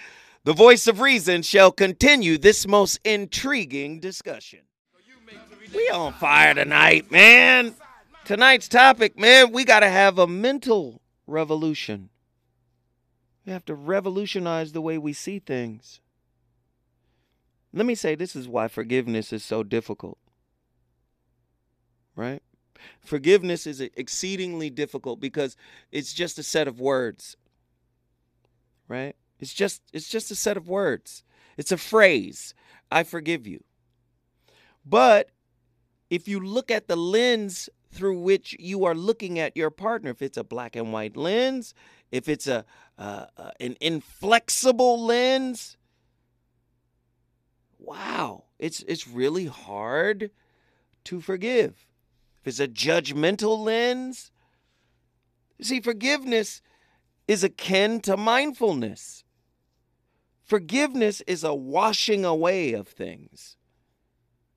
the 0.43 0.53
voice 0.53 0.87
of 0.87 1.01
reason 1.01 1.43
shall 1.43 1.71
continue 1.71 2.37
this 2.37 2.67
most 2.67 2.99
intriguing 3.05 3.99
discussion. 3.99 4.59
We 5.75 5.89
on 5.89 6.13
fire 6.13 6.53
tonight, 6.53 7.11
man. 7.11 7.75
Tonight's 8.31 8.69
topic, 8.69 9.19
man, 9.19 9.51
we 9.51 9.65
got 9.65 9.81
to 9.81 9.89
have 9.89 10.17
a 10.17 10.25
mental 10.25 11.01
revolution. 11.27 12.07
We 13.45 13.51
have 13.51 13.65
to 13.65 13.75
revolutionize 13.75 14.71
the 14.71 14.79
way 14.79 14.97
we 14.97 15.11
see 15.11 15.39
things. 15.39 15.99
Let 17.73 17.85
me 17.85 17.93
say 17.93 18.15
this 18.15 18.33
is 18.33 18.47
why 18.47 18.69
forgiveness 18.69 19.33
is 19.33 19.43
so 19.43 19.63
difficult. 19.63 20.17
Right? 22.15 22.41
Forgiveness 23.01 23.67
is 23.67 23.81
exceedingly 23.81 24.69
difficult 24.69 25.19
because 25.19 25.57
it's 25.91 26.13
just 26.13 26.39
a 26.39 26.43
set 26.43 26.69
of 26.69 26.79
words. 26.79 27.35
Right? 28.87 29.17
It's 29.41 29.53
just 29.53 29.81
it's 29.91 30.07
just 30.07 30.31
a 30.31 30.35
set 30.35 30.55
of 30.55 30.69
words. 30.69 31.25
It's 31.57 31.73
a 31.73 31.77
phrase. 31.77 32.53
I 32.89 33.03
forgive 33.03 33.45
you. 33.45 33.65
But 34.85 35.31
if 36.09 36.29
you 36.29 36.39
look 36.39 36.71
at 36.71 36.87
the 36.87 36.95
lens 36.95 37.67
through 37.91 38.19
which 38.19 38.55
you 38.59 38.85
are 38.85 38.95
looking 38.95 39.37
at 39.37 39.57
your 39.57 39.69
partner, 39.69 40.11
if 40.11 40.21
it's 40.21 40.37
a 40.37 40.43
black 40.43 40.75
and 40.75 40.93
white 40.93 41.17
lens, 41.17 41.73
if 42.11 42.29
it's 42.29 42.47
a 42.47 42.65
uh, 42.97 43.25
uh, 43.37 43.51
an 43.59 43.75
inflexible 43.81 45.03
lens, 45.03 45.77
wow, 47.77 48.45
it's 48.59 48.83
it's 48.83 49.07
really 49.07 49.45
hard 49.45 50.31
to 51.03 51.19
forgive. 51.19 51.85
If 52.41 52.47
it's 52.47 52.59
a 52.59 52.67
judgmental 52.67 53.63
lens, 53.63 54.31
see, 55.61 55.79
forgiveness 55.79 56.61
is 57.27 57.43
akin 57.43 57.99
to 58.01 58.17
mindfulness. 58.17 59.23
Forgiveness 60.43 61.21
is 61.27 61.43
a 61.43 61.53
washing 61.53 62.25
away 62.25 62.73
of 62.73 62.87
things 62.87 63.57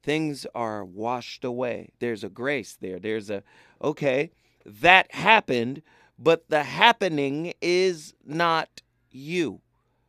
things 0.04 0.46
are 0.54 0.84
washed 0.84 1.44
away. 1.44 1.90
There's 1.98 2.22
a 2.22 2.28
grace 2.28 2.76
there. 2.78 2.98
There's 2.98 3.30
a, 3.30 3.42
okay, 3.82 4.30
that 4.66 5.12
happened, 5.14 5.82
but 6.18 6.48
the 6.50 6.62
happening 6.62 7.54
is 7.62 8.14
not 8.24 8.82
you. 9.10 9.60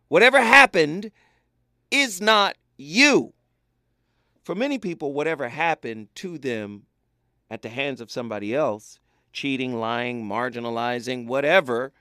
Whatever 0.10 0.42
happened 0.42 1.12
is 1.90 2.20
not 2.20 2.58
you. 2.78 3.34
For 4.44 4.54
many 4.54 4.78
people, 4.78 5.14
whatever 5.14 5.48
happened 5.48 6.10
to 6.16 6.38
them 6.38 6.84
at 7.50 7.62
the 7.62 7.70
hands 7.70 8.02
of 8.02 8.12
somebody 8.12 8.54
else, 8.54 9.00
cheating, 9.32 9.80
lying, 9.80 10.26
marginalizing, 10.26 11.26
whatever, 11.26 11.94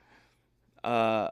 uh, 0.83 1.29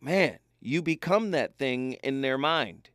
man, 0.00 0.38
you 0.60 0.82
become 0.82 1.30
that 1.30 1.56
thing 1.56 1.94
in 1.94 2.20
their 2.20 2.38
mind 2.38 2.90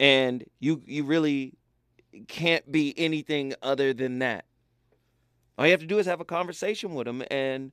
and 0.00 0.44
you 0.60 0.82
you 0.86 1.04
really 1.04 1.54
can't 2.26 2.70
be 2.70 2.94
anything 2.98 3.54
other 3.62 3.92
than 3.92 4.18
that. 4.20 4.44
All 5.56 5.66
you 5.66 5.72
have 5.72 5.80
to 5.80 5.86
do 5.86 5.98
is 5.98 6.06
have 6.06 6.20
a 6.20 6.24
conversation 6.24 6.94
with 6.94 7.06
them 7.06 7.22
and 7.30 7.72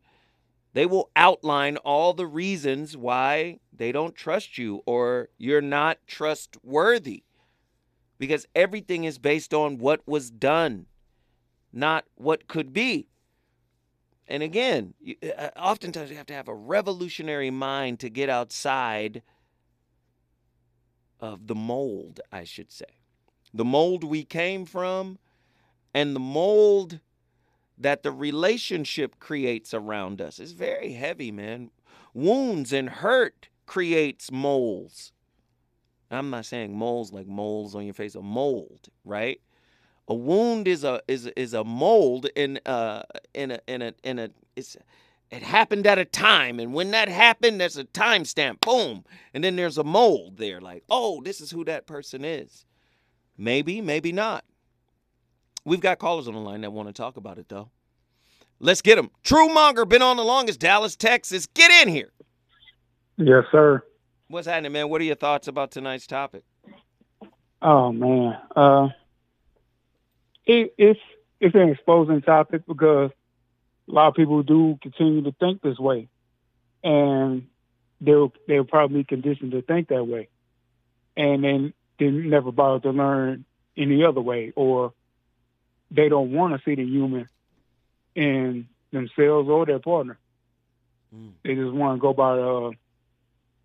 they 0.73 0.86
will 0.86 1.09
outline 1.15 1.78
all 1.78 2.13
the 2.13 2.28
reasons 2.28 2.97
why 2.97 3.59
they 3.71 3.91
don't 3.91 4.15
trust 4.15 4.57
you 4.57 4.82
or 4.86 5.30
you're 5.38 5.61
not 5.61 5.99
trustworthy. 6.05 7.23
Because 8.17 8.45
everything 8.55 9.03
is 9.03 9.17
based 9.17 9.53
on 9.53 9.78
what 9.78 10.01
was 10.07 10.32
done, 10.32 10.86
not 11.71 12.05
what 12.15 12.47
could 12.47 12.73
be. 12.73 13.07
And 14.28 14.41
again, 14.41 14.93
uh, 15.38 15.49
oftentimes 15.57 16.09
you 16.09 16.17
have 16.17 16.26
to 16.28 16.34
have 16.34 16.47
a 16.47 16.55
revolutionary 16.55 17.51
mind 17.51 17.99
to 17.99 18.09
get 18.09 18.30
outside 18.30 19.21
of 21.20 21.47
the 21.47 21.55
mold, 21.55 22.20
I 22.32 22.43
should 22.43 22.72
say. 22.72 22.99
The 23.53 23.66
mold 23.66 24.03
we 24.03 24.24
came 24.24 24.66
from 24.66 25.18
and 25.93 26.16
the 26.16 26.20
mold 26.20 26.99
that 27.78 28.03
the 28.03 28.11
relationship 28.11 29.20
creates 29.20 29.74
around 29.74 30.22
us 30.22 30.39
is 30.39 30.51
very 30.53 30.93
heavy, 30.93 31.32
man. 31.32 31.72
Wounds 32.13 32.72
and 32.72 32.89
hurt 32.89 33.49
creates 33.66 34.32
moles. 34.32 35.11
I'm 36.11 36.30
not 36.30 36.45
saying 36.45 36.78
moles 36.78 37.11
like 37.11 37.28
moles 37.28 37.76
on 37.76 37.86
your 37.86 37.93
face, 37.93 38.16
a 38.16 38.22
mold, 38.22 38.89
right? 39.03 39.41
A 40.07 40.13
wound 40.13 40.68
is 40.68 40.84
a 40.84 41.01
is 41.07 41.26
is 41.36 41.53
a 41.53 41.63
mold 41.63 42.28
in 42.36 42.59
uh 42.66 43.03
in 43.34 43.51
a 43.51 43.59
in 43.68 43.82
a 43.82 43.93
in 44.03 44.20
a 44.20 44.30
it's 44.55 44.78
it 45.36 45.43
happened 45.43 45.86
at 45.86 45.99
a 45.99 46.05
time, 46.05 46.59
and 46.59 46.73
when 46.73 46.91
that 46.91 47.09
happened, 47.09 47.59
there's 47.59 47.77
a 47.77 47.83
timestamp, 47.83 48.61
boom, 48.61 49.03
and 49.33 49.43
then 49.43 49.55
there's 49.55 49.77
a 49.77 49.83
mold 49.83 50.38
there, 50.38 50.61
like, 50.61 50.83
oh, 50.89 51.21
this 51.21 51.41
is 51.41 51.51
who 51.51 51.65
that 51.65 51.86
person 51.86 52.23
is. 52.23 52.65
Maybe, 53.38 53.81
maybe 53.81 54.11
not. 54.11 54.45
We've 55.65 55.81
got 55.81 55.99
callers 55.99 56.27
on 56.27 56.36
the 56.36 56.39
line 56.39 56.61
that 56.61 56.71
want 56.71 56.88
to 56.88 56.93
talk 56.93 57.17
about 57.17 57.38
it, 57.38 57.49
though. 57.49 57.69
Let's 58.59 58.81
get 58.81 58.95
them. 58.95 59.11
True 59.23 59.49
Monger, 59.49 59.83
been 59.83 60.01
on 60.01 60.15
the 60.15 60.23
longest, 60.23 60.59
Dallas, 60.61 60.95
Texas. 60.95 61.45
Get 61.47 61.69
in 61.69 61.93
here. 61.93 62.11
Yes, 63.17 63.43
sir. 63.51 63.83
What's 64.27 64.47
happening, 64.47 64.71
man? 64.71 64.89
What 64.89 65.01
are 65.01 65.05
your 65.05 65.15
thoughts 65.15 65.47
about 65.47 65.71
tonight's 65.71 66.07
topic? 66.07 66.43
Oh 67.61 67.91
man, 67.91 68.38
uh, 68.55 68.89
it, 70.45 70.73
it's 70.77 70.99
it's 71.39 71.55
an 71.55 71.69
exposing 71.69 72.21
topic 72.21 72.63
because 72.67 73.11
a 73.88 73.91
lot 73.91 74.07
of 74.07 74.15
people 74.15 74.43
do 74.43 74.77
continue 74.81 75.23
to 75.23 75.31
think 75.31 75.61
this 75.61 75.77
way, 75.77 76.07
and 76.83 77.47
they'll 78.01 78.33
they'll 78.47 78.63
probably 78.65 79.03
conditioned 79.03 79.51
to 79.51 79.61
think 79.61 79.89
that 79.89 80.05
way, 80.05 80.29
and 81.15 81.43
then 81.43 81.73
they 81.99 82.09
never 82.09 82.51
bother 82.51 82.79
to 82.81 82.91
learn 82.91 83.45
any 83.77 84.03
other 84.03 84.21
way, 84.21 84.53
or 84.55 84.93
they 85.91 86.09
don't 86.09 86.31
want 86.31 86.53
to 86.53 86.61
see 86.65 86.75
the 86.75 86.83
human 86.83 87.29
in 88.15 88.67
themselves 88.91 89.49
or 89.49 89.65
their 89.65 89.79
partner. 89.79 90.17
Mm. 91.15 91.31
They 91.43 91.55
just 91.55 91.73
want 91.73 91.97
to 91.97 92.01
go 92.01 92.13
by 92.13 92.39
uh, 92.39 92.71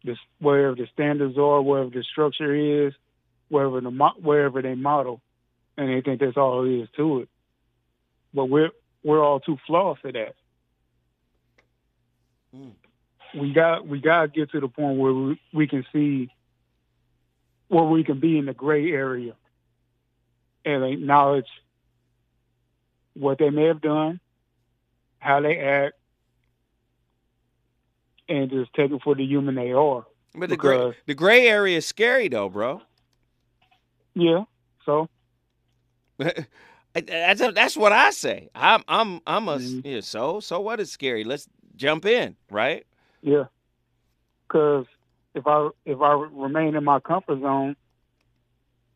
this 0.04 0.18
wherever 0.38 0.74
the 0.74 0.86
standards 0.92 1.38
are, 1.38 1.62
wherever 1.62 1.90
the 1.90 2.02
structure 2.04 2.54
is, 2.54 2.92
wherever 3.48 3.80
the 3.80 3.90
wherever 4.20 4.60
they 4.60 4.74
model, 4.74 5.20
and 5.76 5.88
they 5.88 6.00
think 6.02 6.20
that's 6.20 6.36
all 6.36 6.62
there 6.62 6.72
is 6.72 6.88
to 6.96 7.20
it. 7.20 7.28
But 8.34 8.46
we're 8.46 8.70
we're 9.02 9.22
all 9.22 9.40
too 9.40 9.58
flawed 9.66 9.98
for 10.00 10.12
that. 10.12 10.34
Mm. 12.54 12.72
We 13.38 13.52
got 13.52 13.86
we 13.86 14.00
got 14.00 14.22
to 14.22 14.28
get 14.28 14.50
to 14.52 14.60
the 14.60 14.68
point 14.68 14.98
where 14.98 15.12
we, 15.12 15.40
we 15.52 15.66
can 15.66 15.84
see 15.92 16.30
where 17.68 17.84
we 17.84 18.02
can 18.02 18.18
be 18.18 18.38
in 18.38 18.46
the 18.46 18.52
gray 18.52 18.90
area 18.90 19.34
and 20.64 20.84
acknowledge 20.84 21.46
what 23.14 23.38
they 23.38 23.50
may 23.50 23.66
have 23.66 23.80
done, 23.80 24.20
how 25.18 25.40
they 25.40 25.58
act, 25.58 25.94
and 28.28 28.50
just 28.50 28.72
take 28.74 28.90
it 28.90 29.00
for 29.02 29.14
the 29.14 29.24
human 29.24 29.54
they 29.54 29.72
are. 29.72 30.04
But 30.34 30.48
the 30.48 30.56
gray 30.56 30.96
the 31.06 31.14
gray 31.14 31.48
area 31.48 31.78
is 31.78 31.86
scary 31.86 32.28
though, 32.28 32.48
bro. 32.48 32.82
Yeah. 34.14 34.44
So 34.84 35.08
That's 36.92 37.40
that's 37.54 37.76
what 37.76 37.92
I 37.92 38.10
say. 38.10 38.48
I'm 38.54 38.82
I'm 38.88 39.20
I'm 39.26 39.48
a 39.48 39.58
mm-hmm. 39.58 39.86
yeah, 39.86 40.00
so 40.00 40.40
so 40.40 40.60
what 40.60 40.80
is 40.80 40.90
scary? 40.90 41.22
Let's 41.22 41.48
jump 41.76 42.04
in, 42.04 42.36
right? 42.50 42.84
Yeah, 43.22 43.44
because 44.46 44.86
if 45.34 45.46
I 45.46 45.68
if 45.84 46.00
I 46.00 46.12
remain 46.32 46.74
in 46.74 46.82
my 46.82 46.98
comfort 46.98 47.40
zone, 47.40 47.76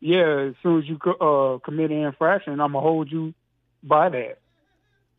yeah, 0.00 0.48
as 0.48 0.54
soon 0.62 0.80
as 0.80 0.88
you 0.88 0.98
uh, 1.20 1.58
commit 1.64 1.92
an 1.92 2.02
infraction, 2.02 2.54
I'm 2.54 2.72
gonna 2.72 2.80
hold 2.80 3.12
you 3.12 3.32
by 3.82 4.08
that 4.08 4.38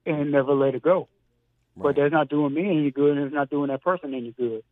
and 0.05 0.31
never 0.31 0.53
let 0.53 0.75
it 0.75 0.81
go. 0.81 1.07
Right. 1.75 1.83
But 1.83 1.95
that's 1.95 2.11
not 2.11 2.29
doing 2.29 2.53
me 2.53 2.65
any 2.65 2.91
good, 2.91 3.17
and 3.17 3.25
it's 3.25 3.33
not 3.33 3.49
doing 3.49 3.69
that 3.69 3.83
person 3.83 4.13
any 4.13 4.31
good. 4.31 4.63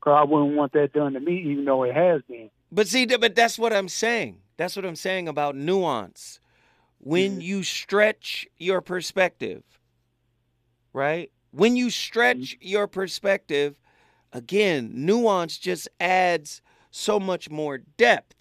Cause 0.00 0.16
I 0.18 0.24
wouldn't 0.24 0.56
want 0.56 0.72
that 0.72 0.92
done 0.94 1.12
to 1.12 1.20
me, 1.20 1.42
even 1.42 1.66
though 1.66 1.82
it 1.84 1.94
has 1.94 2.22
been. 2.22 2.50
But 2.72 2.88
see, 2.88 3.04
but 3.04 3.34
that's 3.34 3.58
what 3.58 3.72
I'm 3.72 3.88
saying. 3.88 4.38
That's 4.56 4.74
what 4.74 4.86
I'm 4.86 4.96
saying 4.96 5.28
about 5.28 5.56
nuance. 5.56 6.40
When 7.02 7.40
you 7.40 7.62
stretch 7.62 8.46
your 8.58 8.80
perspective, 8.80 9.62
right? 10.92 11.30
When 11.50 11.76
you 11.76 11.90
stretch 11.90 12.58
mm-hmm. 12.58 12.68
your 12.68 12.86
perspective, 12.86 13.76
again, 14.32 14.90
nuance 14.94 15.58
just 15.58 15.88
adds 15.98 16.62
so 16.90 17.18
much 17.18 17.50
more 17.50 17.78
depth 17.78 18.36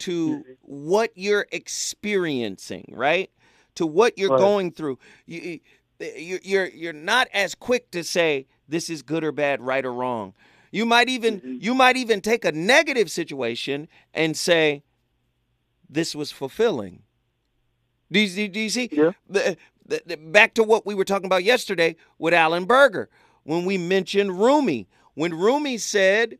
to 0.00 0.38
mm-hmm. 0.38 0.52
what 0.62 1.10
you're 1.14 1.46
experiencing, 1.50 2.92
right? 2.92 3.30
To 3.74 3.86
what 3.86 4.16
you're 4.18 4.30
right. 4.30 4.38
going 4.38 4.72
through. 4.72 4.98
You, 5.26 5.60
you're 5.98 6.66
you're 6.68 6.92
not 6.92 7.28
as 7.32 7.54
quick 7.54 7.90
to 7.90 8.02
say 8.02 8.46
this 8.68 8.88
is 8.88 9.02
good 9.02 9.24
or 9.24 9.32
bad, 9.32 9.60
right 9.60 9.84
or 9.84 9.92
wrong. 9.92 10.34
You 10.70 10.86
might 10.86 11.08
even 11.08 11.40
mm-hmm. 11.40 11.56
you 11.60 11.74
might 11.74 11.96
even 11.96 12.20
take 12.20 12.44
a 12.44 12.52
negative 12.52 13.10
situation 13.10 13.88
and 14.14 14.36
say 14.36 14.82
this 15.88 16.14
was 16.14 16.30
fulfilling. 16.30 17.02
Do 18.12 18.20
you, 18.20 18.48
do 18.48 18.60
you 18.60 18.70
see? 18.70 18.88
Yeah. 18.90 19.12
The, 19.28 19.56
the, 19.86 20.02
the, 20.06 20.16
back 20.16 20.54
to 20.54 20.62
what 20.62 20.86
we 20.86 20.94
were 20.94 21.04
talking 21.04 21.26
about 21.26 21.44
yesterday 21.44 21.96
with 22.18 22.34
Alan 22.34 22.64
Berger 22.64 23.08
when 23.44 23.64
we 23.64 23.78
mentioned 23.78 24.40
Rumi. 24.40 24.88
When 25.14 25.34
Rumi 25.34 25.78
said 25.78 26.38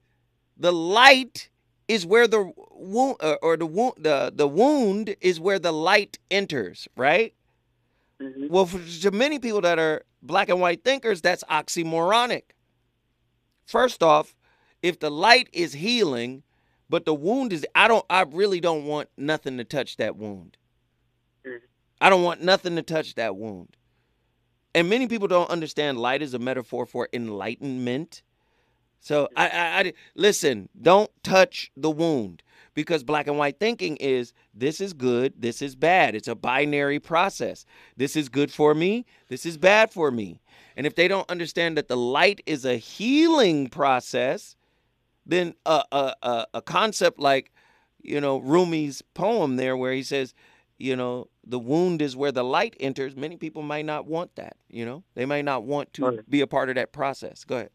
the 0.57 0.73
light 0.73 1.49
is 1.89 2.07
where 2.07 2.29
the 2.29 2.53
wound 2.71 3.17
uh, 3.21 3.37
or 3.43 3.57
the 3.57 3.67
wound 3.67 3.95
the, 3.99 4.33
the 4.35 4.47
wound 4.47 5.17
is 5.21 5.41
where 5.41 5.59
the 5.59 5.73
light 5.73 6.19
enters, 6.31 6.87
right? 6.97 7.35
Mm-hmm. 8.21 8.49
Well, 8.49 8.67
for 8.67 8.81
to 9.03 9.11
many 9.11 9.39
people 9.39 9.61
that 9.63 9.79
are 9.79 10.05
black 10.23 10.49
and 10.49 10.61
white 10.61 10.85
thinkers, 10.85 11.21
that's 11.21 11.43
oxymoronic. 11.45 12.43
First 13.67 14.03
off, 14.03 14.35
if 14.83 14.99
the 14.99 15.11
light 15.11 15.49
is 15.53 15.73
healing, 15.73 16.43
but 16.89 17.05
the 17.05 17.15
wound 17.15 17.53
is 17.53 17.67
I 17.75 17.89
don't 17.89 18.05
I 18.11 18.23
really 18.23 18.61
don't 18.61 18.85
want 18.85 19.09
nothing 19.17 19.59
to 19.59 19.65
touch 19.65 19.97
that 19.97 20.17
wound. 20.17 20.57
I 22.01 22.11
don't 22.11 22.23
want 22.23 22.43
nothing 22.43 22.77
to 22.77 22.83
touch 22.83 23.15
that 23.15 23.37
wound. 23.37 23.77
And 24.75 24.89
many 24.89 25.09
people 25.09 25.29
don't 25.29 25.51
understand 25.51 25.99
light 25.99 26.23
is 26.23 26.35
a 26.35 26.39
metaphor 26.39 26.87
for 26.87 27.09
enlightenment. 27.13 28.23
So 29.01 29.29
I, 29.37 29.49
I, 29.49 29.81
I 29.81 29.93
listen, 30.15 30.69
don't 30.81 31.11
touch 31.23 31.73
the 31.77 31.91
wound 31.91 32.43
because 32.75 33.03
black 33.03 33.27
and 33.27 33.39
white 33.39 33.59
thinking 33.59 33.97
is 33.97 34.33
this 34.55 34.81
is 34.81 34.93
good, 34.93 35.35
this 35.39 35.61
is 35.63 35.75
bad. 35.75 36.15
It's 36.15 36.29
a 36.29 36.35
binary 36.35 37.01
process. 37.01 37.65
This 37.97 38.15
is 38.15 38.29
good 38.29 38.53
for 38.53 38.75
me, 38.75 39.07
this 39.29 39.45
is 39.45 39.59
bad 39.59 39.91
for 39.91 40.11
me. 40.11 40.41
And 40.77 40.87
if 40.87 40.95
they 40.95 41.09
don't 41.09 41.29
understand 41.31 41.77
that 41.77 41.89
the 41.89 41.97
light 41.97 42.43
is 42.47 42.65
a 42.65 42.77
healing 42.77 43.69
process, 43.69 44.57
then 45.27 45.55
a, 45.67 45.83
a, 45.91 46.15
a, 46.23 46.47
a 46.55 46.63
concept 46.63 47.19
like, 47.19 47.53
you 48.03 48.21
know, 48.21 48.41
Rumi's 48.41 49.03
poem 49.15 49.57
there, 49.57 49.77
where 49.77 49.93
he 49.93 50.03
says, 50.03 50.33
you 50.81 50.97
know, 50.97 51.29
the 51.47 51.59
wound 51.59 52.01
is 52.01 52.17
where 52.17 52.33
the 52.33 52.43
light 52.43 52.75
enters. 52.81 53.15
Many 53.15 53.37
people 53.37 53.63
might 53.63 53.85
not 53.85 54.07
want 54.07 54.35
that. 54.37 54.57
You 54.69 54.87
know, 54.87 55.05
they 55.15 55.27
might 55.27 55.45
not 55.45 55.65
want 55.65 55.93
to 55.95 56.07
right. 56.07 56.31
be 56.31 56.41
a 56.41 56.47
part 56.47 56.71
of 56.71 56.77
that 56.77 56.93
process. 56.93 57.45
Go 57.45 57.57
ahead. 57.57 57.71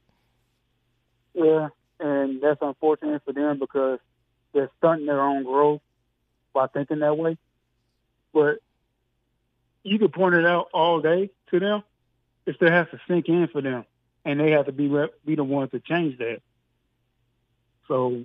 Yeah, 1.33 1.69
and 1.99 2.41
that's 2.41 2.61
unfortunate 2.61 3.21
for 3.23 3.33
them 3.33 3.59
because 3.59 3.99
they're 4.53 4.71
stunting 4.77 5.05
their 5.05 5.21
own 5.21 5.43
growth 5.43 5.81
by 6.53 6.67
thinking 6.67 6.99
that 6.99 7.17
way. 7.17 7.37
But 8.33 8.59
you 9.83 9.99
can 9.99 10.09
point 10.09 10.35
it 10.35 10.45
out 10.45 10.69
all 10.73 11.01
day 11.01 11.29
to 11.51 11.59
them. 11.59 11.83
It 12.45 12.55
still 12.55 12.71
has 12.71 12.87
to 12.91 12.99
sink 13.07 13.27
in 13.27 13.47
for 13.47 13.61
them, 13.61 13.85
and 14.23 14.39
they 14.39 14.51
have 14.51 14.65
to 14.65 14.71
be 14.71 14.87
be 15.25 15.35
the 15.35 15.43
ones 15.43 15.71
to 15.71 15.79
change 15.79 16.17
that. 16.17 16.41
So 17.87 18.23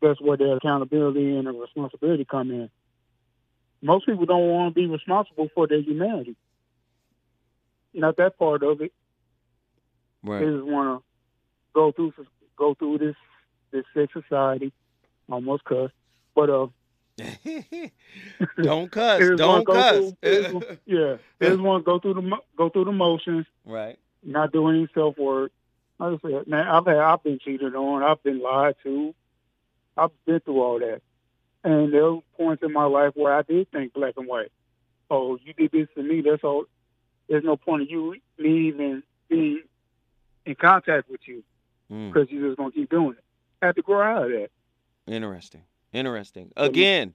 that's 0.00 0.20
where 0.20 0.36
their 0.36 0.56
accountability 0.56 1.36
and 1.36 1.46
the 1.46 1.52
responsibility 1.52 2.24
come 2.24 2.50
in. 2.50 2.70
Most 3.82 4.06
people 4.06 4.24
don't 4.26 4.48
want 4.48 4.74
to 4.74 4.80
be 4.80 4.86
responsible 4.86 5.48
for 5.54 5.66
their 5.66 5.80
humanity. 5.80 6.36
Not 7.92 8.16
that 8.16 8.38
part 8.38 8.62
of 8.62 8.80
it. 8.80 8.92
Right. 10.22 10.40
They 10.40 10.50
just 10.50 10.64
want 10.64 11.00
to 11.00 11.04
go 11.74 11.92
through 11.92 12.14
go 12.56 12.74
through 12.74 12.98
this 12.98 13.16
this 13.72 13.84
sick 13.94 14.10
society 14.12 14.72
almost 15.28 15.64
cuss, 15.64 15.90
but 16.34 16.50
uh, 16.50 16.66
don't 18.62 18.90
cuss, 18.90 19.22
don't 19.36 19.66
cuss. 19.66 20.12
Through, 20.22 20.62
yeah, 20.86 21.16
they 21.38 21.48
just 21.48 21.60
want 21.60 21.84
to 21.84 21.90
go 21.90 21.98
through 21.98 22.14
the 22.14 22.36
go 22.56 22.68
through 22.68 22.84
the 22.84 22.92
motions, 22.92 23.46
right? 23.64 23.98
Not 24.22 24.52
doing 24.52 24.76
any 24.76 24.88
self 24.94 25.18
work. 25.18 25.52
Like 25.98 26.20
I 26.24 26.28
said, 26.28 26.46
man, 26.46 26.66
I've 26.68 26.86
had, 26.86 26.96
I've 26.96 27.22
been 27.22 27.38
cheated 27.38 27.74
on, 27.74 28.02
I've 28.02 28.22
been 28.22 28.40
lied 28.40 28.76
to, 28.82 29.14
I've 29.96 30.10
been 30.24 30.40
through 30.40 30.60
all 30.60 30.78
that, 30.78 31.02
and 31.64 31.92
there 31.92 32.12
were 32.12 32.20
points 32.36 32.62
in 32.62 32.72
my 32.72 32.84
life 32.84 33.12
where 33.14 33.34
I 33.34 33.42
did 33.42 33.70
think 33.70 33.92
black 33.92 34.14
and 34.16 34.26
white. 34.26 34.50
Oh, 35.10 35.38
you 35.42 35.52
did 35.52 35.72
this 35.72 35.88
to 35.94 36.02
me. 36.02 36.22
That's 36.22 36.42
all. 36.42 36.64
There's 37.28 37.44
no 37.44 37.56
point 37.56 37.82
of 37.82 37.90
you 37.90 38.16
me 38.38 38.68
even 38.68 39.02
being 39.28 39.62
in 40.44 40.54
contact 40.54 41.08
with 41.10 41.20
you 41.26 41.42
because 41.88 42.28
mm. 42.28 42.32
you're 42.32 42.48
just 42.48 42.58
gonna 42.58 42.72
keep 42.72 42.90
doing 42.90 43.12
it. 43.12 43.24
I 43.60 43.66
had 43.66 43.76
to 43.76 43.82
grow 43.82 44.02
out 44.02 44.24
of 44.24 44.30
that. 44.30 44.50
Interesting. 45.06 45.62
Interesting. 45.92 46.52
Again, 46.56 47.14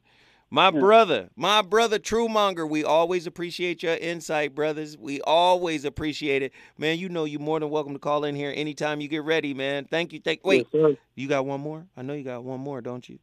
my 0.50 0.72
brother, 0.72 1.30
my 1.36 1.62
brother 1.62 2.00
Truemonger, 2.00 2.70
we 2.70 2.84
always 2.84 3.28
appreciate 3.28 3.84
your 3.84 3.96
insight, 3.96 4.56
brothers. 4.56 4.98
We 4.98 5.20
always 5.22 5.84
appreciate 5.84 6.42
it. 6.42 6.54
Man, 6.78 6.98
you 7.00 7.10
know 7.10 7.26
you're 7.26 7.42
more 7.42 7.60
than 7.60 7.70
welcome 7.70 7.94
to 7.94 8.00
call 8.00 8.24
in 8.24 8.36
here 8.36 8.54
anytime 8.56 9.02
you 9.02 9.10
get 9.10 9.24
ready, 9.24 9.54
man. 9.54 9.86
Thank 9.86 10.14
you. 10.14 10.22
Thank 10.22 10.46
wait. 10.46 10.68
Yes, 10.72 10.94
you 11.16 11.28
got 11.28 11.46
one 11.46 11.60
more? 11.60 11.86
I 11.98 12.02
know 12.02 12.14
you 12.14 12.24
got 12.24 12.44
one 12.44 12.62
more, 12.62 12.80
don't 12.80 13.08
you? 13.10 13.20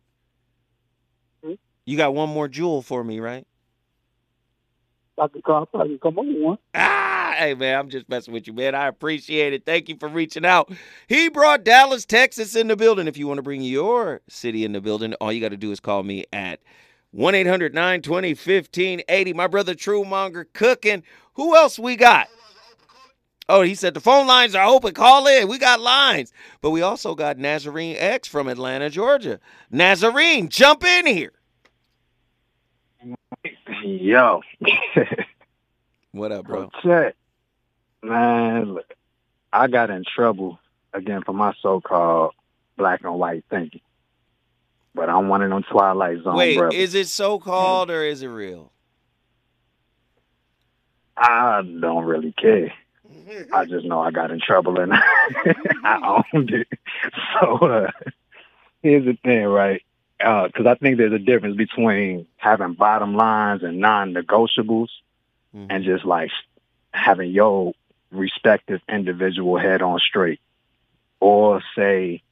You 1.85 1.97
got 1.97 2.15
one 2.15 2.31
more 2.31 2.49
jewel 2.49 2.83
for 2.83 3.05
me, 3.05 3.21
right? 3.21 3.47
I 5.19 5.29
can 5.29 5.43
come, 5.43 5.67
I 5.75 5.85
can 5.85 5.99
come 5.99 6.19
on 6.19 6.43
one. 6.43 6.59
Ah, 6.75 7.35
hey 7.39 7.55
man, 7.55 7.79
I'm 7.79 7.89
just 7.89 8.09
messing 8.09 8.35
with 8.35 8.47
you, 8.47 8.53
man. 8.53 8.75
I 8.75 8.89
appreciate 8.89 9.53
it. 9.53 9.65
Thank 9.65 9.89
you 9.89 9.97
for 9.99 10.09
reaching 10.09 10.45
out. 10.45 10.73
He 11.07 11.29
brought 11.29 11.63
Dallas, 11.63 12.05
Texas 12.05 12.57
in 12.57 12.67
the 12.69 12.77
building. 12.77 13.07
If 13.07 13.17
you 13.17 13.29
want 13.29 13.39
to 13.39 13.43
bring 13.43 13.63
your 13.63 14.23
city 14.29 14.65
in 14.65 14.73
the 14.73 14.81
building, 14.81 15.15
all 15.15 15.33
you 15.33 15.41
got 15.41 15.51
to 15.51 15.57
do 15.57 15.71
is 15.71 15.79
call 15.79 16.03
me 16.03 16.25
at 16.33 16.61
1 17.13 17.35
800 17.35 17.75
920 17.75 18.31
1580. 18.31 19.33
My 19.35 19.47
brother 19.47 19.75
Truemonger 19.75 20.47
cooking. 20.53 21.05
Who 21.35 21.55
else 21.55 21.79
we 21.79 21.97
got? 21.97 22.29
Oh, 23.49 23.61
he 23.61 23.75
said 23.75 23.95
the 23.95 24.01
phone 24.01 24.27
lines 24.27 24.55
are 24.55 24.67
open. 24.67 24.95
Call 24.95 25.27
in. 25.27 25.49
We 25.49 25.59
got 25.59 25.79
lines. 25.79 26.33
But 26.61 26.71
we 26.71 26.81
also 26.83 27.15
got 27.15 27.39
Nazarene 27.39 27.97
X 27.99 28.27
from 28.27 28.49
Atlanta, 28.49 28.89
Georgia. 28.89 29.39
Nazarene, 29.71 30.49
jump 30.49 30.83
in 30.83 31.07
here. 31.07 31.33
Yo. 33.83 34.41
what 36.13 36.33
up, 36.33 36.47
bro? 36.47 36.71
Check. 36.83 37.15
Man, 38.03 38.75
look, 38.75 38.95
I 39.53 39.67
got 39.69 39.91
in 39.91 40.05
trouble 40.05 40.59
again 40.93 41.23
for 41.25 41.33
my 41.33 41.55
so-called 41.61 42.33
black 42.77 43.03
and 43.05 43.15
white 43.15 43.45
thinking. 43.51 43.81
But 44.95 45.09
I'm 45.09 45.29
one 45.29 45.43
of 45.43 45.51
them 45.51 45.63
Twilight 45.63 46.23
Zone 46.23 46.37
Wait, 46.37 46.57
brothers. 46.57 46.79
is 46.79 46.95
it 46.95 47.09
so-called 47.09 47.91
or 47.91 48.05
is 48.05 48.23
it 48.23 48.29
real? 48.29 48.71
I 51.17 51.63
don't 51.63 52.05
really 52.05 52.33
care. 52.33 52.73
I 53.53 53.65
just 53.69 53.85
know 53.85 54.01
I 54.01 54.11
got 54.11 54.31
in 54.31 54.41
trouble 54.41 54.79
and 54.79 54.93
I 55.85 56.23
owned 56.35 56.51
it. 56.51 56.69
So 57.41 57.57
uh, 57.59 57.91
here's 58.83 59.05
the 59.05 59.17
thing, 59.25 59.45
right? 59.45 59.83
Because 60.25 60.67
uh, 60.67 60.71
I 60.71 60.75
think 60.77 60.97
there's 60.97 61.13
a 61.13 61.19
difference 61.19 61.57
between 61.57 62.27
having 62.37 62.73
bottom 62.73 63.15
lines 63.15 63.63
and 63.63 63.79
non-negotiables, 63.79 64.89
mm-hmm. 65.55 65.67
and 65.69 65.85
just 65.85 66.07
like 66.07 66.31
having 66.93 67.31
your 67.31 67.75
respective 68.11 68.81
individual 68.89 69.59
head 69.59 69.83
on 69.83 69.99
straight, 69.99 70.41
or 71.21 71.63
say 71.77 72.23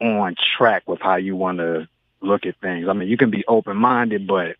on 0.00 0.36
track 0.56 0.84
with 0.86 1.00
how 1.00 1.16
you 1.16 1.36
want 1.36 1.58
to 1.58 1.86
look 2.22 2.46
at 2.46 2.56
things. 2.60 2.88
I 2.88 2.94
mean, 2.94 3.08
you 3.08 3.18
can 3.18 3.30
be 3.30 3.44
open-minded, 3.46 4.26
but 4.26 4.56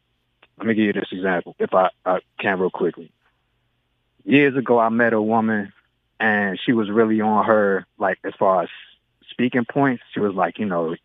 let 0.59 0.67
me 0.67 0.75
give 0.75 0.85
you 0.85 0.93
this 0.93 1.13
example, 1.13 1.57
if 1.59 1.73
I, 1.73 1.89
I 2.05 2.21
can 2.39 2.59
real 2.59 2.71
quickly. 2.71 3.11
Years 4.25 4.57
ago, 4.57 4.79
I 4.79 4.91
met 4.91 5.15
a 5.15 5.23
woman, 5.23 5.73
and 6.21 6.61
she 6.63 6.73
was 6.73 6.91
really 6.91 7.23
on 7.23 7.47
her 7.47 7.87
like 7.99 8.19
as 8.25 8.35
far 8.39 8.65
as 8.65 8.69
speaking 9.31 9.65
points. 9.65 10.03
She 10.13 10.21
was 10.21 10.35
like, 10.35 10.59
you 10.59 10.67
know, 10.67 10.97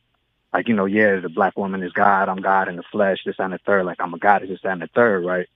like, 0.53 0.67
you 0.67 0.73
know, 0.73 0.85
yeah, 0.85 1.19
the 1.19 1.29
black 1.29 1.57
woman 1.57 1.83
is 1.83 1.93
God, 1.93 2.29
I'm 2.29 2.41
God 2.41 2.67
in 2.67 2.75
the 2.75 2.83
flesh, 2.83 3.19
this 3.25 3.39
and 3.39 3.53
the 3.53 3.59
third, 3.59 3.85
like 3.85 4.01
I'm 4.01 4.13
a 4.13 4.17
God, 4.17 4.43
this 4.43 4.59
and 4.63 4.81
the 4.81 4.87
third, 4.87 5.25
right? 5.25 5.47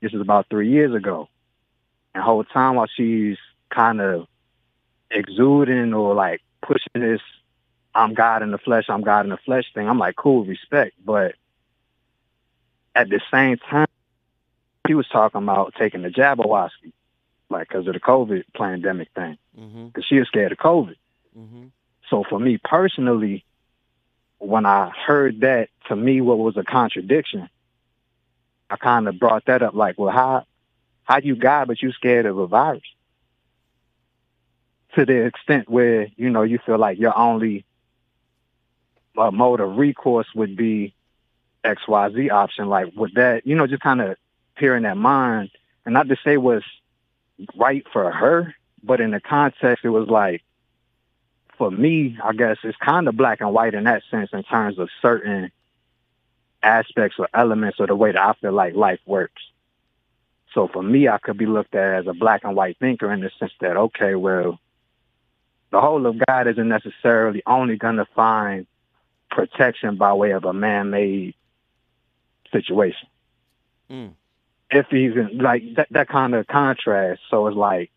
This 0.00 0.12
is 0.12 0.20
about 0.20 0.46
three 0.48 0.70
years 0.70 0.94
ago. 0.94 1.28
And 2.14 2.22
whole 2.22 2.44
time 2.44 2.76
while 2.76 2.86
she's 2.86 3.38
kind 3.70 4.00
of 4.00 4.26
exuding 5.10 5.94
or 5.94 6.14
like 6.14 6.42
pushing 6.60 7.00
this 7.00 7.20
I'm 7.94 8.14
God 8.14 8.42
in 8.42 8.50
the 8.50 8.58
flesh, 8.58 8.86
I'm 8.88 9.02
God 9.02 9.26
in 9.26 9.30
the 9.30 9.36
flesh 9.36 9.64
thing. 9.74 9.88
I'm 9.88 9.98
like, 9.98 10.16
cool, 10.16 10.44
respect. 10.44 10.94
But 11.04 11.34
at 12.94 13.08
the 13.08 13.20
same 13.30 13.58
time, 13.58 13.86
he 14.86 14.94
was 14.94 15.06
talking 15.08 15.42
about 15.42 15.74
taking 15.78 16.02
the 16.02 16.08
Jabberwocky, 16.08 16.92
like 17.50 17.68
because 17.68 17.86
of 17.86 17.94
the 17.94 18.00
COVID 18.00 18.44
pandemic 18.56 19.08
thing, 19.14 19.38
because 19.54 19.70
mm-hmm. 19.70 20.00
she 20.08 20.18
was 20.18 20.28
scared 20.28 20.52
of 20.52 20.58
COVID. 20.58 20.96
Mm-hmm. 21.38 21.66
So 22.08 22.24
for 22.28 22.38
me 22.38 22.58
personally, 22.58 23.44
when 24.42 24.66
I 24.66 24.90
heard 24.90 25.40
that, 25.40 25.68
to 25.88 25.96
me, 25.96 26.20
what 26.20 26.38
was 26.38 26.56
a 26.56 26.64
contradiction, 26.64 27.48
I 28.68 28.76
kind 28.76 29.06
of 29.06 29.18
brought 29.18 29.44
that 29.46 29.62
up. 29.62 29.74
Like, 29.74 29.98
well, 29.98 30.12
how 30.12 30.44
how 31.04 31.18
you 31.18 31.36
God 31.36 31.68
but 31.68 31.82
you 31.82 31.92
scared 31.92 32.26
of 32.26 32.38
a 32.38 32.46
virus? 32.46 32.82
To 34.96 35.06
the 35.06 35.26
extent 35.26 35.68
where 35.68 36.08
you 36.16 36.30
know 36.30 36.42
you 36.42 36.58
feel 36.64 36.78
like 36.78 36.98
your 36.98 37.16
only 37.16 37.64
uh, 39.16 39.30
mode 39.30 39.60
of 39.60 39.76
recourse 39.76 40.26
would 40.34 40.56
be 40.56 40.94
X 41.64 41.86
Y 41.86 42.10
Z 42.12 42.30
option. 42.30 42.68
Like, 42.68 42.92
with 42.96 43.14
that, 43.14 43.46
you 43.46 43.54
know, 43.54 43.66
just 43.66 43.82
kind 43.82 44.00
of 44.00 44.16
hearing 44.58 44.82
that 44.82 44.96
mind, 44.96 45.50
and 45.84 45.94
not 45.94 46.08
to 46.08 46.16
say 46.24 46.36
was 46.36 46.62
right 47.56 47.84
for 47.92 48.10
her, 48.10 48.54
but 48.82 49.00
in 49.00 49.12
the 49.12 49.20
context, 49.20 49.84
it 49.84 49.90
was 49.90 50.08
like 50.08 50.42
for 51.62 51.70
me, 51.70 52.18
I 52.20 52.32
guess 52.32 52.56
it's 52.64 52.76
kind 52.78 53.06
of 53.06 53.16
black 53.16 53.40
and 53.40 53.54
white 53.54 53.74
in 53.74 53.84
that 53.84 54.02
sense 54.10 54.30
in 54.32 54.42
terms 54.42 54.80
of 54.80 54.88
certain 55.00 55.52
aspects 56.60 57.20
or 57.20 57.28
elements 57.32 57.78
of 57.78 57.86
the 57.86 57.94
way 57.94 58.10
that 58.10 58.20
I 58.20 58.32
feel 58.32 58.50
like 58.50 58.74
life 58.74 58.98
works. 59.06 59.40
So 60.52 60.66
for 60.66 60.82
me, 60.82 61.06
I 61.06 61.18
could 61.18 61.38
be 61.38 61.46
looked 61.46 61.76
at 61.76 62.00
as 62.00 62.08
a 62.08 62.14
black 62.14 62.42
and 62.42 62.56
white 62.56 62.78
thinker 62.80 63.12
in 63.12 63.20
the 63.20 63.30
sense 63.38 63.52
that, 63.60 63.76
okay, 63.76 64.16
well, 64.16 64.58
the 65.70 65.80
whole 65.80 66.04
of 66.04 66.16
God 66.26 66.48
isn't 66.48 66.68
necessarily 66.68 67.44
only 67.46 67.76
going 67.76 67.98
to 67.98 68.06
find 68.06 68.66
protection 69.30 69.94
by 69.94 70.12
way 70.14 70.32
of 70.32 70.44
a 70.44 70.52
man-made 70.52 71.36
situation. 72.50 73.06
Mm. 73.88 74.14
If 74.68 74.86
he's 74.90 75.12
in, 75.12 75.38
like 75.38 75.62
that, 75.76 75.86
that 75.92 76.08
kind 76.08 76.34
of 76.34 76.48
contrast. 76.48 77.20
So 77.30 77.46
it's 77.46 77.56
like, 77.56 77.92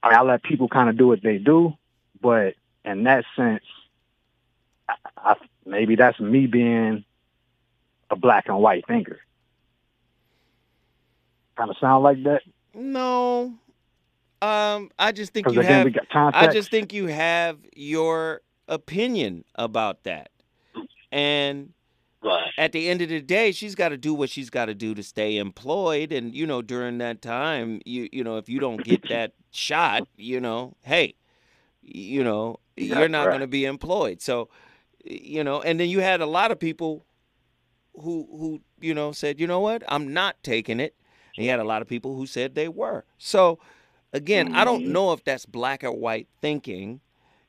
I, 0.00 0.10
mean, 0.10 0.18
I 0.18 0.22
let 0.22 0.44
people 0.44 0.68
kind 0.68 0.88
of 0.88 0.96
do 0.96 1.08
what 1.08 1.24
they 1.24 1.38
do, 1.38 1.76
but 2.20 2.54
in 2.84 3.04
that 3.04 3.24
sense, 3.36 3.64
I, 4.88 4.94
I, 5.16 5.34
maybe 5.64 5.96
that's 5.96 6.18
me 6.20 6.46
being 6.46 7.04
a 8.10 8.16
black 8.16 8.48
and 8.48 8.58
white 8.58 8.86
thinker. 8.86 9.20
Kind 11.56 11.70
of 11.70 11.76
sound 11.78 12.04
like 12.04 12.22
that? 12.24 12.42
No. 12.74 13.54
Um, 14.40 14.90
I 14.98 15.12
just 15.12 15.32
think 15.32 15.50
you 15.50 15.60
have. 15.60 15.88
I 16.12 16.46
just 16.48 16.70
think 16.70 16.92
you 16.92 17.06
have 17.06 17.58
your 17.74 18.42
opinion 18.68 19.44
about 19.56 20.04
that, 20.04 20.30
and 21.10 21.72
Right. 22.22 22.50
At 22.58 22.72
the 22.72 22.88
end 22.88 23.00
of 23.00 23.08
the 23.08 23.20
day, 23.20 23.52
she's 23.52 23.76
got 23.76 23.90
to 23.90 23.96
do 23.96 24.12
what 24.12 24.28
she's 24.28 24.50
got 24.50 24.66
to 24.66 24.74
do 24.74 24.94
to 24.94 25.02
stay 25.02 25.36
employed, 25.36 26.10
and 26.10 26.34
you 26.34 26.46
know, 26.46 26.62
during 26.62 26.98
that 26.98 27.22
time, 27.22 27.80
you 27.84 28.08
you 28.10 28.24
know, 28.24 28.38
if 28.38 28.48
you 28.48 28.58
don't 28.58 28.82
get 28.82 29.08
that 29.08 29.34
shot, 29.52 30.08
you 30.16 30.40
know, 30.40 30.74
hey, 30.82 31.14
you 31.94 32.22
know, 32.22 32.60
you're 32.76 33.08
not 33.08 33.26
right. 33.26 33.30
going 33.30 33.40
to 33.40 33.46
be 33.46 33.64
employed. 33.64 34.20
So, 34.20 34.48
you 35.04 35.42
know, 35.42 35.62
and 35.62 35.78
then 35.80 35.88
you 35.88 36.00
had 36.00 36.20
a 36.20 36.26
lot 36.26 36.50
of 36.50 36.58
people 36.58 37.04
who 37.94 38.28
who 38.30 38.60
you 38.80 38.94
know 38.94 39.12
said, 39.12 39.40
you 39.40 39.46
know 39.46 39.60
what, 39.60 39.82
I'm 39.88 40.12
not 40.12 40.42
taking 40.42 40.80
it. 40.80 40.94
And 41.36 41.44
you 41.44 41.50
had 41.50 41.60
a 41.60 41.64
lot 41.64 41.82
of 41.82 41.88
people 41.88 42.16
who 42.16 42.26
said 42.26 42.54
they 42.54 42.68
were. 42.68 43.04
So, 43.16 43.58
again, 44.12 44.48
mm-hmm. 44.48 44.56
I 44.56 44.64
don't 44.64 44.82
mm-hmm. 44.82 44.92
know 44.92 45.12
if 45.12 45.24
that's 45.24 45.46
black 45.46 45.84
or 45.84 45.92
white 45.92 46.28
thinking. 46.40 47.00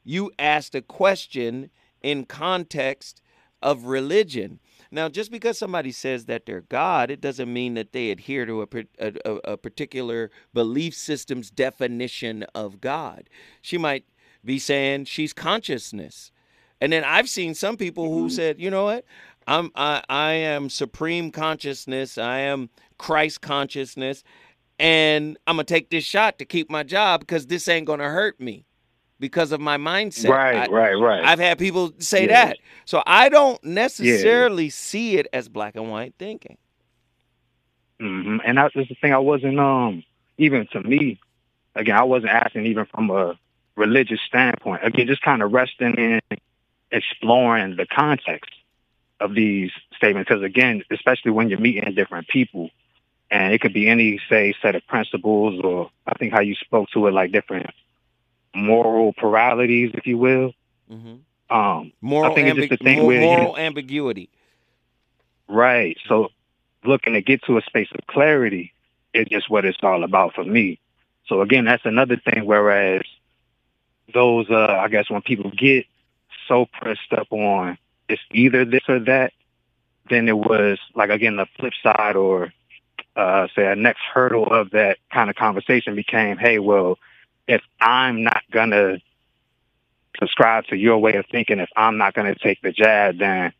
You 0.03 0.31
asked 0.39 0.75
a 0.75 0.81
question 0.81 1.69
in 2.01 2.25
context 2.25 3.21
of 3.61 3.85
religion. 3.85 4.59
Now, 4.91 5.07
just 5.07 5.31
because 5.31 5.57
somebody 5.57 5.91
says 5.91 6.25
that 6.25 6.45
they're 6.45 6.61
God, 6.61 7.11
it 7.11 7.21
doesn't 7.21 7.51
mean 7.51 7.75
that 7.75 7.91
they 7.91 8.09
adhere 8.09 8.45
to 8.45 8.63
a, 8.63 8.67
a, 8.99 9.31
a 9.51 9.57
particular 9.57 10.31
belief 10.53 10.95
system's 10.95 11.51
definition 11.51 12.43
of 12.55 12.81
God. 12.81 13.29
She 13.61 13.77
might 13.77 14.05
be 14.43 14.59
saying 14.59 15.05
she's 15.05 15.33
consciousness. 15.33 16.31
And 16.81 16.93
then 16.93 17.03
I've 17.03 17.29
seen 17.29 17.53
some 17.55 17.77
people 17.77 18.09
who 18.09 18.25
mm-hmm. 18.25 18.35
said, 18.35 18.59
you 18.59 18.69
know 18.69 18.85
what? 18.85 19.05
I'm 19.47 19.71
I, 19.75 20.03
I 20.09 20.31
am 20.33 20.69
supreme 20.69 21.31
consciousness. 21.31 22.17
I 22.17 22.39
am 22.39 22.69
Christ 22.97 23.41
consciousness. 23.41 24.23
And 24.77 25.37
I'm 25.47 25.55
gonna 25.55 25.65
take 25.65 25.89
this 25.89 26.05
shot 26.05 26.39
to 26.39 26.45
keep 26.45 26.69
my 26.69 26.83
job 26.83 27.21
because 27.21 27.47
this 27.47 27.67
ain't 27.67 27.87
gonna 27.87 28.09
hurt 28.09 28.39
me 28.39 28.65
because 29.19 29.51
of 29.51 29.59
my 29.59 29.77
mindset. 29.77 30.29
Right, 30.29 30.69
I, 30.69 30.71
right, 30.71 30.93
right. 30.93 31.23
I've 31.25 31.39
had 31.39 31.59
people 31.59 31.91
say 31.97 32.27
yeah. 32.27 32.45
that. 32.45 32.57
So 32.85 33.03
I 33.05 33.27
don't 33.29 33.61
necessarily 33.63 34.65
yeah. 34.65 34.71
see 34.71 35.17
it 35.17 35.27
as 35.33 35.49
black 35.49 35.75
and 35.75 35.89
white 35.89 36.13
thinking. 36.17 36.57
Mm-hmm. 37.99 38.37
And 38.45 38.57
that's 38.57 38.73
the 38.73 38.85
thing. 39.01 39.13
I 39.13 39.17
wasn't 39.17 39.59
um 39.59 40.03
even 40.37 40.67
to 40.67 40.81
me. 40.81 41.19
Again, 41.75 41.95
I 41.95 42.03
wasn't 42.03 42.31
asking 42.31 42.65
even 42.65 42.85
from 42.85 43.09
a 43.09 43.37
religious 43.79 44.19
standpoint. 44.27 44.85
Again, 44.85 45.07
just 45.07 45.21
kind 45.21 45.41
of 45.41 45.51
resting 45.51 45.95
in 45.95 46.19
exploring 46.91 47.77
the 47.77 47.87
context 47.87 48.51
of 49.19 49.33
these 49.33 49.71
statements. 49.95 50.29
Because 50.29 50.43
again, 50.43 50.83
especially 50.91 51.31
when 51.31 51.49
you're 51.49 51.59
meeting 51.59 51.95
different 51.95 52.27
people, 52.27 52.69
and 53.31 53.53
it 53.53 53.61
could 53.61 53.73
be 53.73 53.87
any, 53.87 54.19
say, 54.29 54.53
set 54.61 54.75
of 54.75 54.85
principles, 54.87 55.59
or 55.63 55.89
I 56.05 56.13
think 56.17 56.33
how 56.33 56.41
you 56.41 56.55
spoke 56.55 56.89
to 56.93 57.07
it, 57.07 57.13
like 57.13 57.31
different 57.31 57.69
moral 58.53 59.13
pluralities, 59.13 59.91
if 59.93 60.05
you 60.05 60.17
will. 60.17 60.53
Mm-hmm. 60.91 61.55
Um, 61.55 61.93
moral, 62.01 62.31
I 62.31 62.35
think 62.35 62.47
ambi- 62.47 62.63
it's 62.63 62.69
just 62.69 62.79
the 62.79 62.83
thing 62.83 63.01
moral, 63.01 63.19
moral 63.19 63.57
ambiguity. 63.57 64.29
Right. 65.47 65.97
So 66.07 66.29
looking 66.83 67.13
to 67.13 67.21
get 67.21 67.43
to 67.43 67.57
a 67.57 67.61
space 67.61 67.89
of 67.91 68.05
clarity 68.07 68.73
is 69.13 69.27
just 69.27 69.49
what 69.49 69.65
it's 69.65 69.77
all 69.81 70.03
about 70.03 70.33
for 70.35 70.43
me. 70.43 70.79
So 71.27 71.41
again, 71.41 71.65
that's 71.65 71.85
another 71.85 72.17
thing. 72.17 72.45
Whereas 72.45 73.01
those, 74.13 74.49
uh, 74.49 74.79
I 74.79 74.87
guess, 74.87 75.09
when 75.09 75.21
people 75.21 75.51
get 75.51 75.85
so 76.47 76.65
pressed 76.65 77.13
up 77.13 77.31
on 77.31 77.77
it's 78.09 78.21
either 78.31 78.65
this 78.65 78.81
or 78.89 78.99
that, 79.01 79.31
then 80.09 80.27
it 80.27 80.37
was 80.37 80.79
like 80.95 81.11
again 81.11 81.35
the 81.37 81.45
flip 81.57 81.73
side, 81.81 82.15
or 82.15 82.51
uh, 83.15 83.47
say 83.55 83.71
a 83.71 83.75
next 83.75 84.01
hurdle 84.13 84.51
of 84.51 84.71
that 84.71 84.97
kind 85.13 85.29
of 85.29 85.35
conversation 85.35 85.95
became, 85.95 86.37
hey, 86.37 86.59
well, 86.59 86.97
if 87.47 87.61
I'm 87.79 88.23
not 88.23 88.41
gonna 88.51 88.99
subscribe 90.19 90.65
to 90.65 90.75
your 90.75 90.97
way 90.97 91.13
of 91.13 91.25
thinking, 91.31 91.59
if 91.59 91.69
I'm 91.75 91.97
not 91.97 92.15
gonna 92.15 92.35
take 92.35 92.61
the 92.61 92.71
jab, 92.71 93.19
then 93.19 93.53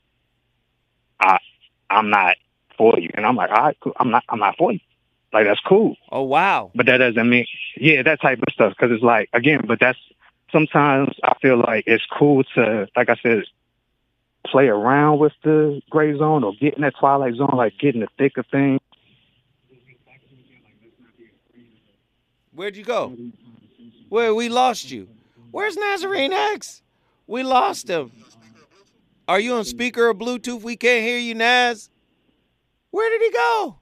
I 1.19 1.37
I'm 1.89 2.09
not 2.09 2.37
for 2.77 2.99
you. 2.99 3.09
And 3.13 3.25
I'm 3.25 3.35
like, 3.35 3.51
all 3.51 3.63
right, 3.63 3.77
cool. 3.79 3.93
I'm 3.97 4.09
not 4.09 4.23
I'm 4.29 4.39
not 4.39 4.57
for 4.57 4.71
you. 4.71 4.79
Like 5.31 5.45
that's 5.45 5.61
cool. 5.61 5.95
Oh 6.11 6.23
wow. 6.23 6.71
But 6.73 6.87
that 6.87 6.97
doesn't 6.97 7.29
mean 7.29 7.45
yeah, 7.77 8.01
that 8.01 8.21
type 8.21 8.39
of 8.39 8.51
stuff. 8.51 8.73
Because 8.75 8.91
it's 8.91 9.03
like 9.03 9.29
again, 9.33 9.65
but 9.67 9.79
that's 9.79 9.99
sometimes 10.51 11.09
I 11.23 11.33
feel 11.41 11.57
like 11.57 11.83
it's 11.87 12.05
cool 12.17 12.43
to, 12.55 12.87
like 12.95 13.09
I 13.09 13.15
said, 13.21 13.43
play 14.45 14.67
around 14.67 15.19
with 15.19 15.33
the 15.43 15.81
gray 15.89 16.17
zone 16.17 16.43
or 16.43 16.53
get 16.59 16.75
in 16.75 16.81
that 16.81 16.95
twilight 16.99 17.35
zone, 17.35 17.53
like 17.53 17.77
get 17.79 17.95
in 17.95 18.01
the 18.01 18.07
thick 18.17 18.37
of 18.37 18.45
things. 18.47 18.79
Where'd 22.53 22.75
you 22.75 22.83
go? 22.83 23.15
Where 24.09 24.33
we 24.33 24.49
lost 24.49 24.91
you? 24.91 25.07
Where's 25.51 25.77
Nazarene 25.77 26.33
X? 26.33 26.81
We 27.27 27.43
lost 27.43 27.89
him. 27.89 28.11
Are 29.27 29.39
you 29.39 29.53
on 29.53 29.63
speaker 29.65 30.07
or 30.09 30.15
Bluetooth? 30.15 30.61
We 30.63 30.75
can't 30.75 31.03
hear 31.03 31.19
you, 31.19 31.35
Naz. 31.35 31.89
Where 32.91 33.09
did 33.11 33.21
he 33.21 33.31
go? 33.31 33.39
Oh, 33.39 33.79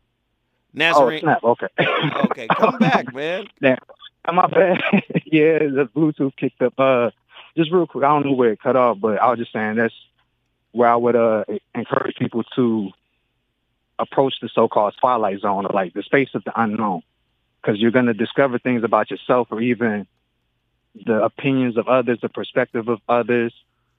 Nazarene. 0.74 1.20
Oh, 1.20 1.26
snap. 1.26 1.44
Okay. 1.44 1.68
okay, 2.16 2.48
come 2.48 2.78
back, 2.78 3.14
man. 3.14 3.48
Damn. 3.62 3.78
My 4.32 4.48
bad. 4.48 4.82
yeah, 5.26 5.60
the 5.60 5.90
Bluetooth 5.96 6.36
kicked 6.36 6.62
up. 6.62 6.74
Uh, 6.78 7.12
just 7.56 7.72
real 7.72 7.88
quick, 7.88 8.04
I 8.04 8.10
don't 8.10 8.26
know 8.26 8.34
where 8.34 8.52
it 8.52 8.62
cut 8.62 8.76
off, 8.76 9.00
but 9.00 9.22
I 9.22 9.30
was 9.30 9.40
just 9.40 9.54
saying 9.54 9.76
that's 9.76 9.94
where 10.72 10.90
I 10.90 10.96
would 10.96 11.16
uh 11.16 11.46
encourage 11.74 12.18
people 12.18 12.44
to 12.56 12.92
approach 13.98 14.36
the 14.42 14.50
so-called 14.50 14.94
twilight 15.00 15.40
zone, 15.40 15.66
or 15.66 15.72
like 15.74 15.94
the 15.94 16.04
space 16.04 16.30
of 16.36 16.44
the 16.44 16.60
unknown, 16.60 17.02
because 17.62 17.80
you're 17.80 17.92
going 17.92 18.06
to 18.06 18.14
discover 18.14 18.60
things 18.60 18.84
about 18.84 19.10
yourself, 19.10 19.48
or 19.50 19.62
even 19.62 20.06
the 21.06 21.24
opinions 21.24 21.78
of 21.78 21.88
others, 21.88 22.20
the 22.22 22.30
perspective 22.30 22.88
of 22.90 23.00
others, 23.08 23.54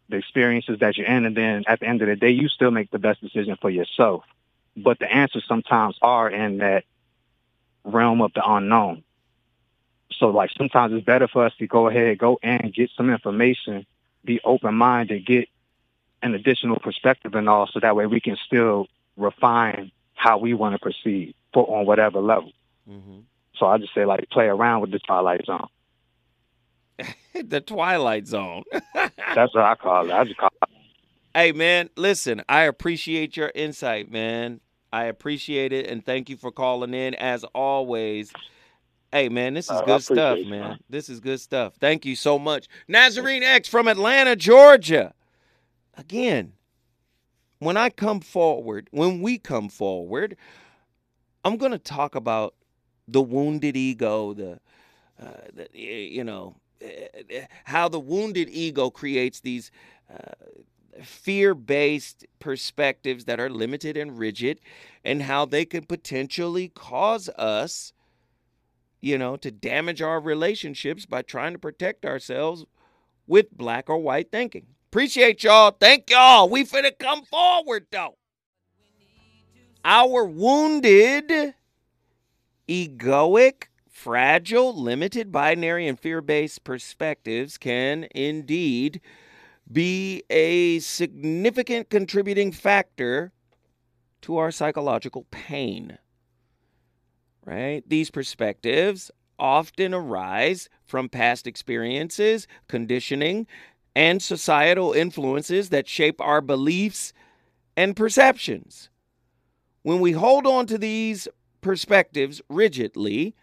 the 0.09 0.17
experiences 0.17 0.79
that 0.81 0.97
you're 0.97 1.07
in, 1.07 1.27
and 1.27 1.37
then 1.37 1.65
at 1.67 1.81
the 1.81 1.87
end 1.87 2.03
of 2.03 2.09
the 2.09 2.17
day, 2.17 2.31
you 2.31 2.49
still 2.49 2.71
make 2.71 2.91
the 2.91 2.99
best 2.99 3.21
decision 3.21 3.57
for 3.61 3.71
yourself. 3.71 4.25
But 4.77 4.99
the 4.99 5.13
answers 5.13 5.45
sometimes 5.49 5.99
are 6.01 6.31
in 6.31 6.59
that 6.59 6.85
realm 7.85 8.21
of 8.23 8.33
the 8.35 8.43
unknown. 8.49 9.03
So 10.19 10.29
like 10.29 10.51
sometimes 10.57 10.93
it's 10.93 11.05
better 11.05 11.29
for 11.29 11.45
us 11.45 11.53
to 11.59 11.67
go 11.67 11.89
ahead, 11.89 12.19
go 12.19 12.39
and 12.43 12.73
get 12.75 12.91
some 12.97 13.11
information, 13.11 13.87
be 14.25 14.41
open 14.45 14.75
minded, 14.75 15.27
get 15.27 15.49
an 16.23 16.35
additional 16.35 16.79
perspective 16.79 17.35
and 17.35 17.49
all, 17.49 17.69
so 17.73 17.81
that 17.81 17.95
way 17.95 18.07
we 18.07 18.21
can 18.21 18.37
still 18.45 18.89
refine 19.17 19.93
how 20.15 20.39
we 20.39 20.53
want 20.55 20.75
to 20.75 20.79
proceed 20.79 21.35
for 21.53 21.79
on 21.79 21.87
whatever 21.87 22.21
level. 22.21 22.53
Mm-hmm. 22.89 23.21
So 23.57 23.67
I 23.67 23.79
just 23.79 23.95
say 23.95 24.05
like 24.05 24.29
play 24.31 24.47
around 24.47 24.81
with 24.81 24.91
the 24.91 24.99
twilight 24.99 25.47
zone. 25.47 25.69
the 27.45 27.61
Twilight 27.61 28.27
Zone. 28.27 28.65
That's 28.95 29.55
what 29.55 29.65
I 29.65 29.75
call 29.75 30.11
it. 30.11 30.13
I 30.13 30.25
just 30.25 30.37
call 30.37 30.51
it. 30.63 30.69
Hey 31.35 31.53
man, 31.53 31.91
listen, 31.97 32.43
I 32.49 32.63
appreciate 32.63 33.37
your 33.37 33.53
insight, 33.55 34.11
man. 34.11 34.61
I 34.93 35.05
appreciate 35.05 35.73
it 35.73 35.87
and 35.87 36.05
thank 36.05 36.29
you 36.29 36.37
for 36.37 36.51
calling 36.51 36.95
in 36.95 37.15
as 37.15 37.45
always. 37.55 38.33
Hey 39.13 39.29
man, 39.31 39.55
this 39.55 39.67
is 39.67 39.71
Uh, 39.71 39.85
good 39.85 40.03
stuff, 40.03 40.39
man. 40.41 40.51
man. 40.51 40.79
This 40.91 41.09
is 41.09 41.21
good 41.21 41.41
stuff. 41.41 41.75
Thank 41.81 42.05
you 42.05 42.15
so 42.15 42.39
much. 42.39 42.69
Nazarene 42.89 43.43
X 43.43 43.69
from 43.69 43.89
Atlanta, 43.89 44.37
Georgia. 44.37 45.15
Again, 45.97 46.53
when 47.59 47.77
I 47.77 47.89
come 47.91 48.21
forward, 48.21 48.89
when 48.91 49.23
we 49.23 49.39
come 49.39 49.69
forward, 49.69 50.37
I'm 51.45 51.57
going 51.57 51.73
to 51.73 51.79
talk 51.79 52.15
about 52.15 52.55
the 53.09 53.23
wounded 53.23 53.77
ego, 53.77 54.35
the, 54.35 54.61
uh, 55.21 55.27
the 55.55 55.69
you 55.73 56.23
know, 56.23 56.57
uh, 56.85 57.41
how 57.65 57.89
the 57.89 57.99
wounded 57.99 58.49
ego 58.51 58.91
creates 58.91 59.41
these 59.41 59.71
uh, 60.13 61.03
fear-based 61.03 62.27
perspectives 62.39 63.25
that 63.25 63.41
are 63.41 63.49
limited 63.49 63.97
and 63.97 64.19
rigid 64.19 64.61
and 65.05 65.23
how 65.23 65.47
they 65.47 65.65
can 65.65 65.85
potentially 65.85 66.69
cause 66.69 67.29
us 67.31 67.93
you 69.01 69.19
know, 69.19 69.37
to 69.37 69.51
damage 69.51 70.03
our 70.03 70.21
relationships 70.21 71.07
by 71.07 71.23
trying 71.23 71.53
to 71.53 71.59
protect 71.59 72.05
ourselves 72.05 72.65
with 73.27 73.57
black 73.57 73.89
or 73.89 73.99
white 73.99 74.33
thinking. 74.33 74.67
Appreciate 74.91 75.45
y'all. 75.45 75.71
Thank 75.71 76.11
y'all. 76.11 76.49
We 76.49 76.65
finna 76.65 76.93
come 76.99 77.23
forward 77.25 77.87
though. 77.91 78.17
Our 79.85 80.25
wounded, 80.25 81.55
egoic, 82.69 83.65
fragile, 83.89 84.75
limited 84.75 85.31
binary, 85.31 85.87
and 85.87 85.99
fear 85.99 86.21
based 86.21 86.65
perspectives 86.65 87.59
can 87.59 88.09
indeed 88.15 89.01
be 89.71 90.23
a 90.31 90.79
significant 90.81 91.91
contributing 91.91 92.51
factor 92.53 93.33
to 94.23 94.37
our 94.39 94.51
psychological 94.51 95.27
pain 95.31 95.99
right? 97.45 97.83
These 97.89 98.11
perspectives 98.11 99.11
often 99.39 99.95
arise 99.95 100.69
from 100.85 101.09
past 101.09 101.47
experiences, 101.47 102.47
conditioning, 102.69 103.47
and 103.95 104.23
societal 104.23 104.93
influences 104.93 105.71
that 105.71 105.89
shape 105.89 106.21
our 106.21 106.41
beliefs 106.41 107.13
and 107.77 107.97
perceptions. 107.97 108.91
When 109.83 110.01
we 110.01 110.13
hold 110.13 110.47
on 110.47 110.67
to 110.67 110.79
these 110.79 111.29
perspectives 111.61 112.43
rigidly, 112.49 113.35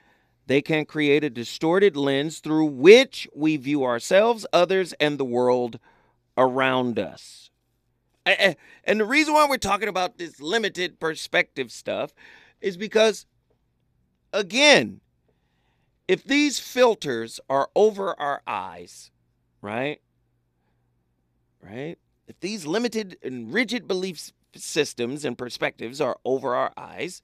they 0.48 0.62
can 0.62 0.86
create 0.86 1.24
a 1.24 1.30
distorted 1.30 1.98
lens 1.98 2.40
through 2.40 2.66
which 2.66 3.28
we 3.34 3.58
view 3.58 3.84
ourselves, 3.84 4.46
others, 4.54 4.94
and 5.00 5.18
the 5.18 5.26
world 5.26 5.80
around 6.38 7.00
us. 7.00 7.50
And 8.26 9.00
the 9.00 9.06
reason 9.06 9.34
why 9.34 9.48
we're 9.48 9.58
talking 9.58 9.88
about 9.88 10.18
this 10.18 10.40
limited 10.42 11.00
perspective 11.00 11.72
stuff 11.72 12.14
is 12.62 12.78
because 12.78 13.26
again, 14.36 15.02
if 16.08 16.24
these 16.24 16.60
filters 16.60 17.40
are 17.50 17.70
over 17.76 18.20
our 18.20 18.42
eyes, 18.46 19.10
right? 19.62 20.00
Right? 21.62 21.98
If 22.28 22.40
these 22.42 22.68
limited 22.68 23.18
and 23.24 23.52
rigid 23.52 23.88
belief 23.88 24.32
systems 24.56 25.26
and 25.26 25.38
perspectives 25.38 26.00
are 26.00 26.18
over 26.24 26.56
our 26.56 26.72
eyes, 26.78 27.24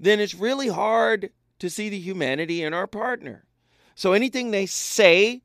then 0.00 0.18
it's 0.18 0.34
really 0.34 0.68
hard 0.68 1.30
to 1.60 1.70
see 1.70 1.88
the 1.88 1.98
humanity 1.98 2.62
in 2.62 2.74
our 2.74 2.88
partner. 2.88 3.44
So 3.94 4.12
anything 4.12 4.50
they 4.50 4.66
say 4.66 5.42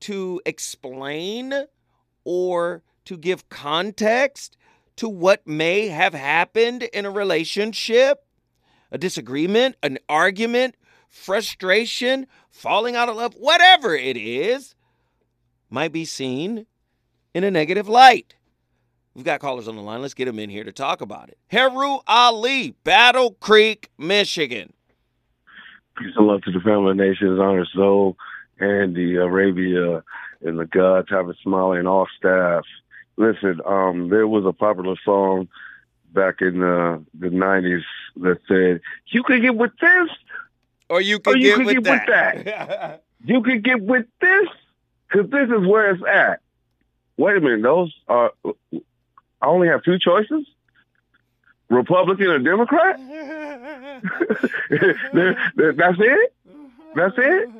to 0.00 0.40
explain 0.46 1.52
or 2.24 2.82
to 3.06 3.16
give 3.16 3.48
context 3.48 4.56
to 4.96 5.08
what 5.08 5.46
may 5.46 5.88
have 5.88 6.14
happened 6.14 6.84
in 6.84 7.04
a 7.06 7.10
relationship 7.10 8.27
a 8.90 8.98
disagreement, 8.98 9.76
an 9.82 9.98
argument, 10.08 10.74
frustration, 11.08 12.26
falling 12.50 12.96
out 12.96 13.08
of 13.08 13.16
love, 13.16 13.34
whatever 13.34 13.94
it 13.94 14.16
is, 14.16 14.74
might 15.70 15.92
be 15.92 16.04
seen 16.04 16.66
in 17.34 17.44
a 17.44 17.50
negative 17.50 17.88
light. 17.88 18.34
We've 19.14 19.24
got 19.24 19.40
callers 19.40 19.68
on 19.68 19.76
the 19.76 19.82
line. 19.82 20.00
Let's 20.00 20.14
get 20.14 20.26
them 20.26 20.38
in 20.38 20.48
here 20.48 20.64
to 20.64 20.72
talk 20.72 21.00
about 21.00 21.28
it. 21.28 21.38
Heru 21.48 21.98
Ali, 22.06 22.76
Battle 22.84 23.32
Creek, 23.40 23.90
Michigan. 23.98 24.72
Peace 25.96 26.12
and 26.16 26.26
love 26.26 26.42
to 26.42 26.52
the 26.52 26.60
family 26.60 26.94
nations, 26.94 27.40
honor 27.40 27.66
soul, 27.74 28.16
and 28.60 28.94
the 28.94 29.16
Arabia 29.16 30.04
and 30.42 30.58
the 30.58 30.66
God, 30.66 31.08
Tavis 31.08 31.34
Smiley, 31.42 31.80
and 31.80 31.88
all 31.88 32.06
staff. 32.16 32.64
Listen, 33.16 33.60
um, 33.66 34.08
there 34.08 34.28
was 34.28 34.44
a 34.46 34.52
popular 34.52 34.94
song 35.04 35.48
back 36.12 36.40
in 36.40 36.62
uh, 36.62 36.98
the 37.18 37.28
'90s 37.28 37.82
that 38.16 38.38
said, 38.48 38.80
"You 39.08 39.22
can 39.22 39.40
get 39.40 39.56
with 39.56 39.72
this, 39.80 40.08
Or 40.88 41.00
you 41.00 41.18
can 41.18 41.34
Or 41.34 41.36
you 41.36 41.56
get, 41.56 41.58
with, 41.58 41.84
get 41.84 41.92
with 41.92 42.06
that. 42.08 43.02
you 43.24 43.42
can 43.42 43.60
get 43.60 43.80
with 43.80 44.06
this, 44.20 44.48
because 45.08 45.30
this 45.30 45.48
is 45.48 45.66
where 45.66 45.90
it's 45.94 46.02
at." 46.04 46.40
Wait 47.16 47.36
a 47.36 47.40
minute, 47.40 47.62
those 47.62 47.92
are. 48.08 48.32
I 49.40 49.46
only 49.46 49.68
have 49.68 49.82
two 49.82 49.98
choices: 49.98 50.46
Republican 51.68 52.26
or 52.28 52.38
Democrat. 52.38 52.98
That's 54.70 55.98
it. 56.00 56.34
That's 56.94 57.14
it. 57.18 57.50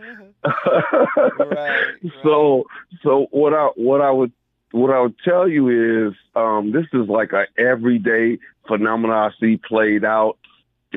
right. 1.38 1.94
So 2.22 2.64
so 3.02 3.26
what 3.30 3.52
I 3.54 3.66
what 3.76 4.00
I 4.00 4.10
would 4.10 4.32
what 4.72 4.90
I 4.90 5.00
would 5.00 5.18
tell 5.20 5.48
you 5.48 6.08
is 6.08 6.14
um, 6.34 6.72
this 6.72 6.86
is 6.92 7.08
like 7.08 7.32
a 7.32 7.46
everyday 7.56 8.38
phenomenon 8.66 9.32
I 9.32 9.40
see 9.40 9.56
played 9.56 10.04
out 10.04 10.38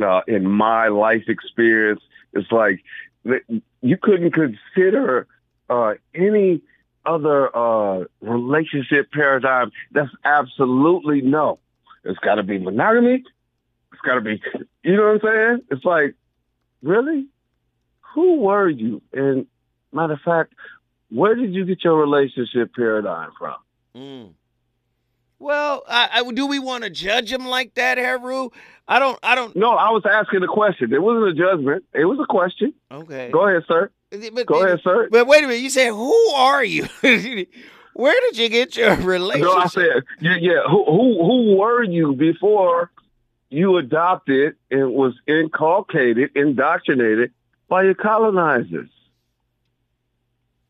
uh, 0.02 0.22
in 0.28 0.50
my 0.50 0.90
life 0.90 1.24
experience. 1.28 2.02
It's 2.34 2.52
like 2.52 2.84
you 3.82 3.98
couldn't 3.98 4.32
consider 4.32 5.28
uh, 5.70 5.94
any 6.14 6.62
other 7.06 7.56
uh, 7.56 8.06
relationship 8.22 9.12
paradigm. 9.12 9.72
That's 9.92 10.12
absolutely 10.24 11.22
no. 11.22 11.60
It's 12.04 12.20
got 12.20 12.36
to 12.36 12.44
be 12.44 12.58
monogamy. 12.58 13.24
It's 13.94 14.02
got 14.02 14.16
to 14.16 14.22
be. 14.22 14.42
You 14.84 14.98
know 14.98 15.14
what 15.14 15.26
I'm 15.26 15.34
saying? 15.34 15.62
It's 15.72 15.86
like 15.86 16.16
really. 16.82 17.28
Who 18.16 18.40
were 18.40 18.68
you? 18.68 19.02
And 19.14 19.46
matter 19.94 20.14
of 20.14 20.22
fact, 20.22 20.54
where 21.12 21.36
did 21.36 21.54
you 21.54 21.66
get 21.66 21.84
your 21.84 21.98
relationship 21.98 22.74
paradigm 22.74 23.32
from? 23.38 23.56
Mm. 23.96 24.34
Well, 25.40 25.84
I, 25.88 26.10
I, 26.14 26.32
do 26.32 26.46
we 26.46 26.60
want 26.60 26.84
to 26.84 26.90
judge 26.90 27.32
him 27.32 27.48
like 27.48 27.74
that, 27.74 27.98
Heru? 27.98 28.50
I 28.88 29.00
don't. 29.00 29.18
I 29.24 29.36
don't. 29.36 29.56
No, 29.56 29.72
I 29.72 29.90
was 29.90 30.04
asking 30.06 30.44
a 30.44 30.48
question. 30.48 30.94
It 30.94 31.02
wasn't 31.02 31.30
a 31.30 31.34
judgment. 31.34 31.84
It 31.94 32.06
was 32.06 32.20
a 32.20 32.28
question. 32.28 32.74
Okay. 32.92 33.30
Go 33.32 33.48
ahead, 33.48 33.64
sir. 33.68 33.90
But, 34.12 34.46
Go 34.46 34.64
ahead, 34.64 34.82
sir. 34.84 35.08
But 35.10 35.26
wait 35.26 35.44
a 35.44 35.48
minute. 35.48 35.62
You 35.62 35.70
said, 35.70 35.90
"Who 35.90 36.14
are 36.36 36.64
you? 36.64 36.88
Where 37.94 38.22
did 38.22 38.38
you 38.38 38.50
get 38.50 38.78
your 38.78 38.96
relationship?" 38.98 39.54
No, 39.54 39.58
I 39.58 39.68
said, 39.68 40.04
yeah, 40.20 40.38
yeah. 40.40 40.62
Who, 40.70 40.86
who, 40.86 41.26
who 41.26 41.58
were 41.58 41.84
you 41.84 42.14
before 42.14 42.92
you 43.50 43.78
adopted 43.78 44.56
and 44.70 44.94
was 44.94 45.14
inculcated, 45.28 46.32
indoctrinated 46.36 47.32
by 47.68 47.84
your 47.84 47.96
colonizers? 47.96 48.90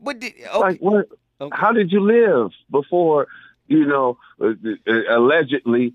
But 0.01 0.19
did, 0.19 0.33
okay. 0.39 0.59
Like, 0.59 0.79
what? 0.79 1.07
okay. 1.39 1.57
How 1.57 1.71
did 1.71 1.91
you 1.91 2.01
live 2.01 2.51
before, 2.69 3.27
you 3.67 3.85
know, 3.85 4.17
uh, 4.39 4.47
uh, 4.87 5.17
allegedly 5.17 5.93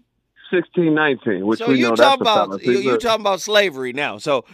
1619, 0.51 1.45
which 1.47 1.59
so 1.59 1.69
we 1.69 1.81
know 1.81 1.97
that's 1.97 2.01
a 2.01 2.15
about 2.15 2.49
fallacy, 2.49 2.67
you, 2.67 2.79
you 2.79 2.91
but- 2.93 3.01
talking 3.01 3.21
about 3.21 3.41
slavery 3.41 3.93
now? 3.93 4.19
So 4.19 4.45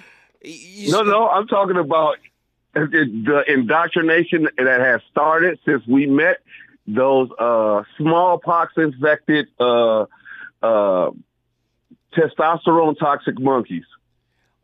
you, 0.42 0.90
No, 0.90 1.02
no, 1.02 1.28
I'm 1.28 1.46
talking 1.46 1.76
about 1.76 2.16
uh, 2.74 2.86
the 2.86 3.44
indoctrination 3.46 4.48
that 4.56 4.80
has 4.80 5.00
started 5.10 5.58
since 5.66 5.86
we 5.86 6.06
met 6.06 6.38
those 6.86 7.28
uh, 7.38 7.82
smallpox 7.98 8.72
infected 8.76 9.46
uh, 9.60 10.06
uh, 10.62 11.10
testosterone 12.16 12.98
toxic 12.98 13.38
monkeys. 13.38 13.84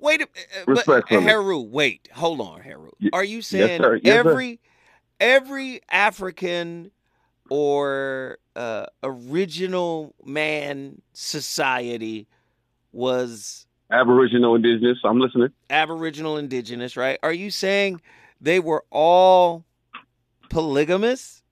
Wait, 0.01 0.23
a, 0.23 0.27
but. 0.67 1.09
Heru, 1.09 1.61
wait, 1.61 2.09
hold 2.13 2.41
on, 2.41 2.61
Heru. 2.61 2.91
Are 3.13 3.25
you 3.25 3.43
saying. 3.43 3.83
Yes, 3.83 4.01
sir. 4.01 4.01
every 4.05 4.61
every 5.21 5.81
African 5.91 6.91
or 7.51 8.39
uh, 8.57 8.87
original 9.03 10.15
man 10.25 11.01
society 11.13 12.27
was 12.93 13.67
Aboriginal 13.91 14.55
indigenous. 14.55 14.99
I'm 15.05 15.19
listening. 15.19 15.49
Aboriginal 15.71 16.37
indigenous, 16.37 16.97
right? 16.97 17.19
Are 17.23 17.33
you 17.33 17.51
saying 17.51 18.01
they 18.41 18.61
were 18.61 18.85
all 18.91 19.65
polygamous? 20.51 21.43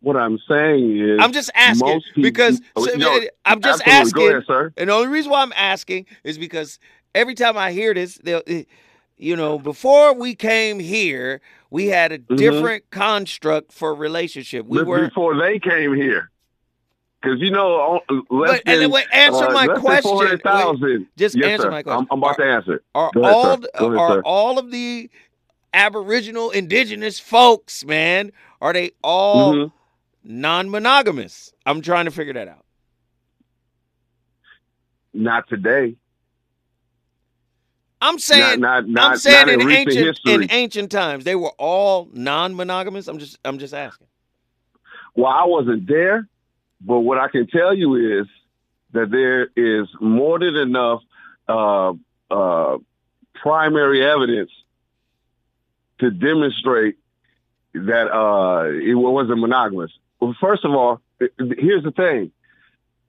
What 0.00 0.16
I'm 0.16 0.40
saying 0.48 0.98
is, 0.98 1.18
I'm 1.20 1.32
just 1.32 1.50
asking 1.54 2.00
people- 2.00 2.22
because 2.22 2.60
Oh, 2.74 2.84
so- 2.86 2.96
no, 2.98 3.20
I'm 3.44 3.60
just 3.60 3.82
absolutely. 3.86 4.12
Go 4.12 4.20
asking. 4.24 4.28
ahead, 4.30 4.42
sir. 4.48 4.72
And 4.76 4.90
the 4.90 4.94
only 4.94 5.06
reason 5.08 5.30
why 5.30 5.42
I'm 5.42 5.52
asking 5.54 6.06
is 6.24 6.38
because 6.38 6.80
every 7.14 7.36
time 7.36 7.56
I 7.56 7.70
hear 7.70 7.94
this, 7.94 8.18
they'll, 8.24 8.42
eh, 8.48 8.64
you 9.22 9.36
know, 9.36 9.56
before 9.58 10.12
we 10.14 10.34
came 10.34 10.80
here, 10.80 11.40
we 11.70 11.86
had 11.86 12.10
a 12.10 12.18
Mhm. 12.18 12.36
different 12.36 12.90
construct 12.90 13.72
for 13.72 13.94
relationship. 13.94 14.66
We 14.66 14.82
were 14.82 15.08
before 15.08 15.36
they 15.38 15.60
came 15.60 15.94
here. 15.94 16.30
Because 17.22 17.40
you 17.40 17.52
know, 17.52 18.00
less 18.30 18.50
Wait, 18.50 18.62
then 18.66 18.80
than, 18.80 18.90
wait, 18.90 19.06
answer 19.12 19.44
uh, 19.44 19.52
my 19.52 19.68
question. 19.68 20.10
400,000. 20.10 21.06
Just 21.16 21.36
yes, 21.36 21.46
answer 21.52 21.62
sir. 21.62 21.70
my 21.70 21.82
question. 21.84 22.00
I'm, 22.00 22.06
I'm 22.10 22.18
about 22.18 22.36
to 22.38 22.44
answer. 22.44 22.82
are 22.96 23.10
ahead, 23.14 23.24
all. 23.32 23.52
Ahead, 23.52 23.64
are 23.96 24.08
sir. 24.14 24.22
all 24.24 24.58
of 24.58 24.72
the 24.72 25.08
Aboriginal 25.72 26.50
indigenous 26.50 27.20
folks, 27.20 27.84
man, 27.84 28.32
are 28.60 28.72
they 28.72 28.90
all 29.04 29.54
Mhm. 29.54 29.72
non-monogamous? 30.24 31.52
I'm 31.64 31.80
trying 31.80 32.06
to 32.06 32.10
figure 32.10 32.32
that 32.32 32.48
out. 32.48 32.64
Not 35.14 35.48
today. 35.48 35.94
I'm 38.02 38.18
saying 38.18 38.60
not, 38.60 38.84
not, 38.84 38.88
not, 38.88 39.10
I'm 39.12 39.16
saying 39.18 39.48
in, 39.48 39.60
in 39.60 39.70
ancient 39.70 40.06
history. 40.06 40.34
in 40.34 40.50
ancient 40.50 40.90
times 40.90 41.22
they 41.22 41.36
were 41.36 41.52
all 41.56 42.08
non-monogamous. 42.12 43.06
I'm 43.06 43.18
just 43.18 43.38
I'm 43.44 43.58
just 43.58 43.72
asking. 43.72 44.08
Well, 45.14 45.30
I 45.30 45.44
wasn't 45.46 45.86
there, 45.86 46.28
but 46.80 47.00
what 47.00 47.18
I 47.18 47.28
can 47.28 47.46
tell 47.46 47.72
you 47.72 48.20
is 48.20 48.26
that 48.92 49.10
there 49.10 49.48
is 49.56 49.88
more 50.00 50.40
than 50.40 50.56
enough 50.56 51.02
uh, 51.48 51.92
uh, 52.28 52.78
primary 53.34 54.04
evidence 54.04 54.50
to 56.00 56.10
demonstrate 56.10 56.96
that 57.74 58.12
uh, 58.12 58.64
it 58.64 58.94
wasn't 58.94 59.38
monogamous. 59.38 59.92
Well, 60.18 60.34
first 60.40 60.64
of 60.64 60.72
all, 60.72 61.00
here's 61.20 61.84
the 61.84 61.92
thing: 61.92 62.32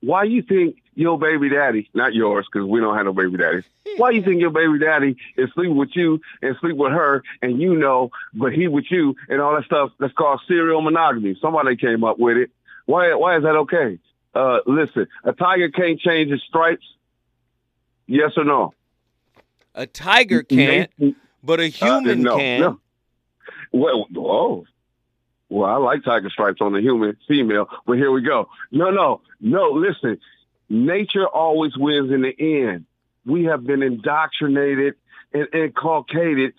why 0.00 0.22
you 0.22 0.42
think 0.42 0.76
your 0.94 1.18
baby 1.18 1.48
daddy, 1.48 1.88
not 1.94 2.14
yours, 2.14 2.46
because 2.50 2.66
we 2.68 2.80
don't 2.80 2.96
have 2.96 3.06
no 3.06 3.12
baby 3.12 3.36
daddies. 3.36 3.64
Why 3.96 4.10
you 4.10 4.22
think 4.22 4.40
your 4.40 4.50
baby 4.50 4.78
daddy 4.78 5.16
is 5.36 5.50
sleeping 5.54 5.76
with 5.76 5.90
you 5.94 6.20
and 6.42 6.56
sleep 6.60 6.76
with 6.76 6.92
her, 6.92 7.22
and 7.42 7.60
you 7.60 7.74
know, 7.76 8.10
but 8.32 8.52
he 8.52 8.68
with 8.68 8.86
you 8.90 9.14
and 9.28 9.40
all 9.40 9.54
that 9.54 9.64
stuff? 9.64 9.90
That's 9.98 10.12
called 10.14 10.40
serial 10.48 10.80
monogamy. 10.80 11.36
Somebody 11.40 11.76
came 11.76 12.04
up 12.04 12.18
with 12.18 12.36
it. 12.36 12.50
Why? 12.86 13.14
Why 13.14 13.36
is 13.36 13.42
that 13.42 13.56
okay? 13.56 13.98
Uh, 14.34 14.58
listen, 14.66 15.06
a 15.22 15.32
tiger 15.32 15.68
can't 15.70 16.00
change 16.00 16.30
his 16.30 16.42
stripes. 16.42 16.84
Yes 18.06 18.32
or 18.36 18.44
no? 18.44 18.74
A 19.74 19.86
tiger 19.86 20.42
can't, 20.42 20.90
but 21.42 21.60
a 21.60 21.66
Uh, 21.66 21.70
human 21.70 22.22
no, 22.22 22.36
can. 22.36 22.60
no. 22.60 22.80
Well, 23.72 24.06
oh, 24.16 24.66
well, 25.48 25.68
I 25.70 25.76
like 25.76 26.04
tiger 26.04 26.30
stripes 26.30 26.60
on 26.60 26.72
the 26.72 26.80
human 26.80 27.16
female, 27.26 27.68
but 27.86 27.96
here 27.96 28.10
we 28.12 28.22
go. 28.22 28.48
No, 28.70 28.90
no, 28.90 29.20
no. 29.40 29.70
Listen, 29.70 30.18
nature 30.68 31.26
always 31.26 31.76
wins 31.76 32.10
in 32.12 32.22
the 32.22 32.34
end. 32.38 32.86
We 33.26 33.44
have 33.44 33.64
been 33.64 33.82
indoctrinated 33.82 34.94
and 35.32 35.48
inculcated. 35.52 36.54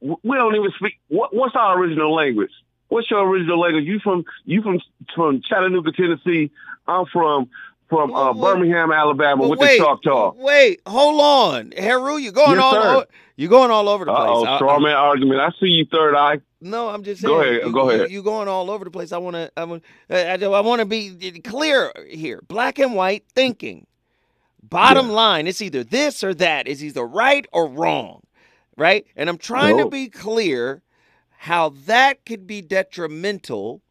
We 0.00 0.36
don't 0.36 0.54
even 0.54 0.72
speak. 0.76 0.98
What, 1.08 1.34
what's 1.34 1.56
our 1.56 1.78
original 1.78 2.14
language? 2.14 2.50
What's 2.88 3.10
your 3.10 3.26
original 3.26 3.58
language? 3.58 3.84
You 3.84 3.98
from 4.00 4.24
you 4.44 4.62
from 4.62 4.80
from 5.14 5.42
Chattanooga, 5.42 5.92
Tennessee. 5.92 6.50
I'm 6.86 7.06
from 7.06 7.48
from 7.88 8.14
uh, 8.14 8.32
Well, 8.32 8.54
Birmingham, 8.54 8.92
Alabama, 8.92 9.46
with 9.48 9.58
wait, 9.58 9.78
the 9.78 9.84
Choctaw. 9.84 10.32
wait, 10.36 10.80
hold 10.86 11.20
on, 11.20 11.72
Heru, 11.76 12.16
you're 12.16 12.32
going 12.32 12.56
Yes, 12.56 12.62
all 12.62 12.72
sir. 12.72 12.94
over. 12.96 13.06
You're 13.36 13.50
going 13.50 13.70
all 13.70 13.88
over 13.88 14.04
the 14.04 14.14
place. 14.14 14.30
Oh, 14.30 14.56
straw 14.56 14.78
man 14.78 14.94
argument. 14.94 15.40
I 15.40 15.50
see 15.58 15.66
you, 15.66 15.86
third 15.90 16.14
eye. 16.14 16.40
No, 16.60 16.88
I'm 16.88 17.02
just 17.02 17.20
saying. 17.20 17.34
Go 17.34 17.40
ahead, 17.40 17.60
You, 17.66 17.72
go 17.72 17.90
ahead. 17.90 18.10
You 18.10 18.22
going 18.22 18.46
all 18.48 18.70
over 18.70 18.84
the 18.84 18.90
place. 18.92 19.10
I 19.12 19.18
want 19.18 19.34
to. 19.34 19.50
I 19.56 19.64
want. 19.64 19.82
I, 20.08 20.34
I 20.34 20.60
want 20.60 20.78
to 20.80 20.86
be 20.86 21.40
clear 21.42 21.92
here. 22.08 22.40
Black 22.46 22.78
and 22.78 22.94
white 22.94 23.24
thinking. 23.34 23.86
Bottom 24.62 25.10
line, 25.10 25.46
it's 25.46 25.60
either 25.60 25.84
this 25.84 26.24
or 26.24 26.32
that. 26.34 26.66
It's 26.66 26.82
either 26.82 27.04
right 27.04 27.44
or 27.52 27.66
wrong, 27.68 28.22
right? 28.78 29.04
And 29.14 29.28
I'm 29.28 29.36
trying 29.36 29.76
to 29.76 29.90
be 29.90 30.08
clear 30.08 30.82
how 31.36 31.68
that 31.86 32.24
could 32.24 32.46
be 32.46 32.62
detrimental 32.62 33.82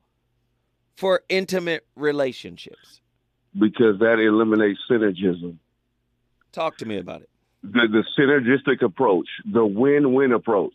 for 0.96 1.22
intimate 1.30 1.86
relationships. 1.96 3.02
Because 3.58 4.00
that 4.00 4.20
eliminates 4.20 4.80
synergism. 4.90 5.58
Talk 6.52 6.78
to 6.78 6.86
me 6.86 6.98
about 6.98 7.22
it. 7.22 7.30
The, 7.64 7.88
the 7.88 8.04
synergistic 8.20 8.82
approach, 8.84 9.28
the 9.46 9.66
win-win 9.66 10.32
approach. 10.34 10.74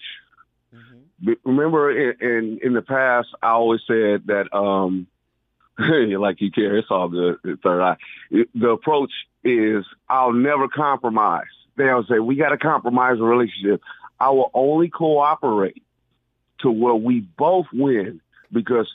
Be- 1.24 1.37
Remember, 1.45 1.91
in, 1.91 2.16
in 2.20 2.59
in 2.62 2.72
the 2.74 2.83
past, 2.83 3.29
I 3.43 3.49
always 3.51 3.81
said 3.87 4.26
that, 4.26 4.55
um, 4.57 5.07
like 5.79 6.41
you 6.41 6.51
care, 6.51 6.76
it's 6.76 6.89
all 6.91 7.09
good. 7.09 7.37
Third 7.62 7.83
eye. 7.83 7.97
It- 8.31 8.49
The 8.55 8.70
approach 8.70 9.11
is, 9.45 9.85
I'll 10.09 10.33
never 10.33 10.68
compromise. 10.68 11.47
They'll 11.76 12.05
say, 12.05 12.18
we 12.18 12.37
got 12.37 12.51
to 12.51 12.59
compromise 12.59 13.18
a 13.20 13.22
relationship. 13.24 13.81
I 14.18 14.31
will 14.31 14.51
only 14.55 14.89
cooperate 14.89 15.83
to 16.61 16.70
where 16.70 16.95
we 16.95 17.20
both 17.20 17.66
win 17.72 18.20
because 18.53 18.89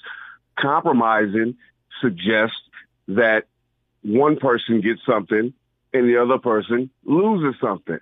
compromising 0.60 1.56
suggests 2.02 2.58
that 3.08 3.46
one 4.04 4.38
person 4.38 4.82
gets 4.82 5.02
something 5.06 5.54
and 5.94 6.10
the 6.10 6.22
other 6.22 6.38
person 6.38 6.90
loses 7.06 7.60
something. 7.62 8.00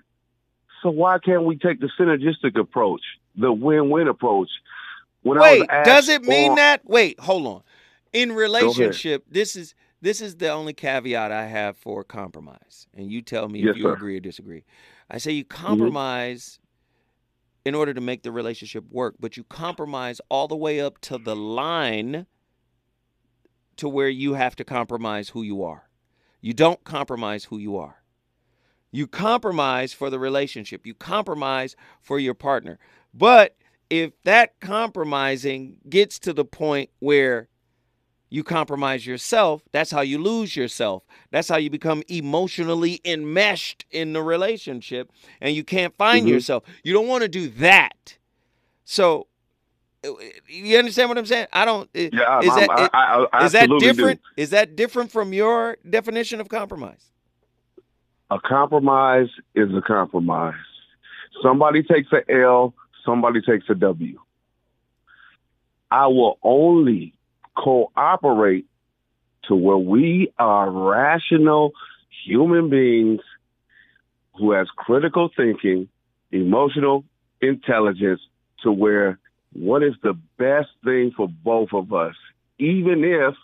So 0.81 0.89
why 0.89 1.19
can't 1.19 1.43
we 1.43 1.57
take 1.57 1.79
the 1.79 1.89
synergistic 1.99 2.59
approach, 2.59 3.01
the 3.35 3.51
win-win 3.53 4.07
approach? 4.07 4.49
When 5.21 5.39
Wait, 5.39 5.67
does 5.83 6.09
it 6.09 6.23
mean 6.23 6.51
on- 6.51 6.55
that? 6.57 6.81
Wait, 6.85 7.19
hold 7.19 7.45
on. 7.45 7.61
In 8.13 8.31
relationship, 8.31 9.23
this 9.29 9.55
is 9.55 9.75
this 10.01 10.19
is 10.19 10.37
the 10.37 10.49
only 10.49 10.73
caveat 10.73 11.31
I 11.31 11.45
have 11.45 11.77
for 11.77 12.03
compromise. 12.03 12.87
And 12.95 13.11
you 13.11 13.21
tell 13.21 13.47
me 13.47 13.59
Yes, 13.59 13.71
if 13.71 13.77
you 13.77 13.83
sir. 13.83 13.89
Mm-hmm. 13.89 13.97
agree 13.97 14.17
or 14.17 14.19
disagree. 14.19 14.63
I 15.11 15.19
say 15.19 15.31
you 15.31 15.45
compromise 15.45 16.59
in 17.63 17.75
order 17.75 17.93
to 17.93 18.01
make 18.01 18.23
the 18.23 18.31
relationship 18.31 18.83
work, 18.89 19.13
but 19.19 19.37
you 19.37 19.43
compromise 19.43 20.19
all 20.29 20.47
the 20.47 20.55
way 20.55 20.81
up 20.81 20.99
to 21.01 21.19
the 21.19 21.35
line 21.35 22.25
to 23.77 23.87
where 23.87 24.09
you 24.09 24.33
have 24.33 24.55
to 24.55 24.63
compromise 24.63 25.29
who 25.29 25.43
you 25.43 25.63
are. 25.63 25.87
You 26.41 26.53
don't 26.53 26.83
compromise 26.83 27.45
who 27.45 27.57
you 27.57 27.77
are. 27.77 27.97
You 28.91 29.07
compromise 29.07 29.93
for 29.93 30.09
the 30.09 30.19
relationship. 30.19 30.85
You 30.85 30.93
compromise 30.93 31.75
for 32.01 32.19
your 32.19 32.33
partner. 32.33 32.77
But 33.13 33.55
if 33.89 34.11
that 34.23 34.59
compromising 34.59 35.77
gets 35.87 36.19
to 36.19 36.33
the 36.33 36.45
point 36.45 36.89
where 36.99 37.47
you 38.29 38.43
compromise 38.43 39.05
yourself, 39.05 39.61
that's 39.71 39.91
how 39.91 40.01
you 40.01 40.17
lose 40.17 40.55
yourself. 40.55 41.03
That's 41.31 41.49
how 41.49 41.57
you 41.57 41.69
become 41.69 42.01
emotionally 42.07 43.01
enmeshed 43.03 43.85
in 43.91 44.13
the 44.13 44.23
relationship 44.23 45.11
and 45.41 45.55
you 45.55 45.63
can't 45.63 45.95
find 45.95 46.25
Mhm. 46.25 46.31
yourself. 46.31 46.63
You 46.83 46.93
don't 46.93 47.07
want 47.07 47.23
to 47.23 47.27
do 47.27 47.49
that. 47.49 48.17
So 48.85 49.27
you 50.47 50.77
understand 50.77 51.09
what 51.09 51.17
I'm 51.17 51.25
saying? 51.25 51.47
I 51.53 51.65
don't 51.65 51.89
Yeah, 51.93 52.21
I'm- 52.23 52.45
that 52.47 52.69
I'm- 52.69 52.89
I- 52.93 52.99
I- 52.99 53.27
I 53.41 53.45
is 53.45 53.51
that 53.51 53.63
absolutely 53.63 53.87
do. 53.87 53.93
different? 53.93 54.21
Is 54.37 54.49
that 54.49 54.75
different 54.75 55.11
from 55.11 55.33
your 55.33 55.77
definition 55.89 56.41
of 56.41 56.49
compromise? 56.49 57.11
A 58.31 58.39
compromise 58.39 59.29
is 59.55 59.73
a 59.75 59.81
compromise. 59.81 60.55
Somebody 61.43 61.83
takes 61.83 62.11
a 62.13 62.23
L, 62.31 62.73
somebody 63.05 63.41
takes 63.41 63.69
a 63.69 63.75
W. 63.75 64.19
I 65.91 66.07
will 66.07 66.39
only 66.41 67.13
cooperate 67.57 68.65
to 69.43 69.55
where 69.55 69.77
we 69.77 70.31
are 70.39 70.69
rational 70.71 71.73
human 72.25 72.69
beings 72.69 73.21
who 74.37 74.51
has 74.51 74.69
critical 74.77 75.29
thinking, 75.35 75.89
emotional 76.31 77.03
intelligence 77.41 78.21
to 78.63 78.71
where 78.71 79.19
what 79.53 79.83
is 79.83 79.93
the 80.03 80.13
best 80.37 80.69
thing 80.83 81.11
for 81.15 81.27
both 81.27 81.69
of 81.73 81.93
us, 81.93 82.15
even 82.59 83.03
if 83.03 83.35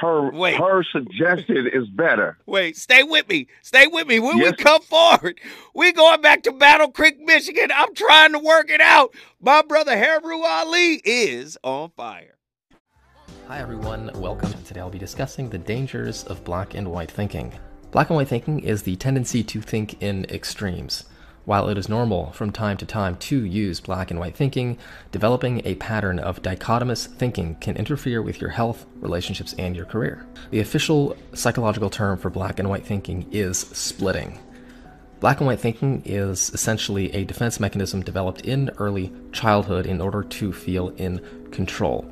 her 0.00 0.30
Wait. 0.30 0.56
her 0.56 0.82
suggestion 0.84 1.68
is 1.72 1.88
better. 1.88 2.36
Wait, 2.46 2.76
stay 2.76 3.02
with 3.02 3.28
me. 3.28 3.48
Stay 3.62 3.86
with 3.86 4.06
me. 4.06 4.20
When 4.20 4.36
Yes. 4.38 4.52
we 4.58 4.62
come 4.64 4.82
forward, 4.82 5.40
we 5.74 5.92
going 5.92 6.20
back 6.20 6.42
to 6.42 6.52
Battle 6.52 6.90
Creek, 6.90 7.18
Michigan. 7.20 7.70
I'm 7.74 7.94
trying 7.94 8.32
to 8.32 8.38
work 8.38 8.70
it 8.70 8.80
out. 8.82 9.14
My 9.40 9.62
brother 9.62 9.96
Heru 9.96 10.42
Ali 10.42 11.00
is 11.04 11.56
on 11.62 11.90
fire. 11.96 12.34
Hi 13.48 13.58
everyone, 13.60 14.10
welcome. 14.16 14.52
Today 14.64 14.80
I'll 14.80 14.90
be 14.90 14.98
discussing 14.98 15.48
the 15.48 15.56
dangers 15.58 16.22
of 16.24 16.44
black 16.44 16.74
and 16.74 16.90
white 16.92 17.10
thinking. 17.10 17.52
Black 17.90 18.10
and 18.10 18.16
white 18.16 18.28
thinking 18.28 18.60
is 18.60 18.82
the 18.82 18.94
tendency 18.96 19.42
to 19.42 19.62
think 19.62 20.02
in 20.02 20.26
extremes. 20.26 21.04
While 21.48 21.70
it 21.70 21.78
is 21.78 21.88
normal 21.88 22.30
from 22.32 22.52
time 22.52 22.76
to 22.76 22.84
time 22.84 23.16
to 23.16 23.42
use 23.42 23.80
black 23.80 24.10
and 24.10 24.20
white 24.20 24.36
thinking, 24.36 24.76
developing 25.12 25.62
a 25.64 25.76
pattern 25.76 26.18
of 26.18 26.42
dichotomous 26.42 27.06
thinking 27.06 27.54
can 27.54 27.74
interfere 27.74 28.20
with 28.20 28.38
your 28.38 28.50
health, 28.50 28.84
relationships, 28.96 29.54
and 29.58 29.74
your 29.74 29.86
career. 29.86 30.26
The 30.50 30.60
official 30.60 31.16
psychological 31.32 31.88
term 31.88 32.18
for 32.18 32.28
black 32.28 32.58
and 32.58 32.68
white 32.68 32.84
thinking 32.84 33.26
is 33.32 33.60
splitting. 33.60 34.38
Black 35.20 35.38
and 35.38 35.46
white 35.46 35.58
thinking 35.58 36.02
is 36.04 36.50
essentially 36.50 37.14
a 37.14 37.24
defense 37.24 37.58
mechanism 37.58 38.02
developed 38.02 38.42
in 38.42 38.68
early 38.76 39.10
childhood 39.32 39.86
in 39.86 40.02
order 40.02 40.22
to 40.22 40.52
feel 40.52 40.90
in 40.98 41.18
control. 41.50 42.04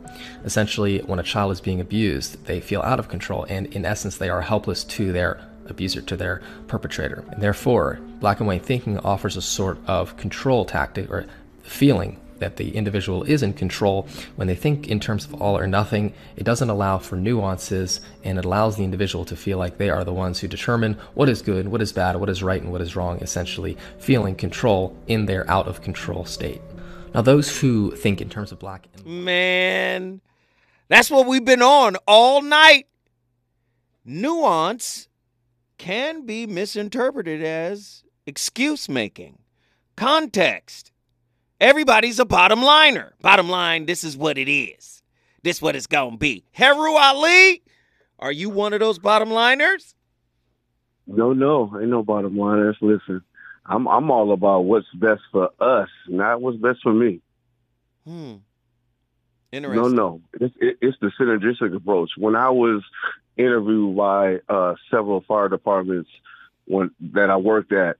Essentially, 0.47 1.01
when 1.01 1.19
a 1.19 1.23
child 1.23 1.53
is 1.53 1.61
being 1.61 1.83
abused, 1.83 2.43
they 2.47 2.59
feel 2.59 2.81
out 2.81 2.99
of 2.99 3.11
control, 3.11 3.45
and 3.51 3.67
in 3.67 3.85
essence, 3.85 4.17
they 4.17 4.31
are 4.31 4.41
helpless 4.41 4.83
to 4.83 5.13
their 5.13 5.47
abuser, 5.71 6.01
to 6.03 6.17
their 6.17 6.43
perpetrator. 6.69 7.25
And 7.31 7.43
therefore, 7.43 7.99
black 8.21 8.41
and 8.41 8.47
white 8.47 8.65
thinking 8.65 8.99
offers 8.99 9.37
a 9.37 9.43
sort 9.43 9.79
of 9.87 10.17
control 10.17 10.65
tactic 10.65 11.11
or 11.11 11.27
feeling 11.63 12.21
that 12.39 12.57
the 12.57 12.77
individual 12.77 13.23
is 13.25 13.43
in 13.43 13.53
control. 13.53 14.07
When 14.37 14.49
they 14.49 14.55
think 14.55 14.89
in 14.89 15.01
terms 15.01 15.25
of 15.25 15.35
all 15.35 15.57
or 15.57 15.67
nothing, 15.67 16.13
it 16.37 16.45
doesn't 16.45 16.69
allow 16.69 16.99
for 16.99 17.17
nuances 17.17 18.01
and 18.25 18.39
it 18.39 18.45
allows 18.45 18.77
the 18.77 18.85
individual 18.85 19.25
to 19.27 19.37
feel 19.37 19.59
like 19.59 19.79
they 19.79 19.91
are 19.91 20.05
the 20.05 20.13
ones 20.13 20.41
who 20.41 20.49
determine 20.49 20.95
what 21.15 21.29
is 21.29 21.43
good, 21.43 21.69
what 21.69 21.83
is 21.83 21.93
bad, 21.93 22.17
what 22.17 22.29
is 22.29 22.43
right, 22.43 22.63
and 22.63 22.73
what 22.73 22.81
is 22.81 22.97
wrong, 22.97 23.19
essentially 23.21 23.77
feeling 23.99 24.35
control 24.35 24.97
in 25.07 25.27
their 25.27 25.49
out 25.51 25.67
of 25.67 25.83
control 25.83 26.25
state. 26.25 26.61
Now, 27.15 27.23
those 27.23 27.61
who 27.61 27.93
think 27.93 28.21
in 28.21 28.29
terms 28.29 28.53
of 28.53 28.59
black 28.59 28.87
and 28.95 29.07
Man, 29.07 30.21
that's 30.89 31.11
what 31.11 31.27
we've 31.27 31.45
been 31.45 31.63
on 31.63 31.97
all 32.07 32.43
night. 32.43 32.87
Nuance 34.05 35.06
can 35.79 36.25
be 36.27 36.47
misinterpreted 36.47 37.43
as 37.43 38.05
excuse 38.27 38.89
making, 38.89 39.39
context. 39.97 40.93
Everybody's 41.61 42.19
a 42.19 42.25
bottom 42.25 42.63
liner. 42.63 43.15
Bottom 43.23 43.49
line, 43.49 43.87
this 43.87 44.05
is 44.05 44.17
what 44.17 44.37
it 44.37 44.51
is. 44.51 45.03
This 45.43 45.63
what 45.63 45.77
it's 45.77 45.87
gonna 45.87 46.17
be. 46.17 46.45
Heru 46.53 46.97
Ali, 46.97 47.63
are 48.19 48.33
you 48.33 48.51
one 48.51 48.73
of 48.73 48.81
those 48.81 48.99
bottom 48.99 49.31
liners? 49.31 49.95
No, 51.07 51.33
no, 51.33 51.71
ain't 51.81 51.89
no 51.91 52.03
bottom 52.03 52.37
liners. 52.37 52.77
Listen, 52.81 53.23
I'm 53.65 53.87
I'm 53.87 54.11
all 54.11 54.33
about 54.33 54.61
what's 54.61 54.87
best 54.95 55.23
for 55.31 55.51
us, 55.61 55.89
not 56.09 56.41
what's 56.41 56.59
best 56.59 56.81
for 56.83 56.93
me. 56.93 57.21
Hmm. 58.05 58.35
No, 59.53 59.59
Interesting. 59.59 59.95
no, 59.95 60.21
it's, 60.35 60.55
it, 60.61 60.77
it's 60.83 60.99
the 61.01 61.11
synergistic 61.19 61.75
approach. 61.75 62.11
When 62.19 62.37
I 62.37 62.51
was 62.51 62.83
interviewed 63.37 63.97
by 63.97 64.41
uh, 64.49 64.75
several 64.91 65.21
fire 65.23 65.49
departments 65.49 66.11
when 66.65 66.91
that 67.13 67.31
I 67.31 67.37
worked 67.37 67.73
at, 67.73 67.97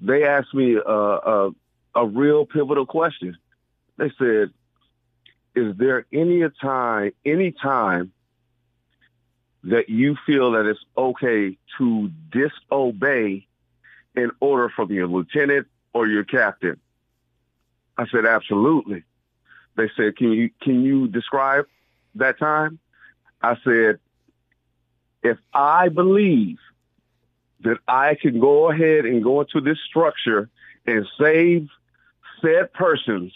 they 0.00 0.24
asked 0.24 0.54
me 0.54 0.76
uh, 0.76 0.80
a 0.90 1.50
a 1.94 2.06
real 2.06 2.46
pivotal 2.46 2.86
question. 2.86 3.36
They 3.96 4.10
said, 4.18 4.50
"Is 5.54 5.76
there 5.76 6.06
any 6.12 6.48
time, 6.60 7.12
any 7.24 7.52
time 7.52 8.12
that 9.64 9.88
you 9.88 10.16
feel 10.26 10.52
that 10.52 10.66
it's 10.66 10.84
okay 10.96 11.58
to 11.78 12.10
disobey 12.30 13.46
in 14.14 14.30
order 14.40 14.68
from 14.68 14.92
your 14.92 15.06
lieutenant 15.06 15.66
or 15.92 16.06
your 16.06 16.24
captain?" 16.24 16.80
I 17.96 18.06
said, 18.08 18.24
"Absolutely." 18.24 19.02
They 19.76 19.90
said, 19.96 20.16
"Can 20.16 20.32
you 20.32 20.50
can 20.62 20.82
you 20.82 21.08
describe 21.08 21.66
that 22.14 22.38
time?" 22.38 22.78
I 23.40 23.56
said, 23.62 24.00
"If 25.22 25.38
I 25.52 25.88
believe 25.88 26.58
that 27.60 27.78
I 27.88 28.14
can 28.14 28.38
go 28.40 28.70
ahead 28.70 29.04
and 29.04 29.22
go 29.22 29.40
into 29.40 29.60
this 29.60 29.78
structure 29.80 30.48
and 30.86 31.06
save 31.18 31.68
said 32.40 32.72
persons, 32.72 33.32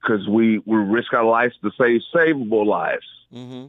because 0.00 0.26
we 0.28 0.58
we 0.60 0.76
risk 0.76 1.12
our 1.12 1.24
lives 1.24 1.54
to 1.62 1.70
save 1.78 2.02
savable 2.14 2.66
lives, 2.66 3.06
Mm-hmm. 3.32 3.66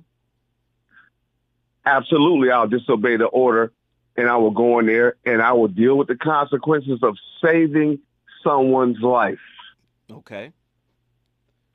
absolutely, 1.86 2.52
I'll 2.52 2.68
disobey 2.68 3.18
the 3.18 3.26
order, 3.26 3.72
and 4.16 4.30
I 4.30 4.38
will 4.38 4.52
go 4.52 4.80
in 4.80 4.86
there 4.86 5.16
and 5.26 5.42
I 5.42 5.54
will 5.54 5.68
deal 5.68 5.98
with 5.98 6.08
the 6.08 6.16
consequences 6.16 7.00
of 7.04 7.18
saving 7.42 8.00
someone's 8.44 9.02
life." 9.02 9.40
Okay. 10.10 10.52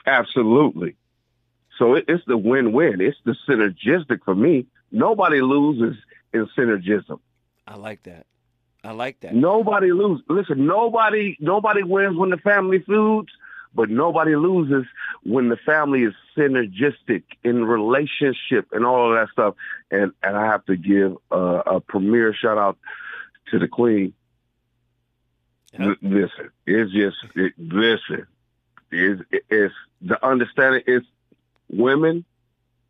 Absolutely. 0.07 0.97
So 1.79 1.95
it, 1.95 2.07
it's 2.09 2.25
the 2.27 2.39
win-win. 2.39 3.01
It's 3.01 3.19
the 3.25 3.37
synergistic 3.47 4.25
for 4.25 4.35
me. 4.35 4.67
Nobody 4.91 5.41
loses 5.41 5.97
in 6.33 6.49
synergism. 6.57 7.21
I 7.67 7.77
like 7.77 8.03
that. 8.05 8.27
I 8.83 8.93
like 8.93 9.21
that. 9.21 9.35
Nobody 9.35 9.93
loses. 9.93 10.25
Listen, 10.29 10.67
nobody 10.67 11.37
nobody 11.39 11.83
wins 11.83 12.17
when 12.17 12.31
the 12.31 12.39
family 12.39 12.81
feuds, 12.81 13.29
but 13.75 13.91
nobody 13.91 14.37
loses 14.37 14.87
when 15.23 15.49
the 15.49 15.57
family 15.57 16.05
is 16.05 16.15
synergistic 16.37 17.25
in 17.45 17.65
relationship 17.65 18.69
and 18.73 18.85
all 18.85 19.12
of 19.12 19.19
that 19.19 19.33
stuff. 19.33 19.55
And 19.91 20.12
and 20.23 20.37
I 20.37 20.47
have 20.47 20.65
to 20.67 20.77
give 20.77 21.17
uh, 21.31 21.62
a 21.67 21.81
premier 21.81 22.35
shout 22.35 22.59
out 22.59 22.79
to 23.51 23.59
the 23.59 23.69
queen. 23.69 24.15
L- 25.79 25.97
listen, 26.03 26.51
it's 26.67 26.91
just 26.93 27.17
it, 27.37 27.53
listen. 27.59 28.27
It's, 28.91 29.23
it's 29.51 29.75
the 30.01 30.25
understanding. 30.27 30.83
It's 30.87 31.07
women. 31.69 32.25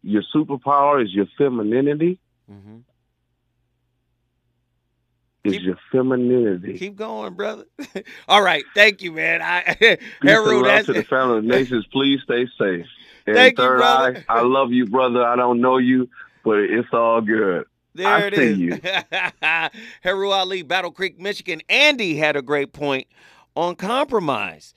Your 0.02 0.22
superpower 0.34 1.02
is 1.04 1.12
your 1.12 1.26
femininity. 1.36 2.18
Mm-hmm. 2.50 2.78
Is 5.42 5.52
Keep- 5.54 5.62
your 5.62 5.78
femininity. 5.90 6.78
Keep 6.78 6.96
going, 6.96 7.34
brother. 7.34 7.64
All 8.28 8.42
right. 8.42 8.64
Thank 8.74 9.00
you, 9.02 9.12
man. 9.12 9.40
I 9.40 9.76
Heru, 10.22 10.62
that's 10.64 10.86
to 10.86 10.92
the 10.92 11.02
family 11.04 11.38
of 11.38 11.44
nations. 11.56 11.86
Please 11.92 12.20
stay 12.24 12.46
safe. 12.58 12.86
And 13.26 13.36
Thank 13.36 13.58
you, 13.58 13.64
brother. 13.66 14.24
eye, 14.28 14.38
I 14.38 14.42
love 14.42 14.70
you, 14.72 14.86
brother. 14.86 15.24
I 15.24 15.36
don't 15.36 15.60
know 15.60 15.78
you, 15.78 16.08
but 16.44 16.58
it's 16.58 16.88
all 16.92 17.20
good. 17.22 17.64
There 17.94 18.06
I 18.06 18.20
it 18.26 18.36
see 18.36 18.42
is. 18.52 18.58
you. 18.58 18.80
Heru 20.02 20.30
Ali, 20.30 20.62
Battle 20.62 20.90
Creek, 20.90 21.18
Michigan. 21.18 21.60
Andy 21.68 22.16
had 22.16 22.36
a 22.36 22.42
great 22.42 22.72
point 22.72 23.06
on 23.56 23.76
compromise. 23.76 24.74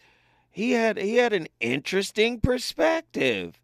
He 0.50 0.72
had 0.72 0.98
he 0.98 1.18
had 1.18 1.34
an 1.34 1.48
interesting 1.60 2.40
perspective. 2.40 3.60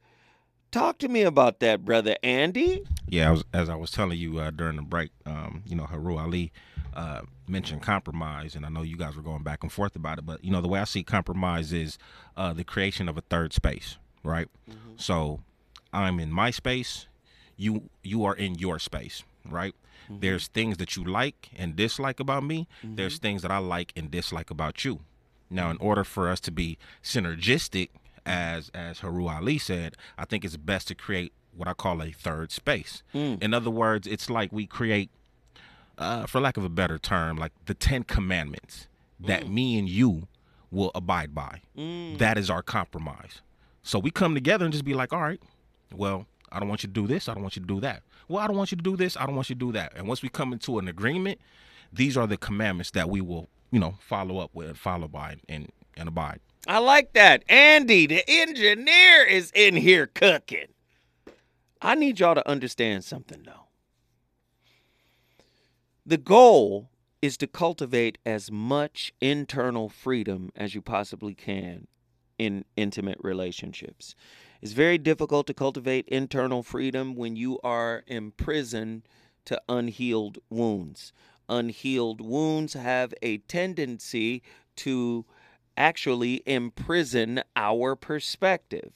Talk 0.71 0.99
to 0.99 1.07
me 1.07 1.23
about 1.23 1.59
that, 1.61 1.83
brother 1.83 2.15
Andy. 2.21 2.83
Yeah, 3.07 3.29
I 3.29 3.31
was, 3.31 3.43
as 3.53 3.69
I 3.69 3.75
was 3.75 3.89
telling 3.89 4.19
you 4.19 4.37
uh, 4.39 4.51
during 4.51 4.75
the 4.75 4.83
break, 4.83 5.09
um, 5.25 5.63
you 5.65 5.75
know, 5.75 5.85
Heru 5.85 6.17
Ali 6.17 6.51
uh, 6.95 7.21
mentioned 7.47 7.81
compromise, 7.81 8.55
and 8.55 8.65
I 8.65 8.69
know 8.69 8.83
you 8.83 8.95
guys 8.95 9.15
were 9.15 9.23
going 9.23 9.41
back 9.41 9.63
and 9.63 9.71
forth 9.71 9.95
about 9.95 10.19
it, 10.19 10.27
but 10.27 10.43
you 10.43 10.51
know, 10.51 10.61
the 10.61 10.67
way 10.67 10.79
I 10.79 10.83
see 10.83 11.01
compromise 11.01 11.73
is 11.73 11.97
uh, 12.37 12.53
the 12.53 12.63
creation 12.63 13.09
of 13.09 13.17
a 13.17 13.21
third 13.21 13.51
space, 13.51 13.97
right? 14.23 14.47
So 14.95 15.39
I'm 15.91 16.19
in 16.19 16.31
my 16.31 16.51
space, 16.51 17.07
you 17.57 17.89
you 18.03 18.23
are 18.25 18.35
in 18.35 18.55
your 18.55 18.77
space, 18.77 19.23
right? 19.49 19.73
There's 20.09 20.47
things 20.47 20.77
that 20.77 20.95
you 20.95 21.03
like 21.03 21.49
and 21.55 21.75
dislike 21.75 22.19
about 22.19 22.43
me. 22.43 22.67
There's 22.83 23.17
things 23.19 23.41
that 23.43 23.51
I 23.51 23.57
like 23.59 23.91
and 23.95 24.09
dislike 24.09 24.49
about 24.51 24.83
you. 24.85 25.01
Now, 25.51 25.69
in 25.71 25.77
order 25.77 26.03
for 26.03 26.29
us 26.29 26.39
to 26.41 26.51
be 26.51 26.77
synergistic, 27.03 27.89
as 28.25 28.69
as 28.73 28.99
Heru 28.99 29.27
Ali 29.27 29.57
said, 29.57 29.95
I 30.17 30.25
think 30.25 30.45
it's 30.45 30.57
best 30.57 30.87
to 30.89 30.95
create 30.95 31.33
what 31.55 31.67
I 31.67 31.73
call 31.73 32.01
a 32.01 32.11
third 32.11 32.51
space. 32.51 33.03
Mm. 33.13 33.41
In 33.43 33.53
other 33.53 33.69
words, 33.69 34.07
it's 34.07 34.29
like 34.29 34.51
we 34.51 34.65
create, 34.65 35.09
uh, 35.97 36.25
for 36.25 36.39
lack 36.39 36.57
of 36.57 36.63
a 36.63 36.69
better 36.69 36.97
term, 36.97 37.37
like 37.37 37.51
the 37.65 37.73
Ten 37.73 38.03
Commandments 38.03 38.87
that 39.19 39.43
mm. 39.43 39.53
me 39.53 39.79
and 39.79 39.89
you 39.89 40.27
will 40.71 40.91
abide 40.95 41.33
by. 41.35 41.61
Mm. 41.77 42.17
That 42.17 42.37
is 42.37 42.49
our 42.49 42.61
compromise. 42.61 43.41
So 43.83 43.99
we 43.99 44.11
come 44.11 44.33
together 44.33 44.65
and 44.65 44.71
just 44.71 44.85
be 44.85 44.93
like, 44.93 45.11
all 45.11 45.21
right, 45.21 45.41
well, 45.93 46.27
I 46.51 46.59
don't 46.59 46.69
want 46.69 46.83
you 46.83 46.87
to 46.87 46.93
do 46.93 47.07
this. 47.07 47.27
I 47.27 47.33
don't 47.33 47.43
want 47.43 47.55
you 47.55 47.61
to 47.61 47.67
do 47.67 47.79
that. 47.81 48.03
Well, 48.27 48.43
I 48.43 48.47
don't 48.47 48.57
want 48.57 48.71
you 48.71 48.77
to 48.77 48.83
do 48.83 48.95
this. 48.95 49.17
I 49.17 49.25
don't 49.25 49.35
want 49.35 49.49
you 49.49 49.55
to 49.55 49.59
do 49.59 49.71
that. 49.73 49.93
And 49.95 50.07
once 50.07 50.21
we 50.21 50.29
come 50.29 50.53
into 50.53 50.79
an 50.79 50.87
agreement, 50.87 51.39
these 51.91 52.15
are 52.15 52.27
the 52.27 52.37
commandments 52.37 52.91
that 52.91 53.09
we 53.09 53.21
will, 53.21 53.49
you 53.71 53.79
know, 53.79 53.95
follow 53.99 54.37
up 54.39 54.51
with, 54.53 54.77
follow 54.77 55.07
by, 55.07 55.37
and 55.47 55.71
and 55.97 56.07
abide. 56.07 56.39
I 56.67 56.79
like 56.79 57.13
that. 57.13 57.43
Andy, 57.47 58.05
the 58.05 58.23
engineer, 58.29 59.23
is 59.23 59.51
in 59.55 59.75
here 59.75 60.07
cooking. 60.07 60.67
I 61.81 61.95
need 61.95 62.19
y'all 62.19 62.35
to 62.35 62.47
understand 62.47 63.05
something, 63.05 63.43
though. 63.45 63.67
The 66.05 66.17
goal 66.17 66.89
is 67.21 67.37
to 67.37 67.47
cultivate 67.47 68.17
as 68.25 68.51
much 68.51 69.13
internal 69.21 69.89
freedom 69.89 70.51
as 70.55 70.73
you 70.75 70.81
possibly 70.81 71.33
can 71.33 71.87
in 72.37 72.65
intimate 72.75 73.17
relationships. 73.21 74.15
It's 74.61 74.71
very 74.71 74.97
difficult 74.97 75.47
to 75.47 75.53
cultivate 75.53 76.07
internal 76.07 76.63
freedom 76.63 77.15
when 77.15 77.35
you 77.35 77.59
are 77.63 78.03
imprisoned 78.07 79.03
to 79.45 79.61
unhealed 79.69 80.39
wounds. 80.49 81.13
Unhealed 81.47 82.21
wounds 82.21 82.73
have 82.73 83.13
a 83.21 83.37
tendency 83.39 84.41
to 84.77 85.25
actually 85.79 86.43
imprison 86.45 87.41
our 87.55 87.95
perspective. 87.95 88.91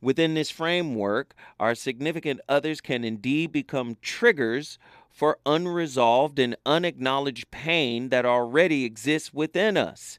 Within 0.00 0.34
this 0.34 0.50
framework, 0.50 1.34
our 1.60 1.76
significant 1.76 2.40
others 2.48 2.80
can 2.80 3.04
indeed 3.04 3.52
become 3.52 3.96
triggers 4.02 4.78
for 5.10 5.38
unresolved 5.46 6.38
and 6.40 6.56
unacknowledged 6.66 7.50
pain 7.52 8.08
that 8.08 8.26
already 8.26 8.84
exists 8.84 9.32
within 9.32 9.76
us. 9.76 10.18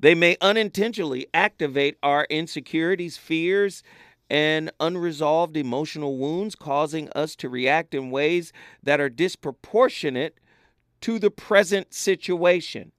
They 0.00 0.14
may 0.14 0.36
unintentionally 0.40 1.28
activate 1.34 1.98
our 2.02 2.26
insecurities, 2.30 3.18
fears, 3.18 3.82
and 4.30 4.70
unresolved 4.80 5.56
emotional 5.56 6.16
wounds, 6.16 6.54
causing 6.54 7.10
us 7.10 7.36
to 7.36 7.48
react 7.48 7.94
in 7.94 8.10
ways 8.10 8.52
that 8.82 9.00
are 9.00 9.10
disproportionate 9.10 10.38
to 11.02 11.18
the 11.18 11.30
present 11.30 11.92
situation. 11.92 12.92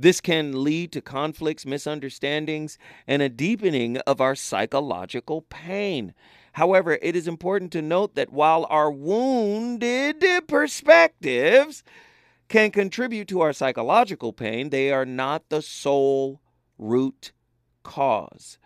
This 0.00 0.22
can 0.22 0.64
lead 0.64 0.92
to 0.92 1.02
conflicts, 1.02 1.66
misunderstandings, 1.66 2.78
and 3.06 3.20
a 3.20 3.28
deepening 3.28 3.98
of 3.98 4.18
our 4.18 4.34
psychological 4.34 5.42
pain. 5.42 6.14
However, 6.54 6.98
it 7.02 7.14
is 7.14 7.28
important 7.28 7.70
to 7.72 7.82
note 7.82 8.14
that 8.14 8.32
while 8.32 8.66
our 8.70 8.90
wounded 8.90 10.24
perspectives 10.48 11.84
can 12.48 12.70
contribute 12.70 13.28
to 13.28 13.42
our 13.42 13.52
psychological 13.52 14.32
pain, 14.32 14.70
they 14.70 14.90
are 14.90 15.04
not 15.04 15.50
the 15.50 15.60
sole 15.60 16.40
root 16.78 17.32
cause. 17.82 18.56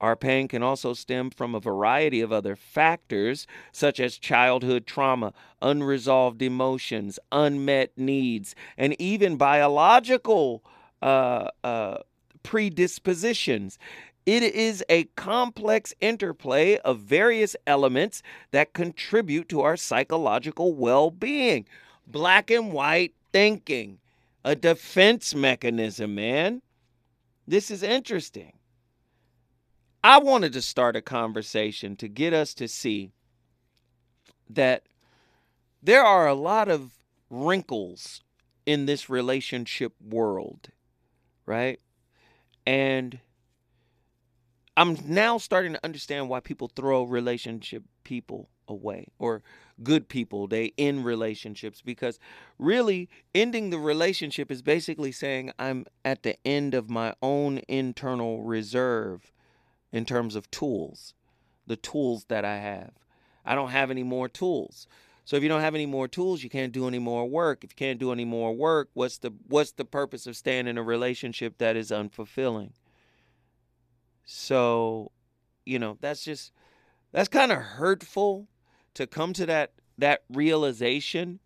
Our 0.00 0.14
pain 0.14 0.46
can 0.46 0.62
also 0.62 0.94
stem 0.94 1.30
from 1.30 1.56
a 1.56 1.60
variety 1.60 2.20
of 2.20 2.30
other 2.30 2.54
factors, 2.54 3.48
such 3.72 3.98
as 3.98 4.18
childhood 4.18 4.86
trauma, 4.86 5.32
unresolved 5.60 6.42
emotions, 6.42 7.18
unmet 7.32 7.90
needs, 7.96 8.54
and 8.78 8.94
even 9.00 9.36
biological 9.36 10.62
uh, 11.02 11.48
uh, 11.64 11.98
predispositions. 12.42 13.78
It 14.24 14.42
is 14.42 14.84
a 14.88 15.04
complex 15.14 15.94
interplay 16.00 16.78
of 16.78 16.98
various 16.98 17.54
elements 17.66 18.22
that 18.50 18.72
contribute 18.72 19.48
to 19.50 19.60
our 19.60 19.76
psychological 19.76 20.74
well 20.74 21.10
being. 21.10 21.66
Black 22.06 22.50
and 22.50 22.72
white 22.72 23.14
thinking, 23.32 23.98
a 24.44 24.54
defense 24.54 25.34
mechanism, 25.34 26.14
man. 26.14 26.62
This 27.46 27.70
is 27.70 27.82
interesting. 27.82 28.52
I 30.02 30.18
wanted 30.18 30.52
to 30.52 30.62
start 30.62 30.94
a 30.94 31.02
conversation 31.02 31.96
to 31.96 32.08
get 32.08 32.32
us 32.32 32.54
to 32.54 32.68
see 32.68 33.10
that 34.48 34.84
there 35.82 36.04
are 36.04 36.28
a 36.28 36.34
lot 36.34 36.68
of 36.68 36.92
wrinkles 37.28 38.22
in 38.64 38.86
this 38.86 39.08
relationship 39.10 39.92
world, 40.00 40.68
right? 41.46 41.80
And 42.66 43.20
I'm 44.76 44.98
now 45.06 45.38
starting 45.38 45.72
to 45.72 45.84
understand 45.84 46.28
why 46.28 46.40
people 46.40 46.68
throw 46.68 47.04
relationship 47.04 47.84
people 48.04 48.50
away 48.68 49.06
or 49.18 49.42
good 49.82 50.08
people 50.08 50.46
they 50.48 50.72
end 50.76 51.04
relationships 51.04 51.82
because 51.82 52.18
really 52.58 53.08
ending 53.34 53.70
the 53.70 53.78
relationship 53.78 54.50
is 54.50 54.60
basically 54.62 55.12
saying 55.12 55.52
I'm 55.58 55.86
at 56.04 56.22
the 56.24 56.36
end 56.44 56.74
of 56.74 56.90
my 56.90 57.14
own 57.22 57.58
internal 57.68 58.42
reserve 58.42 59.32
in 59.92 60.04
terms 60.04 60.34
of 60.34 60.50
tools 60.50 61.14
the 61.66 61.76
tools 61.76 62.24
that 62.24 62.44
I 62.44 62.56
have 62.58 62.92
I 63.44 63.54
don't 63.54 63.70
have 63.70 63.90
any 63.90 64.02
more 64.02 64.28
tools 64.28 64.88
so 65.26 65.36
if 65.36 65.42
you 65.42 65.48
don't 65.50 65.60
have 65.60 65.74
any 65.74 65.84
more 65.84 66.08
tools 66.08 66.42
you 66.42 66.48
can't 66.48 66.72
do 66.72 66.88
any 66.88 66.98
more 66.98 67.28
work 67.28 67.62
if 67.62 67.72
you 67.72 67.76
can't 67.76 68.00
do 68.00 68.12
any 68.12 68.24
more 68.24 68.54
work 68.54 68.88
what's 68.94 69.18
the 69.18 69.30
what's 69.48 69.72
the 69.72 69.84
purpose 69.84 70.26
of 70.26 70.34
staying 70.34 70.66
in 70.66 70.78
a 70.78 70.82
relationship 70.82 71.58
that 71.58 71.76
is 71.76 71.90
unfulfilling 71.90 72.70
so, 74.26 75.12
you 75.64 75.78
know, 75.78 75.96
that's 76.00 76.24
just 76.24 76.52
that's 77.12 77.28
kind 77.28 77.52
of 77.52 77.58
hurtful 77.58 78.48
to 78.94 79.06
come 79.06 79.32
to 79.34 79.46
that 79.46 79.72
that 79.96 80.24
realization. 80.28 81.38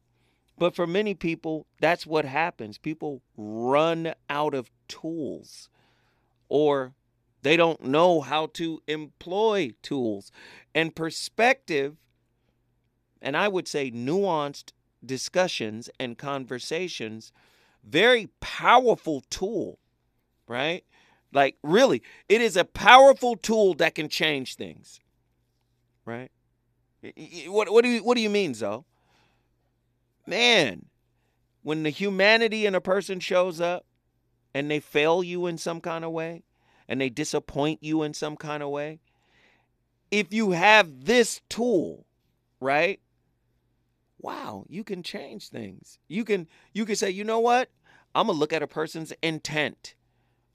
But 0.59 0.74
for 0.74 0.86
many 0.86 1.15
people, 1.15 1.66
that's 1.81 2.07
what 2.07 2.24
happens. 2.24 2.78
People 2.78 3.23
run 3.36 4.15
out 4.28 4.55
of 4.55 4.70
tools 4.89 5.69
or 6.48 6.94
they 7.43 7.57
don't 7.57 7.85
know 7.85 8.20
how 8.20 8.47
to 8.55 8.82
employ 8.86 9.73
tools. 9.82 10.32
And 10.74 10.94
perspective, 10.94 11.97
and 13.22 13.36
I 13.36 13.48
would 13.48 13.68
say 13.68 13.90
nuanced 13.90 14.72
discussions 15.05 15.88
and 15.98 16.18
conversations, 16.18 17.32
very 17.84 18.28
powerful 18.40 19.22
tool, 19.30 19.78
right? 20.47 20.84
Like 21.32 21.56
really, 21.62 22.02
it 22.28 22.40
is 22.40 22.56
a 22.56 22.64
powerful 22.64 23.36
tool 23.36 23.74
that 23.74 23.94
can 23.94 24.09
change 24.09 24.56
things. 24.56 25.01
Right? 26.05 26.30
What 27.47 27.70
what 27.70 27.84
do 27.84 27.90
you 27.90 28.05
what 28.05 28.16
do 28.16 28.20
you 28.20 28.30
mean, 28.30 28.55
Zoe? 28.55 28.84
Man, 30.26 30.86
when 31.62 31.82
the 31.82 31.90
humanity 31.90 32.66
in 32.66 32.74
a 32.74 32.80
person 32.80 33.20
shows 33.20 33.60
up 33.60 33.86
and 34.55 34.70
they 34.70 34.80
fail 34.80 35.22
you 35.22 35.47
in 35.47 35.56
some 35.59 35.80
kind 35.80 36.05
of 36.05 36.10
way 36.10 36.42
and 36.88 37.01
they 37.01 37.09
disappoint 37.09 37.82
you 37.82 38.02
in 38.02 38.12
some 38.12 38.36
kind 38.36 38.62
of 38.62 38.70
way, 38.70 39.01
if 40.10 40.32
you 40.32 40.51
have 40.51 41.05
this 41.05 41.40
tool, 41.48 42.06
right? 42.60 43.01
Wow, 44.20 44.64
you 44.68 44.84
can 44.84 45.02
change 45.02 45.48
things. 45.48 45.98
You 46.09 46.24
can 46.24 46.47
you 46.72 46.84
can 46.84 46.97
say, 46.97 47.10
"You 47.10 47.24
know 47.24 47.40
what? 47.40 47.70
I'm 48.14 48.26
to 48.26 48.32
look 48.32 48.52
at 48.52 48.62
a 48.62 48.66
person's 48.66 49.12
intent." 49.22 49.94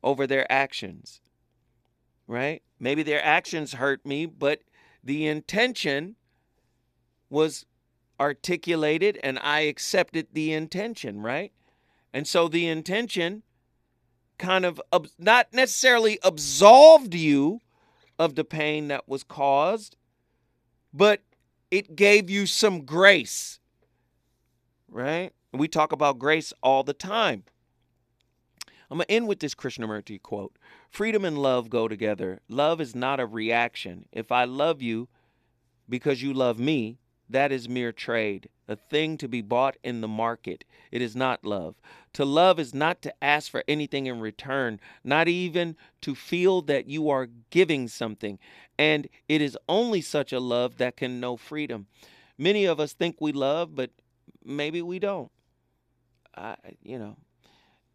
over 0.05 0.27
their 0.27 0.49
actions. 0.49 1.19
Right? 2.27 2.61
Maybe 2.79 3.03
their 3.03 3.23
actions 3.25 3.73
hurt 3.73 4.05
me, 4.05 4.27
but 4.27 4.61
the 5.03 5.25
intention 5.25 6.15
was 7.29 7.65
articulated 8.19 9.19
and 9.23 9.37
I 9.39 9.61
accepted 9.61 10.27
the 10.31 10.53
intention, 10.53 11.21
right? 11.21 11.51
And 12.13 12.27
so 12.27 12.47
the 12.47 12.67
intention 12.67 13.43
kind 14.37 14.63
of 14.63 14.79
not 15.17 15.47
necessarily 15.51 16.19
absolved 16.23 17.13
you 17.13 17.59
of 18.17 18.35
the 18.35 18.45
pain 18.45 18.87
that 18.87 19.09
was 19.09 19.23
caused, 19.23 19.97
but 20.93 21.21
it 21.75 21.97
gave 21.97 22.29
you 22.29 22.45
some 22.45 22.85
grace, 22.85 23.59
right? 24.89 25.33
And 25.51 25.59
We 25.59 25.67
talk 25.67 25.91
about 25.91 26.19
grace 26.19 26.53
all 26.63 26.83
the 26.83 26.93
time. 26.93 27.43
I'm 28.89 28.99
going 28.99 29.05
to 29.07 29.11
end 29.11 29.27
with 29.27 29.41
this 29.41 29.55
Krishnamurti 29.55 30.21
quote 30.21 30.57
Freedom 30.89 31.25
and 31.25 31.37
love 31.37 31.69
go 31.69 31.89
together. 31.89 32.39
Love 32.47 32.79
is 32.79 32.95
not 32.95 33.19
a 33.19 33.25
reaction. 33.25 34.05
If 34.13 34.31
I 34.31 34.45
love 34.45 34.81
you 34.81 35.09
because 35.89 36.21
you 36.21 36.33
love 36.33 36.59
me, 36.59 36.97
that 37.29 37.51
is 37.51 37.67
mere 37.67 37.91
trade, 37.91 38.47
a 38.69 38.77
thing 38.77 39.17
to 39.17 39.27
be 39.27 39.41
bought 39.41 39.75
in 39.83 39.99
the 39.99 40.07
market. 40.07 40.63
It 40.91 41.01
is 41.01 41.13
not 41.13 41.43
love. 41.43 41.75
To 42.15 42.23
love 42.25 42.59
is 42.59 42.73
not 42.73 43.01
to 43.01 43.13
ask 43.21 43.51
for 43.51 43.63
anything 43.67 44.05
in 44.05 44.21
return, 44.21 44.79
not 45.03 45.27
even 45.27 45.75
to 45.99 46.15
feel 46.15 46.61
that 46.63 46.87
you 46.87 47.09
are 47.09 47.27
giving 47.49 47.89
something. 47.89 48.39
And 48.79 49.09
it 49.27 49.41
is 49.41 49.57
only 49.67 49.99
such 49.99 50.31
a 50.31 50.39
love 50.39 50.77
that 50.77 50.95
can 50.95 51.19
know 51.19 51.35
freedom. 51.35 51.87
Many 52.37 52.63
of 52.65 52.79
us 52.79 52.93
think 52.93 53.17
we 53.19 53.33
love, 53.33 53.75
but 53.75 53.91
maybe 54.45 54.81
we 54.81 54.97
don't. 54.97 55.29
I, 56.37 56.55
you 56.81 56.99
know, 56.99 57.17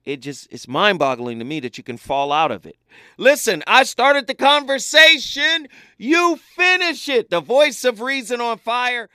it 0.05 0.21
just 0.21 0.49
it's 0.51 0.69
mind-boggling 0.69 1.39
to 1.39 1.45
me 1.47 1.61
that 1.61 1.79
you 1.79 1.85
can 1.85 1.97
fall 1.97 2.31
out 2.31 2.51
of 2.51 2.67
it. 2.67 2.77
Listen, 3.17 3.63
I 3.67 3.85
started 3.85 4.27
the 4.27 4.35
conversation, 4.35 5.67
you 5.97 6.37
finish 6.37 7.09
it. 7.09 7.31
The 7.31 7.41
voice 7.41 7.85
of 7.85 8.03
reason 8.03 8.41
on 8.41 8.59
fire. 8.59 9.09